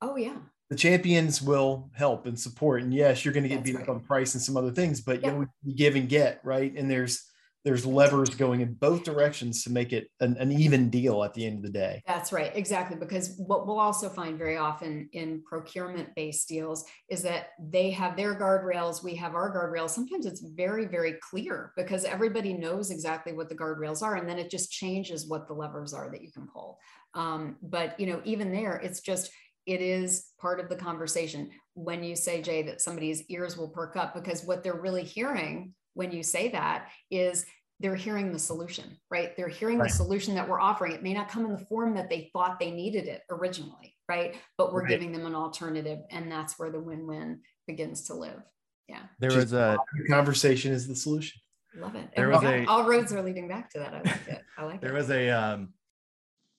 oh 0.00 0.16
yeah. 0.16 0.36
the 0.68 0.76
champions 0.76 1.40
will 1.40 1.90
help 1.94 2.26
and 2.26 2.38
support. 2.38 2.82
And 2.82 2.92
yes 2.92 3.24
you're 3.24 3.34
going 3.34 3.44
to 3.44 3.48
get 3.48 3.56
That's 3.56 3.70
beat 3.70 3.76
right. 3.76 3.88
up 3.88 3.94
on 3.94 4.00
price 4.00 4.34
and 4.34 4.42
some 4.42 4.56
other 4.56 4.72
things 4.72 5.00
but 5.00 5.20
yeah. 5.20 5.28
you 5.28 5.38
know 5.38 5.46
we 5.64 5.74
give 5.74 5.94
and 5.94 6.08
get 6.08 6.40
right? 6.44 6.74
And 6.76 6.90
there's 6.90 7.22
there's 7.64 7.86
levers 7.86 8.30
going 8.30 8.60
in 8.60 8.74
both 8.74 9.04
directions 9.04 9.62
to 9.62 9.70
make 9.70 9.92
it 9.92 10.08
an, 10.20 10.36
an, 10.38 10.50
even 10.50 10.90
deal 10.90 11.22
at 11.22 11.32
the 11.34 11.46
end 11.46 11.58
of 11.58 11.62
the 11.62 11.70
day. 11.70 12.02
That's 12.06 12.32
right, 12.32 12.50
exactly. 12.54 12.96
Because 12.96 13.34
what 13.38 13.66
we'll 13.66 13.78
also 13.78 14.08
find 14.08 14.36
very 14.36 14.56
often 14.56 15.08
in 15.12 15.42
procurement 15.44 16.08
based 16.16 16.48
deals 16.48 16.84
is 17.08 17.22
that 17.22 17.50
they 17.60 17.90
have 17.90 18.16
their 18.16 18.34
guardrails, 18.34 19.04
we 19.04 19.14
have 19.14 19.34
our 19.34 19.54
guardrails. 19.54 19.90
Sometimes 19.90 20.26
it's 20.26 20.42
very, 20.56 20.86
very 20.86 21.14
clear 21.30 21.72
because 21.76 22.04
everybody 22.04 22.52
knows 22.52 22.90
exactly 22.90 23.32
what 23.32 23.48
the 23.48 23.54
guardrails 23.54 24.02
are, 24.02 24.16
and 24.16 24.28
then 24.28 24.38
it 24.38 24.50
just 24.50 24.72
changes 24.72 25.28
what 25.28 25.46
the 25.46 25.54
levers 25.54 25.94
are 25.94 26.10
that 26.10 26.22
you 26.22 26.32
can 26.32 26.48
pull. 26.52 26.78
Um, 27.14 27.56
but 27.62 27.98
you 28.00 28.06
know, 28.06 28.20
even 28.24 28.52
there, 28.52 28.80
it's 28.82 29.00
just 29.00 29.30
it 29.66 29.80
is 29.80 30.26
part 30.40 30.58
of 30.58 30.68
the 30.68 30.74
conversation 30.74 31.50
when 31.74 32.02
you 32.02 32.16
say 32.16 32.42
jay 32.42 32.62
that 32.62 32.80
somebody's 32.80 33.22
ears 33.28 33.56
will 33.56 33.68
perk 33.68 33.96
up 33.96 34.12
because 34.12 34.44
what 34.44 34.64
they're 34.64 34.80
really 34.80 35.04
hearing 35.04 35.72
when 35.94 36.12
you 36.12 36.22
say 36.22 36.48
that 36.50 36.88
is 37.10 37.44
they're 37.80 37.96
hearing 37.96 38.32
the 38.32 38.38
solution, 38.38 38.96
right? 39.10 39.36
They're 39.36 39.48
hearing 39.48 39.78
right. 39.78 39.90
the 39.90 39.94
solution 39.94 40.34
that 40.36 40.48
we're 40.48 40.60
offering. 40.60 40.92
It 40.92 41.02
may 41.02 41.12
not 41.12 41.28
come 41.28 41.44
in 41.44 41.52
the 41.52 41.66
form 41.66 41.94
that 41.94 42.08
they 42.08 42.30
thought 42.32 42.60
they 42.60 42.70
needed 42.70 43.08
it 43.08 43.22
originally, 43.28 43.96
right? 44.08 44.36
But 44.56 44.72
we're 44.72 44.82
right. 44.82 44.88
giving 44.88 45.10
them 45.10 45.26
an 45.26 45.34
alternative, 45.34 45.98
and 46.10 46.30
that's 46.30 46.58
where 46.58 46.70
the 46.70 46.80
win-win 46.80 47.40
begins 47.66 48.02
to 48.04 48.14
live. 48.14 48.40
Yeah. 48.88 49.02
There 49.18 49.30
Just 49.30 49.46
was 49.46 49.52
a 49.54 49.78
conversation 50.08 50.72
is 50.72 50.86
the 50.86 50.94
solution. 50.94 51.40
Love 51.76 51.96
it. 51.96 52.08
There 52.14 52.28
was 52.28 52.42
a, 52.44 52.64
all 52.68 52.84
roads 52.84 53.12
are 53.12 53.22
leading 53.22 53.48
back 53.48 53.70
to 53.70 53.78
that. 53.78 53.94
I 53.94 53.98
like 53.98 54.28
it. 54.28 54.42
I 54.58 54.64
like 54.64 54.80
there 54.80 54.90
it. 54.90 54.92
There 54.92 55.00
was 55.00 55.10
a 55.10 55.30
um 55.30 55.72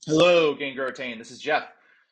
Hello, 0.06 0.54
Gain 0.54 0.76
Grow 0.76 0.88
Retain. 0.88 1.18
This 1.18 1.32
is 1.32 1.40
Jeff. 1.40 1.64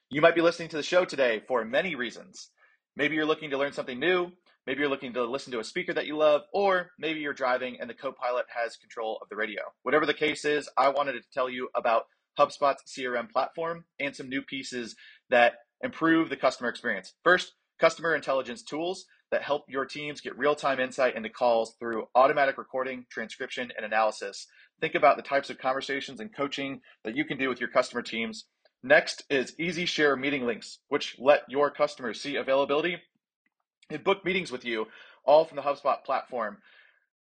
You 0.09 0.21
might 0.21 0.35
be 0.35 0.41
listening 0.41 0.69
to 0.69 0.77
the 0.77 0.83
show 0.83 1.03
today 1.03 1.41
for 1.47 1.65
many 1.65 1.95
reasons. 1.95 2.49
Maybe 2.95 3.15
you're 3.15 3.25
looking 3.25 3.49
to 3.49 3.57
learn 3.57 3.73
something 3.73 3.99
new 3.99 4.31
Maybe 4.67 4.79
you're 4.79 4.89
looking 4.89 5.13
to 5.13 5.23
listen 5.23 5.51
to 5.53 5.59
a 5.59 5.63
speaker 5.63 5.93
that 5.93 6.05
you 6.05 6.17
love, 6.17 6.41
or 6.53 6.91
maybe 6.99 7.19
you're 7.19 7.33
driving 7.33 7.77
and 7.79 7.89
the 7.89 7.95
co 7.95 8.11
pilot 8.11 8.45
has 8.55 8.77
control 8.77 9.17
of 9.21 9.29
the 9.29 9.35
radio. 9.35 9.61
Whatever 9.83 10.05
the 10.05 10.13
case 10.13 10.45
is, 10.45 10.69
I 10.77 10.89
wanted 10.89 11.13
to 11.13 11.21
tell 11.33 11.49
you 11.49 11.69
about 11.75 12.03
HubSpot's 12.37 12.83
CRM 12.87 13.29
platform 13.29 13.85
and 13.99 14.15
some 14.15 14.29
new 14.29 14.41
pieces 14.41 14.95
that 15.29 15.53
improve 15.81 16.29
the 16.29 16.37
customer 16.37 16.69
experience. 16.69 17.13
First, 17.23 17.53
customer 17.79 18.13
intelligence 18.15 18.61
tools 18.61 19.05
that 19.31 19.41
help 19.41 19.63
your 19.67 19.85
teams 19.85 20.21
get 20.21 20.37
real 20.37 20.55
time 20.55 20.79
insight 20.79 21.15
into 21.15 21.29
calls 21.29 21.75
through 21.79 22.05
automatic 22.13 22.57
recording, 22.57 23.05
transcription, 23.09 23.71
and 23.75 23.85
analysis. 23.85 24.45
Think 24.79 24.93
about 24.93 25.17
the 25.17 25.23
types 25.23 25.49
of 25.49 25.57
conversations 25.57 26.19
and 26.19 26.35
coaching 26.35 26.81
that 27.03 27.15
you 27.15 27.25
can 27.25 27.37
do 27.37 27.49
with 27.49 27.59
your 27.59 27.69
customer 27.69 28.01
teams. 28.01 28.45
Next 28.83 29.23
is 29.29 29.55
Easy 29.59 29.85
Share 29.85 30.15
meeting 30.15 30.45
links, 30.45 30.79
which 30.89 31.15
let 31.19 31.43
your 31.47 31.71
customers 31.71 32.21
see 32.21 32.35
availability 32.35 32.97
and 33.93 34.03
book 34.03 34.23
meetings 34.25 34.51
with 34.51 34.65
you, 34.65 34.87
all 35.25 35.45
from 35.45 35.57
the 35.57 35.61
HubSpot 35.61 36.03
platform. 36.03 36.57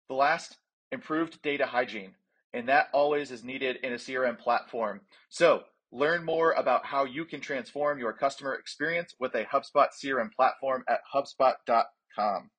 The 0.09 0.15
last, 0.15 0.57
improved 0.91 1.41
data 1.41 1.65
hygiene, 1.65 2.13
and 2.53 2.67
that 2.69 2.87
always 2.93 3.31
is 3.31 3.43
needed 3.43 3.77
in 3.83 3.93
a 3.93 3.97
CRM 3.97 4.37
platform. 4.37 5.01
So, 5.29 5.63
learn 5.91 6.23
more 6.23 6.51
about 6.53 6.85
how 6.85 7.05
you 7.05 7.25
can 7.25 7.39
transform 7.39 7.99
your 7.99 8.13
customer 8.13 8.55
experience 8.55 9.13
with 9.19 9.35
a 9.35 9.45
HubSpot 9.45 9.87
CRM 10.03 10.31
platform 10.33 10.83
at 10.87 11.01
hubspot.com. 11.13 12.49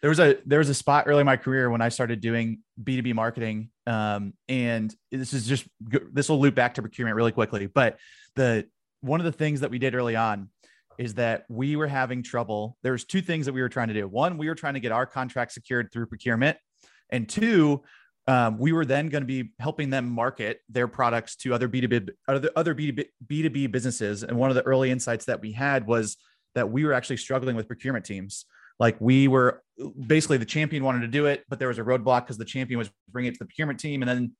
There 0.00 0.08
was 0.08 0.20
a 0.20 0.38
there 0.46 0.58
was 0.58 0.68
a 0.68 0.74
spot 0.74 1.04
early 1.06 1.20
in 1.20 1.26
my 1.26 1.36
career 1.36 1.68
when 1.70 1.80
I 1.80 1.88
started 1.88 2.20
doing 2.20 2.60
B 2.82 2.96
two 2.96 3.02
B 3.02 3.12
marketing, 3.12 3.70
um, 3.86 4.32
and 4.48 4.94
this 5.10 5.32
is 5.32 5.46
just 5.46 5.66
this 6.12 6.28
will 6.28 6.40
loop 6.40 6.54
back 6.54 6.74
to 6.74 6.82
procurement 6.82 7.16
really 7.16 7.32
quickly. 7.32 7.66
But 7.66 7.98
the 8.34 8.66
one 9.00 9.20
of 9.20 9.24
the 9.24 9.32
things 9.32 9.60
that 9.60 9.70
we 9.70 9.78
did 9.78 9.94
early 9.94 10.16
on 10.16 10.48
is 10.98 11.14
that 11.14 11.44
we 11.48 11.76
were 11.76 11.86
having 11.86 12.22
trouble. 12.22 12.76
There's 12.82 13.04
two 13.04 13.20
things 13.20 13.46
that 13.46 13.52
we 13.52 13.62
were 13.62 13.68
trying 13.68 13.88
to 13.88 13.94
do. 13.94 14.06
One, 14.06 14.38
we 14.38 14.48
were 14.48 14.54
trying 14.54 14.74
to 14.74 14.80
get 14.80 14.92
our 14.92 15.06
contract 15.06 15.52
secured 15.52 15.90
through 15.92 16.06
procurement, 16.06 16.58
and 17.10 17.28
two, 17.28 17.82
um, 18.26 18.58
we 18.58 18.72
were 18.72 18.86
then 18.86 19.08
going 19.08 19.22
to 19.22 19.26
be 19.26 19.52
helping 19.58 19.90
them 19.90 20.08
market 20.08 20.60
their 20.68 20.88
products 20.88 21.36
to 21.36 21.52
other 21.52 21.68
B2B 21.68 22.10
other, 22.26 22.50
other 22.56 22.74
B2B, 22.74 23.04
B2B 23.26 23.70
businesses. 23.70 24.22
And 24.22 24.38
one 24.38 24.50
of 24.50 24.56
the 24.56 24.62
early 24.62 24.90
insights 24.90 25.26
that 25.26 25.40
we 25.40 25.52
had 25.52 25.86
was 25.86 26.16
that 26.54 26.70
we 26.70 26.84
were 26.84 26.92
actually 26.92 27.18
struggling 27.18 27.54
with 27.54 27.66
procurement 27.66 28.04
teams. 28.04 28.46
Like 28.78 28.96
we 28.98 29.28
were 29.28 29.62
basically 30.06 30.38
the 30.38 30.46
champion 30.46 30.84
wanted 30.84 31.00
to 31.00 31.08
do 31.08 31.26
it, 31.26 31.44
but 31.48 31.58
there 31.58 31.68
was 31.68 31.78
a 31.78 31.82
roadblock 31.82 32.22
because 32.22 32.38
the 32.38 32.44
champion 32.44 32.78
was 32.78 32.90
bringing 33.10 33.30
it 33.30 33.34
to 33.34 33.38
the 33.40 33.44
procurement 33.44 33.78
team, 33.78 34.02
and 34.02 34.08
then 34.08 34.32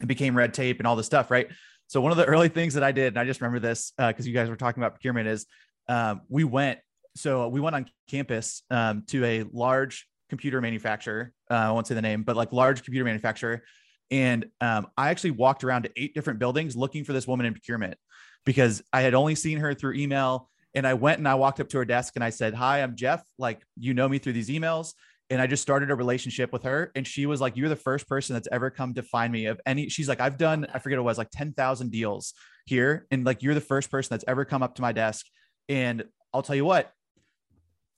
it 0.00 0.06
became 0.06 0.36
red 0.36 0.52
tape 0.52 0.78
and 0.78 0.86
all 0.86 0.96
this 0.96 1.06
stuff, 1.06 1.30
right? 1.30 1.48
So 1.86 2.00
one 2.02 2.12
of 2.12 2.18
the 2.18 2.26
early 2.26 2.48
things 2.48 2.74
that 2.74 2.82
I 2.82 2.92
did, 2.92 3.08
and 3.08 3.18
I 3.18 3.24
just 3.24 3.40
remember 3.40 3.60
this 3.60 3.92
because 3.96 4.26
uh, 4.26 4.28
you 4.28 4.34
guys 4.34 4.50
were 4.50 4.56
talking 4.56 4.82
about 4.82 4.92
procurement, 4.92 5.26
is 5.26 5.46
um, 5.88 6.22
we 6.28 6.44
went. 6.44 6.78
So 7.16 7.48
we 7.48 7.60
went 7.60 7.74
on 7.74 7.86
campus 8.08 8.62
um, 8.70 9.02
to 9.08 9.24
a 9.24 9.44
large 9.52 10.06
computer 10.28 10.60
manufacturer. 10.60 11.32
Uh, 11.50 11.54
I 11.54 11.70
won't 11.70 11.86
say 11.86 11.94
the 11.94 12.02
name, 12.02 12.22
but 12.22 12.36
like 12.36 12.52
large 12.52 12.84
computer 12.84 13.04
manufacturer. 13.04 13.62
And 14.10 14.46
um, 14.60 14.86
I 14.96 15.10
actually 15.10 15.32
walked 15.32 15.64
around 15.64 15.82
to 15.82 15.90
eight 15.96 16.14
different 16.14 16.38
buildings 16.38 16.76
looking 16.76 17.04
for 17.04 17.12
this 17.12 17.26
woman 17.26 17.46
in 17.46 17.52
procurement 17.52 17.96
because 18.44 18.82
I 18.92 19.02
had 19.02 19.14
only 19.14 19.34
seen 19.34 19.58
her 19.58 19.74
through 19.74 19.94
email. 19.94 20.50
And 20.74 20.86
I 20.86 20.94
went 20.94 21.18
and 21.18 21.26
I 21.26 21.34
walked 21.34 21.60
up 21.60 21.68
to 21.70 21.78
her 21.78 21.84
desk 21.84 22.14
and 22.14 22.24
I 22.24 22.30
said, 22.30 22.54
Hi, 22.54 22.82
I'm 22.82 22.94
Jeff. 22.94 23.22
Like, 23.38 23.62
you 23.76 23.94
know 23.94 24.08
me 24.08 24.18
through 24.18 24.34
these 24.34 24.48
emails. 24.48 24.92
And 25.30 25.42
I 25.42 25.46
just 25.46 25.62
started 25.62 25.90
a 25.90 25.94
relationship 25.94 26.52
with 26.52 26.62
her. 26.62 26.90
And 26.94 27.06
she 27.06 27.26
was 27.26 27.40
like, 27.40 27.56
You're 27.56 27.68
the 27.68 27.76
first 27.76 28.08
person 28.08 28.34
that's 28.34 28.48
ever 28.52 28.70
come 28.70 28.94
to 28.94 29.02
find 29.02 29.32
me 29.32 29.46
of 29.46 29.60
any. 29.66 29.88
She's 29.88 30.08
like, 30.08 30.20
I've 30.20 30.38
done, 30.38 30.66
I 30.72 30.78
forget 30.78 30.98
what 30.98 31.02
it 31.02 31.06
was, 31.06 31.18
like 31.18 31.30
10,000 31.30 31.90
deals 31.90 32.34
here. 32.66 33.06
And 33.10 33.24
like, 33.24 33.42
you're 33.42 33.54
the 33.54 33.60
first 33.60 33.90
person 33.90 34.14
that's 34.14 34.24
ever 34.28 34.44
come 34.44 34.62
up 34.62 34.74
to 34.76 34.82
my 34.82 34.92
desk. 34.92 35.26
And 35.68 36.04
I'll 36.32 36.42
tell 36.42 36.56
you 36.56 36.64
what, 36.64 36.92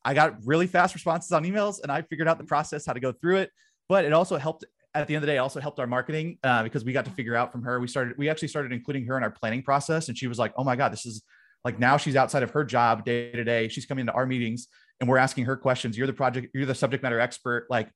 I 0.05 0.15
got 0.15 0.37
really 0.45 0.67
fast 0.67 0.95
responses 0.95 1.33
on 1.33 1.45
emails 1.45 1.83
and 1.83 1.93
I 1.93 2.03
figured 2.03 2.29
out 2.29 2.39
the 2.39 2.45
process, 2.45 2.87
how 2.87 2.93
to 2.93 3.01
go 3.01 3.13
through 3.13 3.39
it. 3.39 3.51
But 3.89 4.05
it 4.05 4.13
also 4.13 4.37
helped 4.37 4.65
at 4.95 5.07
the 5.07 5.15
end 5.15 5.23
of 5.23 5.27
the 5.27 5.33
day, 5.33 5.39
also 5.39 5.61
helped 5.61 5.79
our 5.79 5.87
marketing 5.87 6.39
uh, 6.43 6.63
because 6.63 6.85
we 6.85 6.93
got 6.93 7.05
to 7.05 7.11
figure 7.13 7.37
out 7.37 7.53
from 7.53 7.63
her. 7.63 7.81
We 7.81 7.87
started, 7.87 8.17
we 8.19 8.29
actually 8.29 8.49
started 8.49 8.73
including 8.73 9.07
her 9.07 9.17
in 9.17 9.23
our 9.23 9.31
planning 9.31 9.63
process. 9.63 10.09
And 10.09 10.17
she 10.17 10.27
was 10.27 10.39
like, 10.39 10.53
oh 10.57 10.65
my 10.65 10.75
God, 10.77 10.93
this 10.93 11.07
is 11.07 11.23
like 11.65 11.79
now 11.79 11.97
she's 11.97 12.17
outside 12.17 12.43
of 12.43 12.51
her 12.51 12.65
job 12.65 13.05
day 13.05 13.31
to 13.33 13.45
day. 13.45 13.69
She's 13.69 13.87
coming 13.87 14.07
to 14.07 14.13
our 14.13 14.27
meetings 14.27 14.69
and 15.01 15.09
we're 15.09 15.19
asking 15.19 15.45
her 15.45 15.57
questions. 15.57 15.97
You're 15.97 16.07
the 16.07 16.13
project, 16.13 16.49
you're 16.55 16.67
the 16.67 16.75
subject 16.75 17.03
matter 17.03 17.21
expert. 17.21 17.67
Like, 17.71 17.91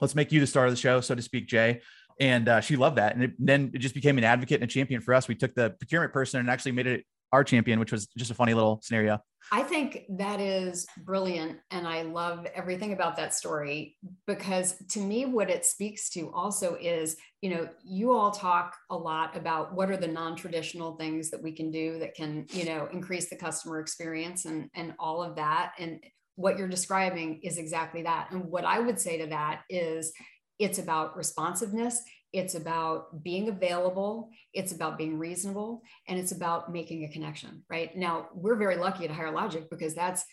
let's 0.00 0.14
make 0.14 0.32
you 0.32 0.40
the 0.40 0.46
star 0.46 0.66
of 0.66 0.72
the 0.72 0.76
show, 0.76 1.00
so 1.00 1.14
to 1.14 1.22
speak, 1.22 1.46
Jay. 1.46 1.80
And 2.18 2.48
uh, 2.48 2.60
she 2.60 2.76
loved 2.76 2.96
that. 2.96 3.14
And 3.14 3.24
it, 3.24 3.32
then 3.38 3.70
it 3.74 3.78
just 3.78 3.94
became 3.94 4.16
an 4.18 4.24
advocate 4.24 4.60
and 4.60 4.70
a 4.70 4.72
champion 4.72 5.00
for 5.00 5.14
us. 5.14 5.28
We 5.28 5.34
took 5.34 5.54
the 5.54 5.70
procurement 5.70 6.12
person 6.12 6.40
and 6.40 6.48
actually 6.48 6.72
made 6.72 6.86
it 6.86 7.04
our 7.32 7.44
champion, 7.44 7.80
which 7.80 7.92
was 7.92 8.06
just 8.16 8.30
a 8.30 8.34
funny 8.34 8.54
little 8.54 8.80
scenario. 8.82 9.20
I 9.52 9.62
think 9.62 10.02
that 10.18 10.40
is 10.40 10.86
brilliant. 11.04 11.58
And 11.70 11.86
I 11.86 12.02
love 12.02 12.46
everything 12.54 12.92
about 12.92 13.16
that 13.16 13.32
story 13.32 13.96
because 14.26 14.74
to 14.90 15.00
me, 15.00 15.24
what 15.24 15.50
it 15.50 15.64
speaks 15.64 16.10
to 16.10 16.32
also 16.32 16.76
is, 16.80 17.16
you 17.42 17.50
know, 17.50 17.68
you 17.84 18.12
all 18.12 18.32
talk 18.32 18.76
a 18.90 18.96
lot 18.96 19.36
about 19.36 19.72
what 19.72 19.88
are 19.88 19.96
the 19.96 20.08
non-traditional 20.08 20.96
things 20.96 21.30
that 21.30 21.42
we 21.42 21.52
can 21.52 21.70
do 21.70 21.98
that 22.00 22.14
can, 22.16 22.46
you 22.50 22.64
know, 22.64 22.88
increase 22.92 23.30
the 23.30 23.36
customer 23.36 23.78
experience 23.78 24.46
and, 24.46 24.68
and 24.74 24.94
all 24.98 25.22
of 25.22 25.36
that. 25.36 25.74
And 25.78 26.00
what 26.34 26.58
you're 26.58 26.66
describing 26.66 27.40
is 27.42 27.56
exactly 27.56 28.02
that. 28.02 28.32
And 28.32 28.46
what 28.46 28.64
I 28.64 28.80
would 28.80 28.98
say 28.98 29.18
to 29.18 29.26
that 29.28 29.62
is 29.70 30.12
it's 30.58 30.78
about 30.78 31.16
responsiveness 31.16 32.02
it's 32.36 32.54
about 32.54 33.22
being 33.24 33.48
available 33.48 34.30
it's 34.52 34.72
about 34.72 34.98
being 34.98 35.18
reasonable 35.18 35.82
and 36.06 36.18
it's 36.18 36.32
about 36.32 36.72
making 36.72 37.04
a 37.04 37.08
connection 37.08 37.62
right? 37.70 37.96
Now 37.96 38.28
we're 38.34 38.56
very 38.56 38.76
lucky 38.76 39.04
at 39.04 39.10
higher 39.10 39.32
logic 39.32 39.70
because 39.70 39.94
that's 39.94 40.24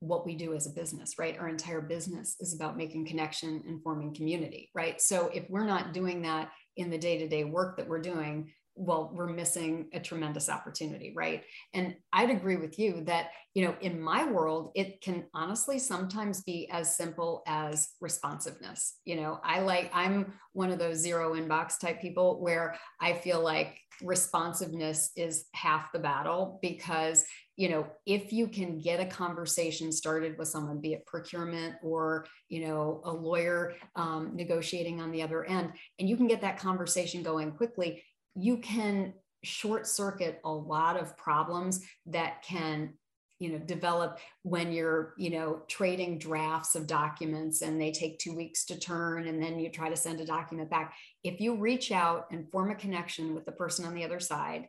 what 0.00 0.26
we 0.26 0.34
do 0.34 0.54
as 0.54 0.66
a 0.66 0.70
business 0.70 1.18
right? 1.18 1.38
Our 1.38 1.48
entire 1.48 1.80
business 1.80 2.36
is 2.40 2.54
about 2.54 2.76
making 2.76 3.06
connection 3.06 3.62
and 3.66 3.82
forming 3.82 4.14
community 4.14 4.70
right? 4.74 5.00
So 5.00 5.30
if 5.32 5.44
we're 5.48 5.66
not 5.66 5.92
doing 5.92 6.22
that 6.22 6.50
in 6.76 6.90
the 6.90 6.98
day-to-day 6.98 7.44
work 7.44 7.76
that 7.76 7.88
we're 7.88 8.00
doing 8.00 8.52
well 8.74 9.10
we're 9.14 9.26
missing 9.26 9.88
a 9.92 10.00
tremendous 10.00 10.48
opportunity 10.48 11.12
right? 11.14 11.44
And 11.74 11.94
i'd 12.12 12.30
agree 12.30 12.56
with 12.56 12.78
you 12.78 13.02
that 13.04 13.30
you 13.54 13.64
know 13.64 13.74
in 13.80 14.00
my 14.00 14.24
world 14.30 14.72
it 14.74 15.00
can 15.00 15.24
honestly 15.34 15.78
sometimes 15.78 16.42
be 16.42 16.68
as 16.70 16.96
simple 16.96 17.42
as 17.46 17.90
responsiveness. 18.00 18.98
You 19.04 19.16
know 19.16 19.40
i 19.44 19.60
like 19.60 19.90
i'm 19.92 20.32
one 20.52 20.70
of 20.70 20.78
those 20.78 20.98
zero 20.98 21.34
inbox 21.34 21.78
type 21.78 22.00
people 22.00 22.40
where 22.40 22.76
i 23.00 23.12
feel 23.12 23.42
like 23.42 23.78
responsiveness 24.02 25.10
is 25.16 25.46
half 25.54 25.92
the 25.92 25.98
battle 25.98 26.58
because 26.62 27.24
you 27.56 27.68
know 27.68 27.86
if 28.06 28.32
you 28.32 28.48
can 28.48 28.78
get 28.78 29.00
a 29.00 29.06
conversation 29.06 29.92
started 29.92 30.36
with 30.38 30.48
someone 30.48 30.80
be 30.80 30.94
it 30.94 31.06
procurement 31.06 31.74
or 31.82 32.26
you 32.48 32.66
know 32.66 33.00
a 33.04 33.12
lawyer 33.12 33.74
um, 33.96 34.34
negotiating 34.34 35.00
on 35.00 35.12
the 35.12 35.22
other 35.22 35.44
end 35.44 35.72
and 35.98 36.08
you 36.08 36.16
can 36.16 36.26
get 36.26 36.40
that 36.40 36.58
conversation 36.58 37.22
going 37.22 37.52
quickly 37.52 38.02
you 38.34 38.58
can 38.58 39.14
short 39.44 39.86
circuit 39.86 40.40
a 40.44 40.52
lot 40.52 40.96
of 40.96 41.16
problems 41.16 41.84
that 42.06 42.42
can 42.42 42.94
you 43.38 43.50
know 43.50 43.58
develop 43.58 44.20
when 44.42 44.70
you're 44.72 45.14
you 45.18 45.30
know 45.30 45.62
trading 45.66 46.16
drafts 46.16 46.76
of 46.76 46.86
documents 46.86 47.60
and 47.62 47.80
they 47.80 47.90
take 47.90 48.18
two 48.20 48.36
weeks 48.36 48.64
to 48.64 48.78
turn 48.78 49.26
and 49.26 49.42
then 49.42 49.58
you 49.58 49.68
try 49.68 49.88
to 49.88 49.96
send 49.96 50.20
a 50.20 50.24
document 50.24 50.70
back. 50.70 50.94
If 51.24 51.40
you 51.40 51.56
reach 51.56 51.90
out 51.90 52.28
and 52.30 52.48
form 52.50 52.70
a 52.70 52.74
connection 52.76 53.34
with 53.34 53.44
the 53.44 53.52
person 53.52 53.84
on 53.84 53.94
the 53.94 54.04
other 54.04 54.20
side 54.20 54.68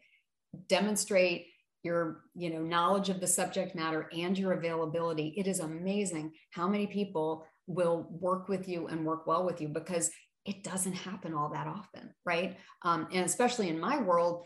demonstrate 0.68 1.48
your 1.84 2.22
you 2.36 2.50
know 2.50 2.62
knowledge 2.62 3.10
of 3.10 3.20
the 3.20 3.28
subject 3.28 3.76
matter 3.76 4.10
and 4.16 4.38
your 4.38 4.54
availability 4.54 5.34
it 5.38 5.48
is 5.48 5.60
amazing 5.60 6.32
how 6.52 6.68
many 6.68 6.88
people 6.88 7.46
will 7.68 8.08
work 8.10 8.48
with 8.50 8.68
you 8.68 8.88
and 8.88 9.06
work 9.06 9.28
well 9.28 9.46
with 9.46 9.62
you 9.62 9.68
because 9.68 10.10
it 10.46 10.64
doesn't 10.64 10.94
happen 10.94 11.34
all 11.34 11.50
that 11.50 11.68
often, 11.68 12.14
right? 12.26 12.58
Um, 12.84 13.08
and 13.12 13.26
especially 13.26 13.70
in 13.70 13.80
my 13.80 14.02
world, 14.02 14.46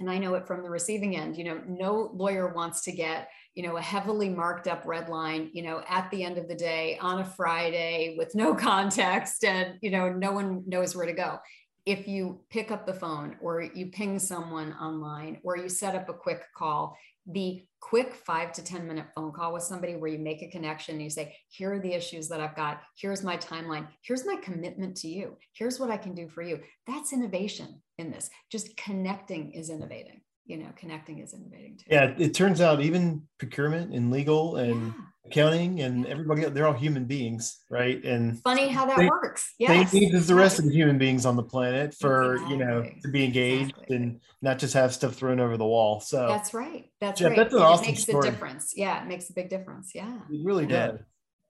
and 0.00 0.08
I 0.08 0.18
know 0.18 0.34
it 0.34 0.46
from 0.46 0.62
the 0.62 0.70
receiving 0.70 1.16
end, 1.16 1.36
you 1.36 1.42
know, 1.42 1.60
no 1.66 2.10
lawyer 2.14 2.52
wants 2.54 2.82
to 2.82 2.92
get, 2.92 3.30
you 3.54 3.64
know, 3.64 3.76
a 3.76 3.82
heavily 3.82 4.28
marked 4.28 4.68
up 4.68 4.82
red 4.86 5.08
line, 5.08 5.50
you 5.52 5.62
know, 5.62 5.82
at 5.88 6.08
the 6.12 6.22
end 6.22 6.38
of 6.38 6.46
the 6.46 6.54
day 6.54 6.98
on 7.00 7.20
a 7.20 7.24
Friday 7.24 8.14
with 8.16 8.34
no 8.36 8.54
context 8.68 9.42
and, 9.44 9.74
you 9.80 9.90
know, 9.90 10.12
no 10.12 10.30
one 10.30 10.62
knows 10.66 10.94
where 10.94 11.06
to 11.06 11.12
go. 11.12 11.38
If 11.84 12.06
you 12.06 12.42
pick 12.50 12.70
up 12.70 12.86
the 12.86 12.94
phone 12.94 13.36
or 13.40 13.62
you 13.62 13.86
ping 13.86 14.20
someone 14.20 14.72
online 14.74 15.40
or 15.42 15.56
you 15.56 15.68
set 15.68 15.96
up 15.96 16.08
a 16.08 16.14
quick 16.14 16.42
call, 16.56 16.96
the 17.28 17.62
quick 17.80 18.14
five 18.14 18.52
to 18.52 18.64
10 18.64 18.86
minute 18.86 19.06
phone 19.14 19.32
call 19.32 19.52
with 19.52 19.62
somebody 19.62 19.94
where 19.94 20.10
you 20.10 20.18
make 20.18 20.42
a 20.42 20.48
connection 20.48 20.94
and 20.94 21.04
you 21.04 21.10
say, 21.10 21.36
here 21.48 21.72
are 21.72 21.78
the 21.78 21.92
issues 21.92 22.28
that 22.28 22.40
I've 22.40 22.56
got. 22.56 22.80
Here's 22.96 23.22
my 23.22 23.36
timeline. 23.36 23.86
Here's 24.02 24.26
my 24.26 24.36
commitment 24.36 24.96
to 24.98 25.08
you. 25.08 25.36
Here's 25.52 25.78
what 25.78 25.90
I 25.90 25.96
can 25.96 26.14
do 26.14 26.28
for 26.28 26.42
you. 26.42 26.60
That's 26.86 27.12
innovation 27.12 27.82
in 27.98 28.10
this. 28.10 28.30
Just 28.50 28.76
connecting 28.76 29.52
is 29.52 29.70
innovating 29.70 30.20
you 30.48 30.56
know 30.56 30.68
connecting 30.76 31.18
is 31.18 31.34
innovating 31.34 31.76
too. 31.76 31.84
Yeah 31.90 32.14
it 32.18 32.34
turns 32.34 32.60
out 32.60 32.80
even 32.80 33.22
procurement 33.38 33.94
and 33.94 34.10
legal 34.10 34.56
and 34.56 34.86
yeah. 34.86 34.92
accounting 35.26 35.82
and 35.82 36.06
everybody 36.06 36.44
they're 36.46 36.66
all 36.66 36.72
human 36.72 37.04
beings 37.04 37.58
right? 37.70 38.02
And 38.02 38.40
funny 38.42 38.68
how 38.68 38.86
that 38.86 38.96
they, 38.96 39.08
works. 39.08 39.54
Yeah, 39.58 39.84
they 39.84 40.00
need 40.00 40.14
as 40.14 40.26
the 40.26 40.34
rest 40.34 40.58
of 40.58 40.64
the 40.64 40.72
human 40.72 40.96
beings 40.96 41.26
on 41.26 41.36
the 41.36 41.42
planet 41.42 41.94
for 41.94 42.34
exactly. 42.34 42.56
you 42.56 42.64
know 42.64 42.90
to 43.02 43.08
be 43.08 43.24
engaged 43.24 43.70
exactly. 43.70 43.96
and 43.96 44.20
not 44.40 44.58
just 44.58 44.72
have 44.72 44.94
stuff 44.94 45.14
thrown 45.14 45.38
over 45.38 45.58
the 45.58 45.66
wall. 45.66 46.00
So 46.00 46.26
that's 46.26 46.54
right. 46.54 46.90
That's 47.00 47.20
Jeff, 47.20 47.30
right. 47.30 47.36
that's 47.36 47.54
an 47.54 47.60
awesome 47.60 47.84
it 47.84 47.88
makes 47.88 48.02
story. 48.02 48.28
a 48.28 48.30
difference. 48.30 48.72
Yeah 48.74 49.02
it 49.02 49.06
makes 49.06 49.28
a 49.28 49.34
big 49.34 49.50
difference. 49.50 49.92
Yeah. 49.94 50.16
It 50.30 50.40
really 50.44 50.64
yeah. 50.64 50.86
does. 50.86 51.00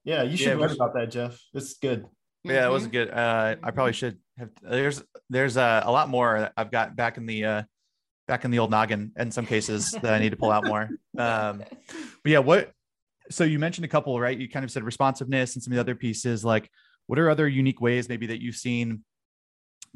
Yeah 0.02 0.22
you 0.24 0.37
should 0.37 0.58
yeah, 0.58 0.66
write 0.66 0.74
about 0.74 0.94
that 0.94 1.12
jeff. 1.12 1.40
It's 1.54 1.74
good. 1.74 2.04
Yeah 2.42 2.66
it 2.66 2.70
was 2.70 2.82
mm-hmm. 2.82 2.92
good. 2.92 3.11
Uh 3.11 3.54
i 3.62 3.70
probably 3.70 3.92
should 3.92 4.18
have 4.38 4.50
there's 4.61 5.04
there's 5.30 5.56
uh, 5.56 5.82
a 5.84 5.92
lot 5.92 6.08
more 6.08 6.50
i've 6.56 6.70
got 6.72 6.96
back 6.96 7.16
in 7.16 7.26
the 7.26 7.44
uh 7.44 7.62
back 8.28 8.44
in 8.44 8.52
the 8.52 8.60
old 8.60 8.70
noggin 8.70 9.10
in 9.16 9.32
some 9.32 9.46
cases 9.46 9.90
that 10.02 10.14
I 10.14 10.20
need 10.20 10.30
to 10.30 10.36
pull 10.36 10.52
out 10.52 10.64
more. 10.66 10.88
Um, 11.18 11.64
but 12.22 12.30
yeah, 12.30 12.38
what? 12.38 12.70
So 13.30 13.42
you 13.42 13.58
mentioned 13.58 13.84
a 13.84 13.88
couple, 13.88 14.20
right? 14.20 14.38
You 14.38 14.48
kind 14.48 14.64
of 14.64 14.70
said 14.70 14.84
responsiveness 14.84 15.57
and 15.57 15.62
some 15.62 15.72
of 15.72 15.76
the 15.76 15.80
other 15.80 15.96
pieces. 15.96 16.44
Like, 16.44 16.70
what 17.09 17.18
are 17.18 17.28
other 17.28 17.48
unique 17.48 17.80
ways 17.80 18.09
maybe 18.09 18.26
that 18.26 18.40
you've 18.40 18.55
seen 18.55 19.03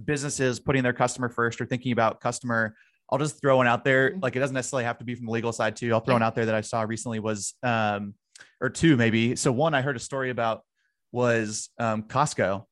businesses 0.02 0.58
putting 0.58 0.82
their 0.82 0.92
customer 0.92 1.28
first 1.28 1.60
or 1.60 1.66
thinking 1.66 1.92
about 1.92 2.20
customer? 2.20 2.74
I'll 3.10 3.18
just 3.18 3.40
throw 3.40 3.58
one 3.58 3.66
out 3.66 3.84
there. 3.84 4.10
Mm-hmm. 4.10 4.20
Like, 4.20 4.34
it 4.34 4.40
doesn't 4.40 4.54
necessarily 4.54 4.84
have 4.84 4.98
to 4.98 5.04
be 5.04 5.14
from 5.14 5.26
the 5.26 5.32
legal 5.32 5.52
side 5.52 5.76
too. 5.76 5.92
I'll 5.92 6.00
throw 6.00 6.14
one 6.14 6.22
out 6.22 6.34
there 6.34 6.46
that 6.46 6.54
I 6.54 6.62
saw 6.62 6.82
recently 6.82 7.20
was, 7.20 7.54
um, 7.62 8.14
or 8.60 8.70
two 8.70 8.96
maybe. 8.96 9.36
So 9.36 9.52
one 9.52 9.74
I 9.74 9.82
heard 9.82 9.96
a 9.96 10.00
story 10.00 10.30
about 10.30 10.62
was 11.12 11.68
um, 11.78 12.04
Costco, 12.04 12.64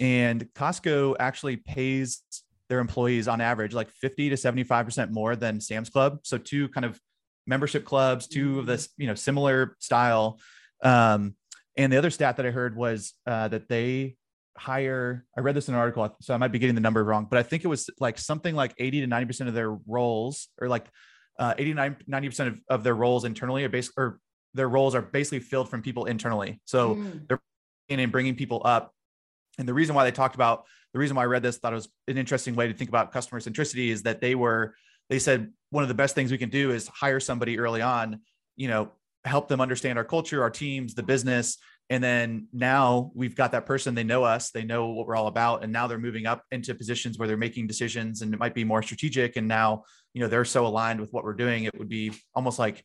and 0.00 0.46
Costco 0.54 1.16
actually 1.18 1.56
pays 1.56 2.22
their 2.68 2.80
employees 2.80 3.28
on 3.28 3.40
average 3.40 3.74
like 3.74 3.90
50 3.90 4.30
to 4.30 4.36
75% 4.36 5.10
more 5.10 5.36
than 5.36 5.60
Sam's 5.60 5.90
Club. 5.90 6.20
So 6.22 6.38
two 6.38 6.68
kind 6.68 6.84
of 6.84 7.00
membership 7.46 7.84
clubs, 7.84 8.28
two 8.28 8.58
of 8.58 8.66
this, 8.66 8.88
mm-hmm. 8.88 9.02
you 9.02 9.08
know, 9.08 9.14
similar 9.14 9.76
style. 9.80 10.38
Um, 10.82 11.34
and 11.76 11.92
the 11.92 11.96
other 11.96 12.10
stat 12.10 12.36
that 12.36 12.46
I 12.46 12.50
heard 12.50 12.76
was 12.76 13.14
uh, 13.26 13.48
that 13.48 13.68
they 13.68 14.16
hire, 14.56 15.24
I 15.36 15.40
read 15.40 15.54
this 15.54 15.68
in 15.68 15.74
an 15.74 15.80
article, 15.80 16.16
so 16.20 16.34
I 16.34 16.36
might 16.36 16.52
be 16.52 16.58
getting 16.58 16.74
the 16.74 16.80
number 16.80 17.02
wrong, 17.02 17.26
but 17.30 17.38
I 17.38 17.42
think 17.42 17.64
it 17.64 17.68
was 17.68 17.88
like 18.00 18.18
something 18.18 18.54
like 18.54 18.74
80 18.78 19.02
to 19.02 19.06
90% 19.06 19.48
of 19.48 19.54
their 19.54 19.70
roles 19.86 20.48
or 20.60 20.68
like 20.68 20.86
uh, 21.38 21.54
89, 21.56 21.96
90% 22.08 22.48
of, 22.48 22.60
of 22.68 22.84
their 22.84 22.94
roles 22.94 23.24
internally 23.24 23.64
are 23.64 23.68
basically, 23.68 24.02
or 24.02 24.20
their 24.54 24.68
roles 24.68 24.94
are 24.94 25.02
basically 25.02 25.40
filled 25.40 25.70
from 25.70 25.82
people 25.82 26.06
internally. 26.06 26.60
So 26.64 26.96
mm. 26.96 27.28
they're 27.28 27.40
in 27.88 28.00
and 28.00 28.10
bringing 28.10 28.34
people 28.34 28.60
up. 28.64 28.92
And 29.58 29.68
the 29.68 29.74
reason 29.74 29.94
why 29.94 30.04
they 30.04 30.10
talked 30.10 30.34
about 30.34 30.64
the 30.92 30.98
reason 30.98 31.16
why 31.16 31.22
I 31.22 31.26
read 31.26 31.42
this, 31.42 31.58
thought 31.58 31.72
it 31.72 31.76
was 31.76 31.88
an 32.06 32.18
interesting 32.18 32.54
way 32.54 32.68
to 32.68 32.74
think 32.74 32.88
about 32.88 33.12
customer 33.12 33.40
centricity 33.40 33.90
is 33.90 34.02
that 34.02 34.20
they 34.20 34.34
were, 34.34 34.74
they 35.10 35.18
said 35.18 35.52
one 35.70 35.82
of 35.82 35.88
the 35.88 35.94
best 35.94 36.14
things 36.14 36.30
we 36.30 36.38
can 36.38 36.50
do 36.50 36.70
is 36.70 36.88
hire 36.88 37.20
somebody 37.20 37.58
early 37.58 37.82
on, 37.82 38.20
you 38.56 38.68
know, 38.68 38.92
help 39.24 39.48
them 39.48 39.60
understand 39.60 39.98
our 39.98 40.04
culture, 40.04 40.42
our 40.42 40.50
teams, 40.50 40.94
the 40.94 41.02
business. 41.02 41.58
And 41.90 42.04
then 42.04 42.48
now 42.52 43.10
we've 43.14 43.34
got 43.34 43.52
that 43.52 43.66
person, 43.66 43.94
they 43.94 44.04
know 44.04 44.22
us, 44.24 44.50
they 44.50 44.64
know 44.64 44.88
what 44.88 45.06
we're 45.06 45.16
all 45.16 45.26
about. 45.26 45.64
And 45.64 45.72
now 45.72 45.86
they're 45.86 45.98
moving 45.98 46.26
up 46.26 46.44
into 46.50 46.74
positions 46.74 47.18
where 47.18 47.26
they're 47.26 47.36
making 47.36 47.66
decisions 47.66 48.22
and 48.22 48.32
it 48.32 48.40
might 48.40 48.54
be 48.54 48.64
more 48.64 48.82
strategic. 48.82 49.36
And 49.36 49.48
now, 49.48 49.84
you 50.14 50.20
know, 50.20 50.28
they're 50.28 50.44
so 50.44 50.66
aligned 50.66 51.00
with 51.00 51.12
what 51.12 51.24
we're 51.24 51.34
doing. 51.34 51.64
It 51.64 51.78
would 51.78 51.88
be 51.88 52.12
almost 52.34 52.58
like 52.58 52.84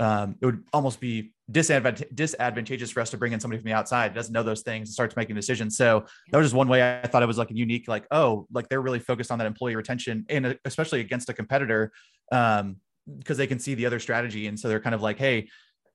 um, 0.00 0.36
it 0.40 0.46
would 0.46 0.62
almost 0.72 1.00
be 1.00 1.32
disadvant- 1.50 2.14
disadvantageous 2.14 2.90
for 2.90 3.00
us 3.00 3.10
to 3.10 3.16
bring 3.16 3.32
in 3.32 3.40
somebody 3.40 3.60
from 3.60 3.68
the 3.68 3.74
outside 3.74 4.12
that 4.12 4.14
doesn't 4.14 4.32
know 4.32 4.42
those 4.42 4.62
things 4.62 4.88
and 4.88 4.94
starts 4.94 5.16
making 5.16 5.34
decisions. 5.34 5.76
So 5.76 6.04
that 6.30 6.38
was 6.38 6.46
just 6.46 6.54
one 6.54 6.68
way 6.68 7.00
I 7.02 7.06
thought 7.06 7.22
it 7.22 7.26
was 7.26 7.38
like 7.38 7.50
a 7.50 7.56
unique, 7.56 7.88
like, 7.88 8.06
oh, 8.10 8.46
like 8.52 8.68
they're 8.68 8.82
really 8.82 9.00
focused 9.00 9.30
on 9.30 9.38
that 9.38 9.46
employee 9.46 9.76
retention 9.76 10.24
and 10.28 10.46
uh, 10.46 10.54
especially 10.64 11.00
against 11.00 11.28
a 11.28 11.32
competitor 11.32 11.92
um, 12.30 12.76
because 13.18 13.38
they 13.38 13.46
can 13.46 13.58
see 13.58 13.74
the 13.74 13.86
other 13.86 13.98
strategy. 13.98 14.46
And 14.46 14.58
so 14.58 14.68
they're 14.68 14.80
kind 14.80 14.94
of 14.94 15.02
like, 15.02 15.18
hey, 15.18 15.48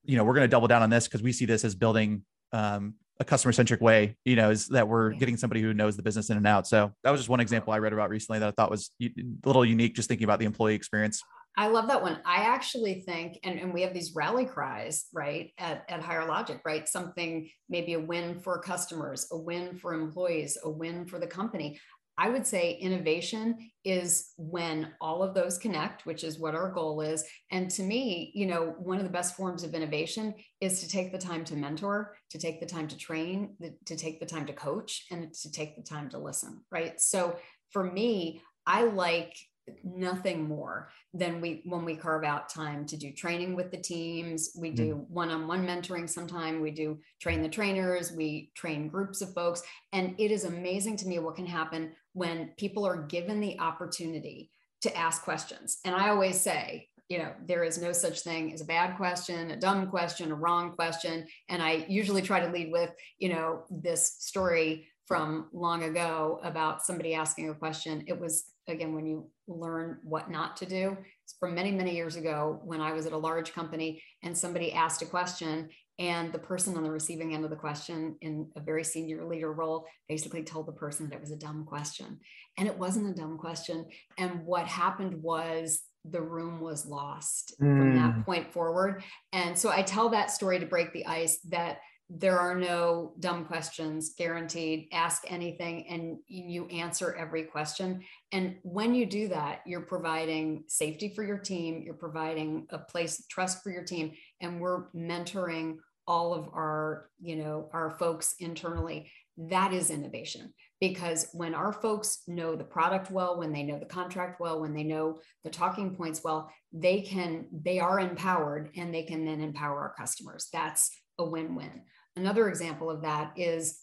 you 0.04 0.16
know, 0.16 0.24
we're 0.24 0.34
going 0.34 0.44
to 0.44 0.48
double 0.48 0.68
down 0.68 0.82
on 0.82 0.90
this 0.90 1.06
because 1.08 1.22
we 1.22 1.32
see 1.32 1.46
this 1.46 1.64
as 1.64 1.74
building 1.74 2.24
um, 2.52 2.94
a 3.20 3.24
customer 3.24 3.52
centric 3.52 3.80
way, 3.80 4.16
you 4.24 4.36
know, 4.36 4.50
is 4.50 4.68
that 4.68 4.88
we're 4.88 5.10
getting 5.12 5.36
somebody 5.36 5.62
who 5.62 5.72
knows 5.72 5.96
the 5.96 6.02
business 6.02 6.30
in 6.30 6.36
and 6.36 6.46
out. 6.46 6.66
So 6.66 6.92
that 7.04 7.10
was 7.10 7.20
just 7.20 7.28
one 7.28 7.40
example 7.40 7.72
I 7.72 7.78
read 7.78 7.92
about 7.92 8.10
recently 8.10 8.40
that 8.40 8.48
I 8.48 8.50
thought 8.50 8.70
was 8.70 8.90
a 9.00 9.10
little 9.46 9.64
unique, 9.64 9.94
just 9.94 10.08
thinking 10.08 10.24
about 10.24 10.40
the 10.40 10.46
employee 10.46 10.74
experience. 10.74 11.22
I 11.56 11.68
love 11.68 11.86
that 11.88 12.02
one. 12.02 12.18
I 12.24 12.44
actually 12.44 13.02
think, 13.02 13.38
and, 13.44 13.58
and 13.60 13.72
we 13.72 13.82
have 13.82 13.94
these 13.94 14.14
rally 14.14 14.44
cries, 14.44 15.06
right, 15.12 15.52
at, 15.58 15.84
at 15.88 16.02
Higher 16.02 16.26
Logic, 16.26 16.60
right? 16.64 16.88
Something 16.88 17.48
maybe 17.68 17.94
a 17.94 18.00
win 18.00 18.40
for 18.40 18.60
customers, 18.60 19.28
a 19.30 19.38
win 19.38 19.76
for 19.78 19.94
employees, 19.94 20.58
a 20.64 20.70
win 20.70 21.06
for 21.06 21.20
the 21.20 21.26
company. 21.26 21.78
I 22.16 22.28
would 22.28 22.46
say 22.46 22.74
innovation 22.74 23.70
is 23.84 24.32
when 24.36 24.92
all 25.00 25.22
of 25.22 25.34
those 25.34 25.58
connect, 25.58 26.06
which 26.06 26.22
is 26.22 26.38
what 26.38 26.54
our 26.54 26.70
goal 26.70 27.00
is. 27.00 27.24
And 27.50 27.68
to 27.72 27.82
me, 27.82 28.30
you 28.34 28.46
know, 28.46 28.74
one 28.78 28.98
of 28.98 29.04
the 29.04 29.10
best 29.10 29.36
forms 29.36 29.64
of 29.64 29.74
innovation 29.74 30.34
is 30.60 30.80
to 30.80 30.88
take 30.88 31.10
the 31.10 31.18
time 31.18 31.44
to 31.46 31.56
mentor, 31.56 32.16
to 32.30 32.38
take 32.38 32.60
the 32.60 32.66
time 32.66 32.86
to 32.88 32.96
train, 32.96 33.56
to 33.86 33.96
take 33.96 34.20
the 34.20 34.26
time 34.26 34.46
to 34.46 34.52
coach, 34.52 35.06
and 35.10 35.34
to 35.34 35.50
take 35.50 35.76
the 35.76 35.82
time 35.82 36.08
to 36.10 36.18
listen, 36.18 36.60
right? 36.70 37.00
So 37.00 37.36
for 37.70 37.82
me, 37.82 38.42
I 38.64 38.84
like 38.84 39.36
nothing 39.82 40.46
more 40.46 40.90
than 41.12 41.40
we 41.40 41.62
when 41.64 41.84
we 41.84 41.96
carve 41.96 42.24
out 42.24 42.48
time 42.48 42.84
to 42.86 42.96
do 42.96 43.12
training 43.12 43.54
with 43.54 43.70
the 43.70 43.78
teams. 43.78 44.50
We 44.58 44.70
mm. 44.70 44.76
do 44.76 45.06
one-on-one 45.08 45.66
mentoring 45.66 46.08
sometime. 46.08 46.60
We 46.60 46.70
do 46.70 46.98
train 47.20 47.42
the 47.42 47.48
trainers. 47.48 48.12
We 48.12 48.50
train 48.54 48.88
groups 48.88 49.20
of 49.22 49.32
folks. 49.32 49.62
And 49.92 50.14
it 50.18 50.30
is 50.30 50.44
amazing 50.44 50.96
to 50.98 51.08
me 51.08 51.18
what 51.18 51.36
can 51.36 51.46
happen 51.46 51.92
when 52.12 52.52
people 52.58 52.86
are 52.86 53.02
given 53.06 53.40
the 53.40 53.58
opportunity 53.58 54.50
to 54.82 54.96
ask 54.96 55.22
questions. 55.22 55.78
And 55.84 55.94
i 55.94 56.08
always 56.10 56.40
say 56.40 56.88
you 57.08 57.18
know 57.18 57.32
there 57.46 57.64
is 57.64 57.80
no 57.80 57.92
such 57.92 58.20
thing 58.20 58.52
as 58.54 58.62
a 58.62 58.64
bad 58.64 58.96
question 58.96 59.50
a 59.50 59.56
dumb 59.56 59.88
question 59.88 60.32
a 60.32 60.34
wrong 60.34 60.72
question. 60.72 61.26
And 61.48 61.62
i 61.62 61.86
usually 61.88 62.22
try 62.22 62.40
to 62.40 62.52
lead 62.52 62.70
with 62.70 62.90
you 63.18 63.30
know 63.30 63.64
this 63.70 64.16
story 64.18 64.88
from 65.06 65.48
long 65.52 65.84
ago 65.84 66.40
about 66.42 66.84
somebody 66.84 67.14
asking 67.14 67.50
a 67.50 67.54
question. 67.54 68.04
It 68.06 68.18
was, 68.18 68.44
again, 68.68 68.94
when 68.94 69.06
you 69.06 69.30
learn 69.46 69.98
what 70.02 70.30
not 70.30 70.56
to 70.58 70.66
do. 70.66 70.96
It's 71.24 71.34
from 71.38 71.54
many, 71.54 71.70
many 71.70 71.94
years 71.94 72.16
ago 72.16 72.60
when 72.64 72.80
I 72.80 72.92
was 72.92 73.06
at 73.06 73.12
a 73.12 73.18
large 73.18 73.52
company 73.52 74.02
and 74.22 74.36
somebody 74.36 74.72
asked 74.72 75.02
a 75.02 75.06
question, 75.06 75.68
and 75.98 76.32
the 76.32 76.38
person 76.38 76.76
on 76.76 76.82
the 76.82 76.90
receiving 76.90 77.34
end 77.34 77.44
of 77.44 77.50
the 77.50 77.56
question 77.56 78.16
in 78.20 78.50
a 78.56 78.60
very 78.60 78.82
senior 78.82 79.24
leader 79.24 79.52
role 79.52 79.86
basically 80.08 80.42
told 80.42 80.66
the 80.66 80.72
person 80.72 81.08
that 81.08 81.16
it 81.16 81.20
was 81.20 81.30
a 81.30 81.36
dumb 81.36 81.64
question. 81.64 82.18
And 82.58 82.66
it 82.66 82.76
wasn't 82.76 83.10
a 83.10 83.20
dumb 83.20 83.38
question. 83.38 83.86
And 84.18 84.44
what 84.44 84.66
happened 84.66 85.22
was 85.22 85.82
the 86.04 86.20
room 86.20 86.60
was 86.60 86.84
lost 86.84 87.54
mm. 87.60 87.78
from 87.78 87.94
that 87.94 88.12
hmm. 88.12 88.22
point 88.22 88.52
forward. 88.52 89.02
And 89.32 89.56
so 89.58 89.70
I 89.70 89.82
tell 89.82 90.10
that 90.10 90.30
story 90.30 90.58
to 90.58 90.66
break 90.66 90.92
the 90.92 91.06
ice 91.06 91.38
that 91.48 91.78
there 92.10 92.38
are 92.38 92.54
no 92.54 93.14
dumb 93.18 93.46
questions 93.46 94.14
guaranteed 94.16 94.88
ask 94.92 95.24
anything 95.26 95.86
and 95.88 96.18
you 96.26 96.66
answer 96.66 97.14
every 97.18 97.44
question. 97.44 98.02
And 98.32 98.56
when 98.62 98.94
you 98.94 99.06
do 99.06 99.28
that 99.28 99.62
you're 99.66 99.80
providing 99.80 100.64
safety 100.68 101.08
for 101.08 101.24
your 101.24 101.38
team 101.38 101.82
you're 101.84 101.94
providing 101.94 102.66
a 102.70 102.78
place 102.78 103.24
trust 103.30 103.62
for 103.62 103.70
your 103.70 103.84
team 103.84 104.12
and 104.40 104.60
we're 104.60 104.90
mentoring 104.92 105.78
all 106.06 106.34
of 106.34 106.48
our 106.48 107.08
you 107.20 107.36
know 107.36 107.68
our 107.72 107.90
folks 107.98 108.34
internally. 108.38 109.10
That 109.36 109.72
is 109.72 109.90
innovation 109.90 110.52
because 110.80 111.28
when 111.32 111.54
our 111.54 111.72
folks 111.72 112.22
know 112.28 112.54
the 112.54 112.64
product 112.64 113.10
well 113.10 113.38
when 113.38 113.52
they 113.52 113.62
know 113.62 113.78
the 113.78 113.86
contract 113.86 114.40
well 114.40 114.60
when 114.60 114.74
they 114.74 114.84
know 114.84 115.20
the 115.42 115.50
talking 115.50 115.94
points 115.94 116.22
well 116.22 116.50
they 116.72 117.00
can 117.00 117.46
they 117.50 117.78
are 117.78 117.98
empowered 117.98 118.70
and 118.76 118.92
they 118.92 119.04
can 119.04 119.24
then 119.24 119.40
empower 119.40 119.80
our 119.80 119.94
customers. 119.96 120.48
That's 120.52 120.90
a 121.18 121.24
win-win 121.24 121.82
Another 122.16 122.48
example 122.48 122.90
of 122.90 123.02
that 123.02 123.32
is 123.36 123.80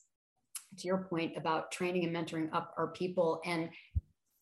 to 0.78 0.88
your 0.88 1.00
point 1.10 1.36
about 1.36 1.72
training 1.72 2.06
and 2.06 2.16
mentoring 2.16 2.54
up 2.54 2.74
our 2.78 2.88
people 2.88 3.42
and 3.46 3.70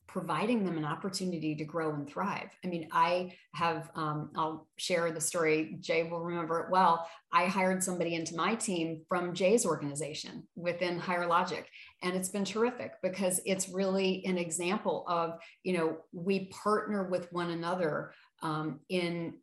providing 0.08 0.66
them 0.66 0.78
an 0.78 0.86
opportunity 0.86 1.54
to 1.56 1.64
grow 1.64 1.94
and 1.94 2.10
thrive. 2.10 2.50
I 2.66 2.68
mean, 2.68 2.88
I 2.92 3.34
have, 3.54 3.92
um, 3.94 4.32
I'll 4.36 4.68
share 4.78 5.12
the 5.12 5.22
story. 5.22 5.78
Jay 5.82 6.04
will 6.04 6.22
remember 6.22 6.60
it 6.62 6.72
well. 6.72 7.08
I 7.32 7.46
hired 7.46 7.84
somebody 7.84 8.16
into 8.16 8.36
my 8.36 8.56
team 8.56 9.02
from 9.08 9.36
Jay's 9.36 9.68
organization 9.68 10.48
within 10.56 10.98
Higher 10.98 11.28
Logic. 11.28 11.64
And 12.02 12.16
it's 12.16 12.30
been 12.30 12.46
terrific 12.46 12.94
because 13.04 13.40
it's 13.46 13.70
really 13.70 14.26
an 14.26 14.40
example 14.40 15.06
of, 15.08 15.38
you 15.64 15.78
know, 15.78 15.98
we 16.12 16.46
partner 16.64 17.08
with 17.08 17.32
one 17.32 17.52
another 17.52 18.14
um, 18.42 18.80
in 18.90 19.36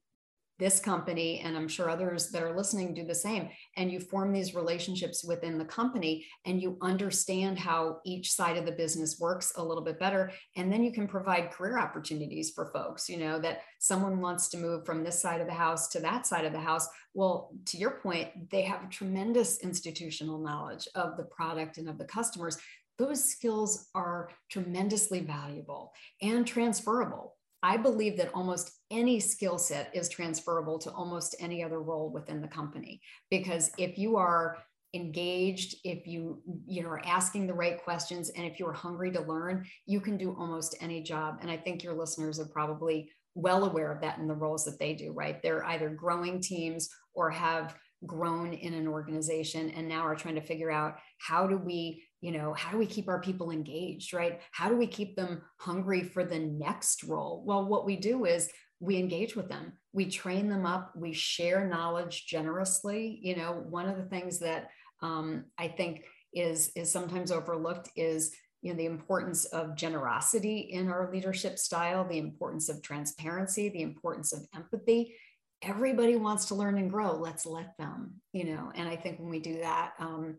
this 0.59 0.81
company 0.81 1.41
and 1.41 1.57
i'm 1.57 1.69
sure 1.69 1.91
others 1.91 2.31
that 2.31 2.43
are 2.43 2.57
listening 2.57 2.95
do 2.95 3.05
the 3.05 3.15
same 3.15 3.49
and 3.77 3.91
you 3.91 4.01
form 4.01 4.33
these 4.33 4.55
relationships 4.55 5.25
within 5.25 5.59
the 5.59 5.65
company 5.65 6.25
and 6.45 6.63
you 6.63 6.79
understand 6.81 7.59
how 7.59 7.99
each 8.05 8.33
side 8.33 8.57
of 8.57 8.67
the 8.67 8.73
business 8.73 9.19
works 9.21 9.53
a 9.57 9.63
little 9.63 9.85
bit 9.85 9.99
better 9.99 10.31
and 10.57 10.73
then 10.73 10.83
you 10.83 10.93
can 10.93 11.07
provide 11.07 11.51
career 11.51 11.79
opportunities 11.79 12.51
for 12.51 12.71
folks 12.73 13.09
you 13.09 13.17
know 13.17 13.39
that 13.39 13.63
someone 13.79 14.21
wants 14.21 14.49
to 14.49 14.59
move 14.59 14.85
from 14.85 15.05
this 15.05 15.21
side 15.21 15.41
of 15.41 15.47
the 15.47 15.53
house 15.53 15.89
to 15.89 16.01
that 16.01 16.27
side 16.27 16.45
of 16.45 16.53
the 16.53 16.59
house. 16.59 16.89
Well 17.15 17.51
to 17.67 17.77
your 17.77 17.93
point 18.03 18.51
they 18.51 18.63
have 18.63 18.91
tremendous 18.91 19.59
institutional 19.59 20.39
knowledge 20.39 20.89
of 20.95 21.17
the 21.17 21.25
product 21.25 21.79
and 21.79 21.89
of 21.89 21.99
the 21.99 22.05
customers. 22.05 22.59
Those 22.99 23.23
skills 23.23 23.89
are 23.95 24.31
tremendously 24.51 25.21
valuable 25.21 25.93
and 26.23 26.47
transferable 26.47 27.36
I 27.63 27.77
believe 27.77 28.17
that 28.19 28.33
almost 28.35 28.71
any 28.91 29.19
skill 29.19 29.59
set 29.59 29.91
is 29.95 30.09
transferable 30.09 30.79
to 30.81 30.91
almost 30.93 31.35
any 31.41 31.63
other 31.63 31.81
role 31.81 32.11
within 32.11 32.41
the 32.41 32.49
company. 32.49 33.01
Because 33.31 33.71
if 33.79 33.99
you 33.99 34.17
are 34.17 34.59
engaged 34.95 35.77
if 35.85 36.07
you 36.07 36.41
you 36.67 36.83
know 36.83 36.89
are 36.89 37.05
asking 37.05 37.47
the 37.47 37.53
right 37.53 37.83
questions 37.83 38.31
and 38.31 38.47
if 38.47 38.59
you're 38.59 38.73
hungry 38.73 39.11
to 39.11 39.21
learn 39.21 39.67
you 39.85 40.01
can 40.01 40.17
do 40.17 40.35
almost 40.39 40.77
any 40.81 41.03
job. 41.03 41.39
And 41.43 41.51
i 41.51 41.57
think 41.57 41.83
your 41.83 41.95
listeners 41.95 42.41
are 42.41 42.47
probably 42.47 43.11
well 43.35 43.65
aware 43.65 43.93
of 43.93 44.01
that 44.01 44.19
in 44.19 44.27
the 44.27 44.35
roles 44.35 44.65
that 44.65 44.79
they 44.79 44.95
do 44.95 45.13
right? 45.13 45.43
They're 45.43 45.65
either 45.67 45.91
growing 45.91 46.41
teams 46.41 46.89
or 47.15 47.31
have 47.31 47.77
grown 48.07 48.53
in 48.53 48.75
an 48.75 48.87
organization 48.87 49.71
and 49.71 49.89
now 49.89 50.03
are 50.03 50.15
trying 50.15 50.35
to 50.37 50.41
figure 50.41 50.71
out 50.71 50.97
how 51.19 51.47
do 51.47 51.57
we 51.57 52.03
you 52.21 52.33
know 52.33 52.55
how 52.55 52.71
do 52.71 52.79
we 52.79 52.87
keep 52.87 53.09
our 53.09 53.21
people 53.21 53.51
engaged 53.51 54.13
right? 54.13 54.41
How 54.53 54.69
do 54.69 54.77
we 54.77 54.87
keep 54.87 55.17
them 55.17 55.43
hungry 55.59 56.03
for 56.03 56.25
the 56.25 56.39
next 56.39 57.05
role? 57.05 57.43
Well 57.47 57.65
what 57.67 57.87
we 57.87 57.97
do 57.97 58.25
is 58.25 58.51
we 58.81 58.99
engage 58.99 59.37
with 59.37 59.49
them. 59.49 59.73
We 59.93 60.07
train 60.07 60.49
them 60.49 60.67
up. 60.67 60.93
We 60.95 61.13
share 61.15 61.67
knowledge 61.67 62.27
generously. 62.27 63.19
You 63.23 63.37
know 63.37 63.65
one 63.69 63.89
of 63.89 63.97
the 63.97 64.05
things 64.05 64.39
that 64.41 64.71
um, 65.03 65.45
i 65.59 65.69
think 65.69 66.05
is 66.33 66.71
is 66.75 66.91
sometimes 66.91 67.31
overlooked 67.31 67.91
is 67.97 68.35
you 68.63 68.73
know 68.73 68.77
the 68.77 68.87
importance 68.87 69.45
of 69.47 69.77
generosity 69.77 70.59
in 70.59 70.89
our 70.89 71.11
leadership 71.13 71.59
style 71.59 72.07
the 72.07 72.19
importance 72.19 72.69
of 72.69 72.83
transparency 72.83 73.69
the 73.69 73.83
importance 73.83 74.33
of 74.33 74.47
empathy. 74.55 75.15
Everybody 75.63 76.17
wants 76.17 76.47
to 76.47 76.55
learn 76.55 76.77
and 76.77 76.91
grow. 76.91 77.13
Let's 77.13 77.47
let 77.47 77.77
them 77.79 78.21
you 78.33 78.45
know 78.45 78.73
and 78.75 78.89
i 78.89 78.97
think 78.97 79.19
when 79.19 79.31
we 79.31 79.41
do 79.41 79.59
that 79.61 79.93
um, 79.99 80.37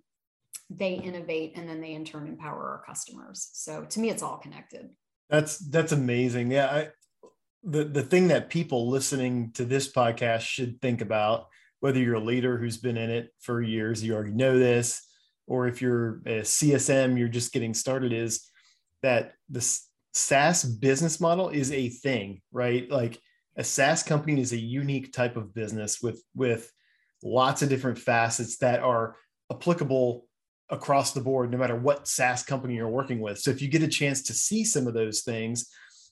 they 0.69 0.93
innovate 0.93 1.53
and 1.55 1.67
then 1.67 1.81
they 1.81 1.93
in 1.93 2.05
turn 2.05 2.27
empower 2.27 2.69
our 2.69 2.83
customers. 2.85 3.49
So 3.53 3.85
to 3.85 3.99
me 3.99 4.09
it's 4.09 4.23
all 4.23 4.37
connected. 4.37 4.89
That's 5.29 5.57
that's 5.57 5.91
amazing. 5.91 6.51
Yeah 6.51 6.67
I, 6.67 6.87
the 7.63 7.83
the 7.83 8.03
thing 8.03 8.27
that 8.29 8.49
people 8.49 8.89
listening 8.89 9.51
to 9.53 9.65
this 9.65 9.91
podcast 9.91 10.41
should 10.41 10.81
think 10.81 11.01
about 11.01 11.47
whether 11.79 11.99
you're 11.99 12.15
a 12.15 12.19
leader 12.19 12.57
who's 12.57 12.77
been 12.77 12.97
in 12.97 13.09
it 13.09 13.29
for 13.39 13.61
years 13.61 14.03
you 14.03 14.13
already 14.13 14.31
know 14.31 14.57
this 14.57 15.01
or 15.47 15.67
if 15.67 15.81
you're 15.81 16.21
a 16.25 16.41
csm 16.41 17.17
you're 17.17 17.27
just 17.27 17.51
getting 17.51 17.73
started 17.73 18.13
is 18.13 18.47
that 19.03 19.33
the 19.49 19.61
SaaS 20.17 20.63
business 20.63 21.19
model 21.19 21.49
is 21.49 21.71
a 21.71 21.89
thing, 21.89 22.41
right? 22.51 22.89
Like 22.89 23.19
a 23.55 23.63
SaaS 23.63 24.03
company 24.03 24.41
is 24.41 24.51
a 24.51 24.57
unique 24.57 25.13
type 25.13 25.37
of 25.37 25.53
business 25.53 26.01
with 26.01 26.21
with 26.35 26.71
lots 27.23 27.61
of 27.61 27.69
different 27.69 27.99
facets 27.99 28.57
that 28.57 28.81
are 28.81 29.15
applicable 29.51 30.26
across 30.69 31.13
the 31.13 31.21
board, 31.21 31.51
no 31.51 31.57
matter 31.57 31.75
what 31.75 32.07
SaaS 32.07 32.43
company 32.43 32.75
you're 32.75 32.89
working 32.89 33.19
with. 33.19 33.39
So 33.39 33.51
if 33.51 33.61
you 33.61 33.67
get 33.67 33.83
a 33.83 33.87
chance 33.87 34.21
to 34.23 34.33
see 34.33 34.63
some 34.63 34.87
of 34.87 34.93
those 34.93 35.21
things, 35.21 35.69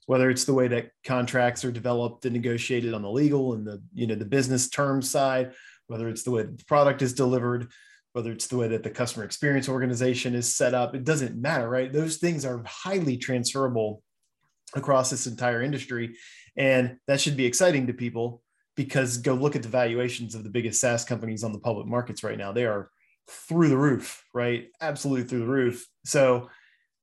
whether 0.07 0.29
it's 0.29 0.45
the 0.45 0.53
way 0.53 0.67
that 0.67 0.91
contracts 1.03 1.65
are 1.65 1.71
developed 1.71 2.25
and 2.25 2.33
negotiated 2.33 2.93
on 2.93 3.01
the 3.01 3.09
legal 3.09 3.53
and 3.53 3.65
the 3.65 3.81
you 3.93 4.07
know 4.07 4.15
the 4.15 4.25
business 4.25 4.69
terms 4.69 5.09
side, 5.09 5.53
whether 5.87 6.07
it's 6.07 6.23
the 6.23 6.31
way 6.31 6.43
the 6.43 6.63
product 6.67 7.01
is 7.01 7.13
delivered, 7.13 7.67
whether 8.13 8.31
it's 8.31 8.47
the 8.47 8.57
way 8.57 8.67
that 8.67 8.83
the 8.83 8.89
customer 8.89 9.25
experience 9.25 9.67
organization 9.67 10.35
is 10.35 10.55
set 10.55 10.73
up, 10.73 10.95
it 10.95 11.03
doesn't 11.03 11.35
matter, 11.35 11.67
right? 11.67 11.91
Those 11.91 12.17
things 12.17 12.45
are 12.45 12.63
highly 12.65 13.17
transferable 13.17 14.01
across 14.73 15.09
this 15.09 15.27
entire 15.27 15.61
industry. 15.61 16.15
And 16.55 16.97
that 17.07 17.19
should 17.19 17.35
be 17.35 17.45
exciting 17.45 17.87
to 17.87 17.93
people 17.93 18.41
because 18.75 19.17
go 19.17 19.33
look 19.33 19.55
at 19.55 19.63
the 19.63 19.69
valuations 19.69 20.35
of 20.35 20.43
the 20.43 20.49
biggest 20.49 20.79
SaaS 20.79 21.03
companies 21.03 21.43
on 21.43 21.51
the 21.51 21.59
public 21.59 21.87
markets 21.87 22.23
right 22.23 22.37
now. 22.37 22.51
They 22.51 22.65
are 22.65 22.89
through 23.29 23.69
the 23.69 23.77
roof, 23.77 24.23
right? 24.33 24.67
Absolutely 24.81 25.27
through 25.27 25.39
the 25.39 25.47
roof. 25.47 25.87
So 26.05 26.49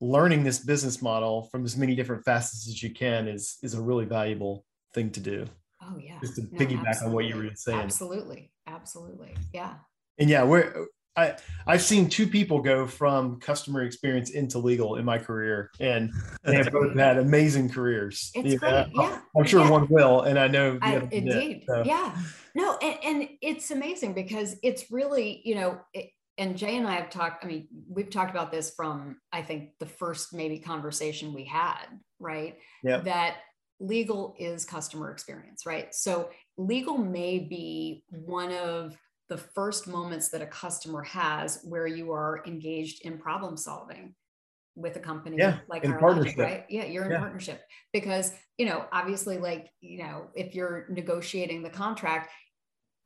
learning 0.01 0.43
this 0.43 0.59
business 0.59 1.01
model 1.01 1.49
from 1.51 1.63
as 1.63 1.77
many 1.77 1.95
different 1.95 2.25
facets 2.25 2.67
as 2.67 2.83
you 2.83 2.91
can 2.91 3.27
is 3.27 3.57
is 3.63 3.73
a 3.73 3.81
really 3.81 4.05
valuable 4.05 4.65
thing 4.93 5.09
to 5.11 5.19
do. 5.19 5.45
Oh 5.81 5.97
yeah. 5.97 6.19
Just 6.21 6.35
to 6.35 6.41
no, 6.41 6.59
piggyback 6.59 6.87
absolutely. 6.87 7.05
on 7.05 7.13
what 7.13 7.25
you 7.25 7.35
were 7.35 7.55
saying. 7.55 7.79
Absolutely. 7.79 8.51
Absolutely. 8.67 9.35
Yeah. 9.53 9.75
And 10.19 10.29
yeah, 10.29 10.43
we're 10.43 10.87
I 11.15 11.35
I've 11.67 11.81
seen 11.81 12.09
two 12.09 12.27
people 12.27 12.61
go 12.61 12.87
from 12.87 13.39
customer 13.39 13.83
experience 13.83 14.31
into 14.31 14.57
legal 14.57 14.95
in 14.95 15.05
my 15.05 15.17
career, 15.17 15.71
and 15.79 16.11
they 16.43 16.55
have 16.55 16.71
both 16.71 16.95
had 16.95 17.17
amazing 17.17 17.69
careers. 17.69 18.31
It's 18.33 18.59
great. 18.59 18.87
Yeah, 18.93 19.19
I'm 19.37 19.45
sure 19.45 19.63
yeah. 19.63 19.69
one 19.69 19.87
will, 19.89 20.21
and 20.21 20.39
I 20.39 20.47
know. 20.47 20.79
I, 20.81 21.07
indeed, 21.11 21.63
so. 21.67 21.83
yeah. 21.85 22.17
No, 22.55 22.77
and, 22.77 22.97
and, 23.03 23.29
it's 23.41 23.71
amazing 23.71 24.13
because 24.13 24.55
it's 24.63 24.91
really 24.91 25.41
you 25.43 25.55
know. 25.55 25.79
It, 25.93 26.09
and 26.39 26.57
Jay 26.57 26.77
and 26.77 26.87
I 26.87 26.95
have 26.95 27.11
talked. 27.11 27.45
I 27.45 27.47
mean, 27.47 27.67
we've 27.87 28.09
talked 28.09 28.31
about 28.31 28.51
this 28.51 28.73
from 28.75 29.17
I 29.31 29.43
think 29.43 29.69
the 29.79 29.85
first 29.85 30.33
maybe 30.33 30.57
conversation 30.57 31.31
we 31.31 31.45
had, 31.45 31.85
right? 32.19 32.57
Yeah. 32.83 33.01
That 33.01 33.35
legal 33.79 34.35
is 34.39 34.65
customer 34.65 35.11
experience, 35.11 35.65
right? 35.65 35.93
So 35.93 36.29
legal 36.57 36.97
may 36.97 37.39
be 37.39 38.03
one 38.09 38.51
of 38.51 38.97
the 39.29 39.37
first 39.37 39.87
moments 39.87 40.29
that 40.29 40.41
a 40.41 40.47
customer 40.47 41.01
has 41.03 41.61
where 41.63 41.87
you 41.87 42.11
are 42.11 42.43
engaged 42.45 43.05
in 43.05 43.17
problem 43.17 43.57
solving 43.57 44.13
with 44.75 44.95
a 44.95 44.99
company 44.99 45.37
yeah, 45.37 45.59
like 45.69 45.83
in 45.83 45.91
our 45.91 45.99
partnership. 45.99 46.37
right? 46.37 46.65
Yeah, 46.69 46.85
you're 46.85 47.05
in 47.05 47.11
yeah. 47.11 47.19
partnership 47.19 47.61
because 47.91 48.33
you 48.57 48.65
know, 48.65 48.85
obviously, 48.91 49.37
like 49.37 49.69
you 49.81 49.99
know, 49.99 50.27
if 50.35 50.55
you're 50.55 50.85
negotiating 50.89 51.63
the 51.63 51.69
contract, 51.69 52.29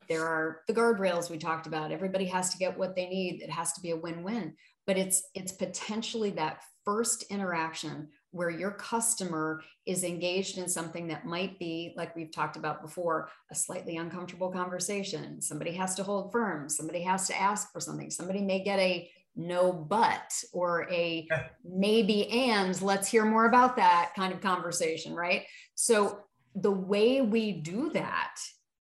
there 0.08 0.26
are 0.26 0.62
the 0.68 0.74
guardrails 0.74 1.30
we 1.30 1.38
talked 1.38 1.68
about. 1.68 1.92
Everybody 1.92 2.26
has 2.26 2.50
to 2.52 2.58
get 2.58 2.78
what 2.78 2.96
they 2.96 3.08
need. 3.08 3.42
It 3.42 3.50
has 3.50 3.74
to 3.74 3.82
be 3.82 3.92
a 3.92 3.98
win-win. 3.98 4.56
But 4.86 4.98
it's 4.98 5.24
it's 5.36 5.52
potentially 5.52 6.32
that 6.32 6.62
first 6.86 7.24
interaction 7.30 8.08
where 8.38 8.50
your 8.50 8.72
customer 8.72 9.62
is 9.86 10.04
engaged 10.04 10.58
in 10.58 10.70
something 10.70 11.08
that 11.08 11.26
might 11.26 11.58
be, 11.60 11.94
like 11.98 12.16
we've 12.16 12.32
talked 12.32 12.56
about 12.56 12.82
before, 12.82 13.30
a 13.52 13.56
slightly 13.56 13.98
uncomfortable 13.98 14.52
conversation. 14.52 15.42
Somebody 15.42 15.72
has 15.72 15.96
to 15.96 16.04
hold 16.04 16.32
firm, 16.32 16.70
somebody 16.70 17.02
has 17.02 17.28
to 17.28 17.40
ask 17.40 17.74
for 17.74 17.80
something, 17.80 18.12
somebody 18.12 18.42
may 18.42 18.64
get 18.64 18.80
a 18.80 19.10
no 19.36 19.72
but 19.72 20.34
or 20.54 20.90
a 20.92 21.28
maybe 21.64 22.28
and 22.30 22.82
let's 22.82 23.08
hear 23.08 23.24
more 23.24 23.46
about 23.46 23.76
that 23.76 24.12
kind 24.16 24.34
of 24.34 24.42
conversation, 24.42 25.14
right? 25.14 25.44
So 25.76 26.20
the 26.56 26.72
way 26.72 27.22
we 27.22 27.52
do 27.52 27.92
that 27.92 28.36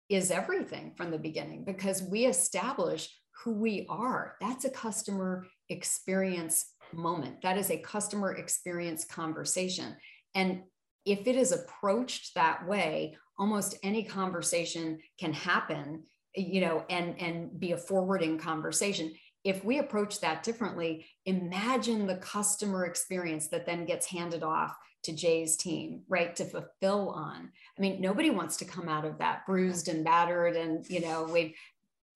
is 0.08 0.30
everything 0.32 0.92
from 0.96 1.10
the 1.10 1.18
beginning 1.18 1.64
because 1.64 2.02
we 2.02 2.26
establish 2.26 3.08
who 3.44 3.52
we 3.52 3.86
are. 3.88 4.36
That's 4.40 4.64
a 4.64 4.70
customer 4.70 5.46
experience 5.68 6.66
moment. 6.92 7.42
That 7.42 7.58
is 7.58 7.70
a 7.70 7.78
customer 7.78 8.34
experience 8.34 9.04
conversation. 9.04 9.96
And 10.34 10.62
if 11.04 11.26
it 11.26 11.36
is 11.36 11.52
approached 11.52 12.34
that 12.34 12.66
way, 12.66 13.16
almost 13.38 13.78
any 13.82 14.04
conversation 14.04 14.98
can 15.18 15.32
happen, 15.32 16.04
you 16.34 16.60
know, 16.60 16.84
and, 16.90 17.18
and 17.20 17.58
be 17.58 17.72
a 17.72 17.78
forwarding 17.78 18.38
conversation. 18.38 19.14
If 19.42 19.64
we 19.64 19.78
approach 19.78 20.20
that 20.20 20.42
differently, 20.42 21.06
imagine 21.24 22.06
the 22.06 22.16
customer 22.16 22.84
experience 22.84 23.48
that 23.48 23.64
then 23.64 23.86
gets 23.86 24.06
handed 24.06 24.42
off 24.42 24.76
to 25.04 25.14
Jay's 25.14 25.56
team, 25.56 26.02
right? 26.08 26.36
To 26.36 26.44
fulfill 26.44 27.10
on. 27.10 27.50
I 27.78 27.80
mean, 27.80 28.02
nobody 28.02 28.28
wants 28.28 28.58
to 28.58 28.66
come 28.66 28.86
out 28.86 29.06
of 29.06 29.18
that 29.18 29.46
bruised 29.46 29.88
and 29.88 30.04
battered 30.04 30.56
and, 30.56 30.86
you 30.90 31.00
know, 31.00 31.24
we've 31.24 31.54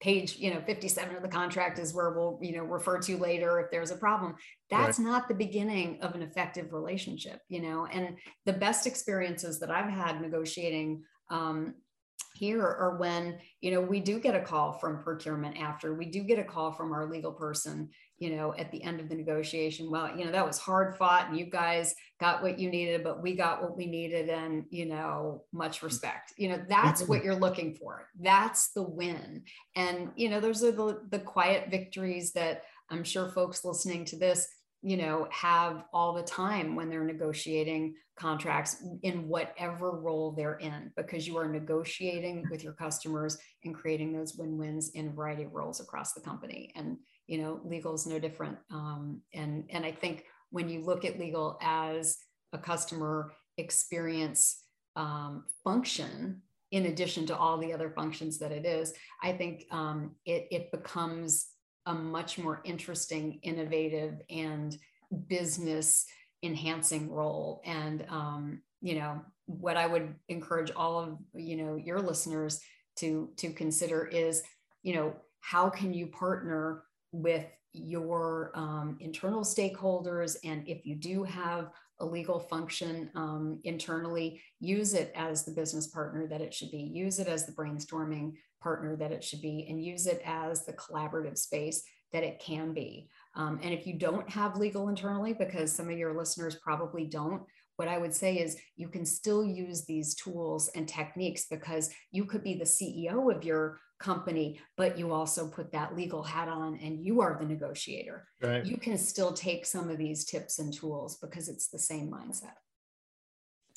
page 0.05 0.37
you 0.37 0.53
know 0.53 0.61
57 0.67 1.15
of 1.15 1.23
the 1.23 1.27
contract 1.27 1.79
is 1.79 1.91
where 1.91 2.11
we'll 2.11 2.37
you 2.39 2.55
know 2.55 2.63
refer 2.63 2.99
to 2.99 3.17
later 3.17 3.59
if 3.59 3.71
there's 3.71 3.89
a 3.89 3.95
problem 3.95 4.35
that's 4.69 4.99
right. 4.99 5.07
not 5.07 5.27
the 5.27 5.33
beginning 5.33 5.97
of 6.03 6.13
an 6.13 6.21
effective 6.21 6.71
relationship 6.73 7.39
you 7.49 7.59
know 7.59 7.87
and 7.91 8.15
the 8.45 8.53
best 8.53 8.85
experiences 8.85 9.59
that 9.59 9.71
i've 9.71 9.89
had 9.89 10.21
negotiating 10.21 11.01
um, 11.31 11.73
here 12.35 12.61
or 12.61 12.97
when 12.97 13.37
you 13.61 13.71
know 13.71 13.81
we 13.81 13.99
do 13.99 14.19
get 14.19 14.35
a 14.35 14.41
call 14.41 14.73
from 14.73 15.03
procurement 15.03 15.57
after 15.57 15.93
we 15.93 16.05
do 16.05 16.23
get 16.23 16.39
a 16.39 16.43
call 16.43 16.71
from 16.71 16.91
our 16.91 17.09
legal 17.09 17.31
person 17.31 17.89
you 18.17 18.35
know 18.35 18.53
at 18.57 18.71
the 18.71 18.83
end 18.83 18.99
of 18.99 19.09
the 19.09 19.15
negotiation. 19.15 19.89
Well 19.89 20.15
you 20.17 20.25
know 20.25 20.31
that 20.31 20.45
was 20.45 20.57
hard 20.57 20.97
fought 20.97 21.29
and 21.29 21.37
you 21.37 21.45
guys 21.45 21.95
got 22.19 22.41
what 22.41 22.59
you 22.59 22.69
needed 22.69 23.03
but 23.03 23.21
we 23.21 23.35
got 23.35 23.61
what 23.61 23.77
we 23.77 23.85
needed 23.85 24.29
and 24.29 24.65
you 24.69 24.85
know 24.85 25.43
much 25.51 25.79
mm. 25.79 25.83
respect. 25.83 26.33
You 26.37 26.49
know 26.49 26.65
that's 26.67 27.03
what 27.03 27.23
you're 27.23 27.35
looking 27.35 27.75
for. 27.75 28.09
That's 28.19 28.69
the 28.69 28.83
win. 28.83 29.43
And 29.75 30.11
you 30.15 30.29
know 30.29 30.39
those 30.39 30.63
are 30.63 30.71
the 30.71 31.01
the 31.09 31.19
quiet 31.19 31.69
victories 31.69 32.33
that 32.33 32.63
i'm 32.89 33.03
sure 33.03 33.29
folks 33.29 33.65
listening 33.65 34.05
to 34.05 34.15
this 34.17 34.47
you 34.85 34.97
know 34.97 35.27
have 35.31 35.83
all 35.91 36.13
the 36.13 36.21
time 36.21 36.75
when 36.75 36.89
they're 36.89 37.03
negotiating 37.03 37.95
contracts 38.17 38.83
in 39.01 39.27
whatever 39.27 39.99
role 39.99 40.31
they're 40.31 40.57
in 40.57 40.91
because 40.95 41.27
you 41.27 41.37
are 41.37 41.49
negotiating 41.49 42.45
with 42.51 42.63
your 42.63 42.73
customers 42.73 43.35
and 43.63 43.73
creating 43.73 44.13
those 44.13 44.35
win-wins 44.35 44.91
in 44.91 45.07
a 45.07 45.11
variety 45.11 45.43
of 45.43 45.53
roles 45.53 45.79
across 45.79 46.13
the 46.13 46.21
company. 46.21 46.71
And 46.75 46.97
you 47.25 47.39
know 47.39 47.59
legal 47.65 47.95
is 47.95 48.05
no 48.05 48.19
different. 48.19 48.57
Um, 48.69 49.21
and 49.33 49.63
and 49.71 49.83
i 49.83 49.91
think 49.91 50.25
when 50.51 50.69
you 50.69 50.85
look 50.85 51.03
at 51.03 51.19
legal 51.19 51.57
as 51.63 52.17
a 52.53 52.57
customer 52.59 53.33
experience 53.57 54.63
um, 54.95 55.45
function 55.63 56.43
in 56.71 56.85
addition 56.85 57.25
to 57.25 57.35
all 57.35 57.57
the 57.57 57.73
other 57.73 57.89
functions 57.89 58.37
that 58.37 58.51
it 58.51 58.65
is 58.65 58.93
i 59.23 59.31
think 59.33 59.65
um, 59.71 60.15
it, 60.25 60.47
it 60.51 60.71
becomes 60.71 61.47
a 61.85 61.93
much 61.93 62.37
more 62.37 62.61
interesting, 62.63 63.39
innovative, 63.43 64.21
and 64.29 64.77
business 65.27 66.05
enhancing 66.43 67.11
role. 67.11 67.61
And 67.65 68.05
um, 68.09 68.61
you 68.81 68.95
know, 68.95 69.21
what 69.45 69.77
I 69.77 69.87
would 69.87 70.15
encourage 70.29 70.71
all 70.75 70.99
of 70.99 71.17
you 71.33 71.57
know 71.57 71.75
your 71.75 71.99
listeners 71.99 72.59
to 72.97 73.29
to 73.37 73.51
consider 73.51 74.05
is, 74.05 74.43
you 74.83 74.95
know, 74.95 75.13
how 75.39 75.69
can 75.69 75.93
you 75.93 76.07
partner 76.07 76.83
with 77.11 77.45
your 77.73 78.51
um, 78.55 78.97
internal 78.99 79.41
stakeholders, 79.41 80.37
and 80.43 80.67
if 80.67 80.85
you 80.85 80.95
do 80.95 81.23
have 81.23 81.71
a 81.99 82.05
legal 82.05 82.39
function 82.39 83.09
um, 83.15 83.59
internally, 83.63 84.41
use 84.59 84.93
it 84.93 85.11
as 85.15 85.45
the 85.45 85.51
business 85.51 85.87
partner 85.87 86.27
that 86.27 86.41
it 86.41 86.53
should 86.53 86.71
be. 86.71 86.79
Use 86.79 87.19
it 87.19 87.27
as 87.27 87.45
the 87.45 87.53
brainstorming 87.53 88.33
partner 88.65 88.95
that 88.95 89.11
it 89.11 89.23
should 89.23 89.41
be 89.41 89.67
and 89.69 89.83
use 89.83 90.07
it 90.07 90.23
as 90.25 90.65
the 90.65 90.73
collaborative 90.73 91.37
space 91.37 91.83
that 92.11 92.23
it 92.23 92.39
can 92.39 92.73
be. 92.73 93.07
Um, 93.35 93.59
and 93.61 93.71
if 93.71 93.85
you 93.85 93.93
don't 93.93 94.27
have 94.27 94.57
legal 94.57 94.89
internally, 94.89 95.33
because 95.33 95.71
some 95.71 95.87
of 95.87 95.97
your 95.97 96.17
listeners 96.17 96.55
probably 96.55 97.05
don't, 97.05 97.43
what 97.75 97.87
I 97.87 97.99
would 97.99 98.13
say 98.13 98.37
is 98.37 98.57
you 98.75 98.87
can 98.87 99.05
still 99.05 99.43
use 99.43 99.85
these 99.85 100.15
tools 100.15 100.69
and 100.69 100.87
techniques 100.87 101.45
because 101.47 101.91
you 102.11 102.25
could 102.25 102.43
be 102.43 102.55
the 102.55 102.65
CEO 102.65 103.35
of 103.35 103.43
your 103.43 103.77
company, 103.99 104.59
but 104.77 104.97
you 104.97 105.11
also 105.11 105.47
put 105.47 105.71
that 105.73 105.95
legal 105.95 106.23
hat 106.23 106.47
on 106.47 106.79
and 106.81 107.05
you 107.05 107.21
are 107.21 107.37
the 107.39 107.45
negotiator. 107.45 108.27
Right. 108.41 108.65
You 108.65 108.77
can 108.77 108.97
still 108.97 109.33
take 109.33 109.65
some 109.65 109.91
of 109.91 109.99
these 109.99 110.25
tips 110.25 110.57
and 110.57 110.73
tools 110.73 111.17
because 111.17 111.49
it's 111.49 111.67
the 111.67 111.79
same 111.79 112.09
mindset. 112.09 112.57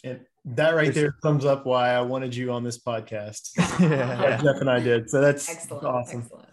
And 0.04 0.20
that 0.44 0.74
right 0.74 0.94
there 0.94 1.14
sums 1.22 1.44
up 1.44 1.66
why 1.66 1.90
I 1.90 2.00
wanted 2.00 2.34
you 2.34 2.52
on 2.52 2.64
this 2.64 2.78
podcast. 2.78 3.50
yeah. 3.80 4.40
Jeff 4.42 4.60
and 4.60 4.70
I 4.70 4.80
did. 4.80 5.10
So 5.10 5.20
that's 5.20 5.48
excellent. 5.48 5.84
awesome. 5.84 6.20
Excellent. 6.22 6.48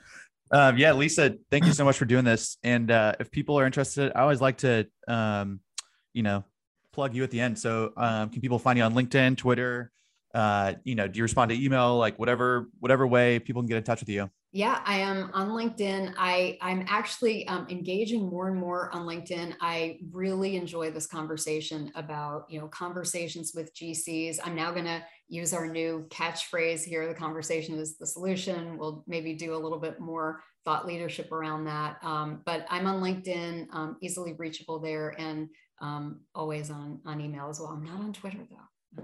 Um, 0.51 0.77
yeah, 0.77 0.93
Lisa, 0.93 1.35
thank 1.49 1.65
you 1.65 1.73
so 1.73 1.83
much 1.85 1.97
for 1.97 2.05
doing 2.05 2.23
this. 2.23 2.57
And 2.63 2.91
uh, 2.91 3.13
if 3.19 3.31
people 3.31 3.59
are 3.59 3.65
interested, 3.65 4.11
I 4.15 4.21
always 4.21 4.41
like 4.41 4.57
to, 4.57 4.87
um, 5.07 5.59
you 6.13 6.23
know, 6.23 6.43
plug 6.93 7.15
you 7.15 7.23
at 7.23 7.31
the 7.31 7.41
end. 7.41 7.57
So 7.57 7.93
um, 7.97 8.29
can 8.29 8.41
people 8.41 8.59
find 8.59 8.77
you 8.77 8.83
on 8.83 8.93
LinkedIn, 8.93 9.37
Twitter? 9.37 9.91
Uh, 10.33 10.73
you 10.83 10.95
know, 10.95 11.07
do 11.07 11.17
you 11.17 11.23
respond 11.23 11.49
to 11.49 11.61
email, 11.61 11.97
like 11.97 12.19
whatever, 12.19 12.69
whatever 12.79 13.07
way 13.07 13.39
people 13.39 13.61
can 13.61 13.67
get 13.67 13.77
in 13.77 13.83
touch 13.83 14.01
with 14.01 14.09
you? 14.09 14.29
Yeah, 14.55 14.79
I 14.85 14.99
am 14.99 15.31
on 15.33 15.49
LinkedIn. 15.49 16.13
I 16.17 16.57
I'm 16.61 16.85
actually 16.87 17.45
um, 17.49 17.67
engaging 17.69 18.29
more 18.29 18.47
and 18.47 18.57
more 18.57 18.89
on 18.95 19.05
LinkedIn. 19.05 19.53
I 19.59 19.99
really 20.13 20.55
enjoy 20.55 20.91
this 20.91 21.07
conversation 21.07 21.91
about 21.93 22.45
you 22.47 22.61
know 22.61 22.69
conversations 22.69 23.51
with 23.53 23.75
GCs. 23.75 24.39
I'm 24.45 24.55
now 24.55 24.71
going 24.71 24.85
to 24.85 25.03
use 25.27 25.53
our 25.53 25.67
new 25.67 26.07
catchphrase 26.09 26.85
here. 26.85 27.05
The 27.05 27.13
conversation 27.13 27.77
is 27.77 27.97
the 27.97 28.07
solution. 28.07 28.77
We'll 28.77 29.03
maybe 29.07 29.33
do 29.33 29.55
a 29.55 29.59
little 29.59 29.77
bit 29.77 29.99
more 29.99 30.41
thought 30.63 30.87
leadership 30.87 31.33
around 31.33 31.65
that. 31.65 31.97
Um, 32.01 32.41
but 32.45 32.65
I'm 32.69 32.87
on 32.87 33.01
LinkedIn, 33.01 33.67
um, 33.73 33.97
easily 34.01 34.35
reachable 34.37 34.79
there, 34.79 35.15
and 35.19 35.49
um, 35.81 36.21
always 36.33 36.71
on 36.71 37.01
on 37.05 37.19
email 37.19 37.49
as 37.49 37.59
well. 37.59 37.71
I'm 37.71 37.83
not 37.83 37.99
on 37.99 38.13
Twitter 38.13 38.47
though. 38.49 39.03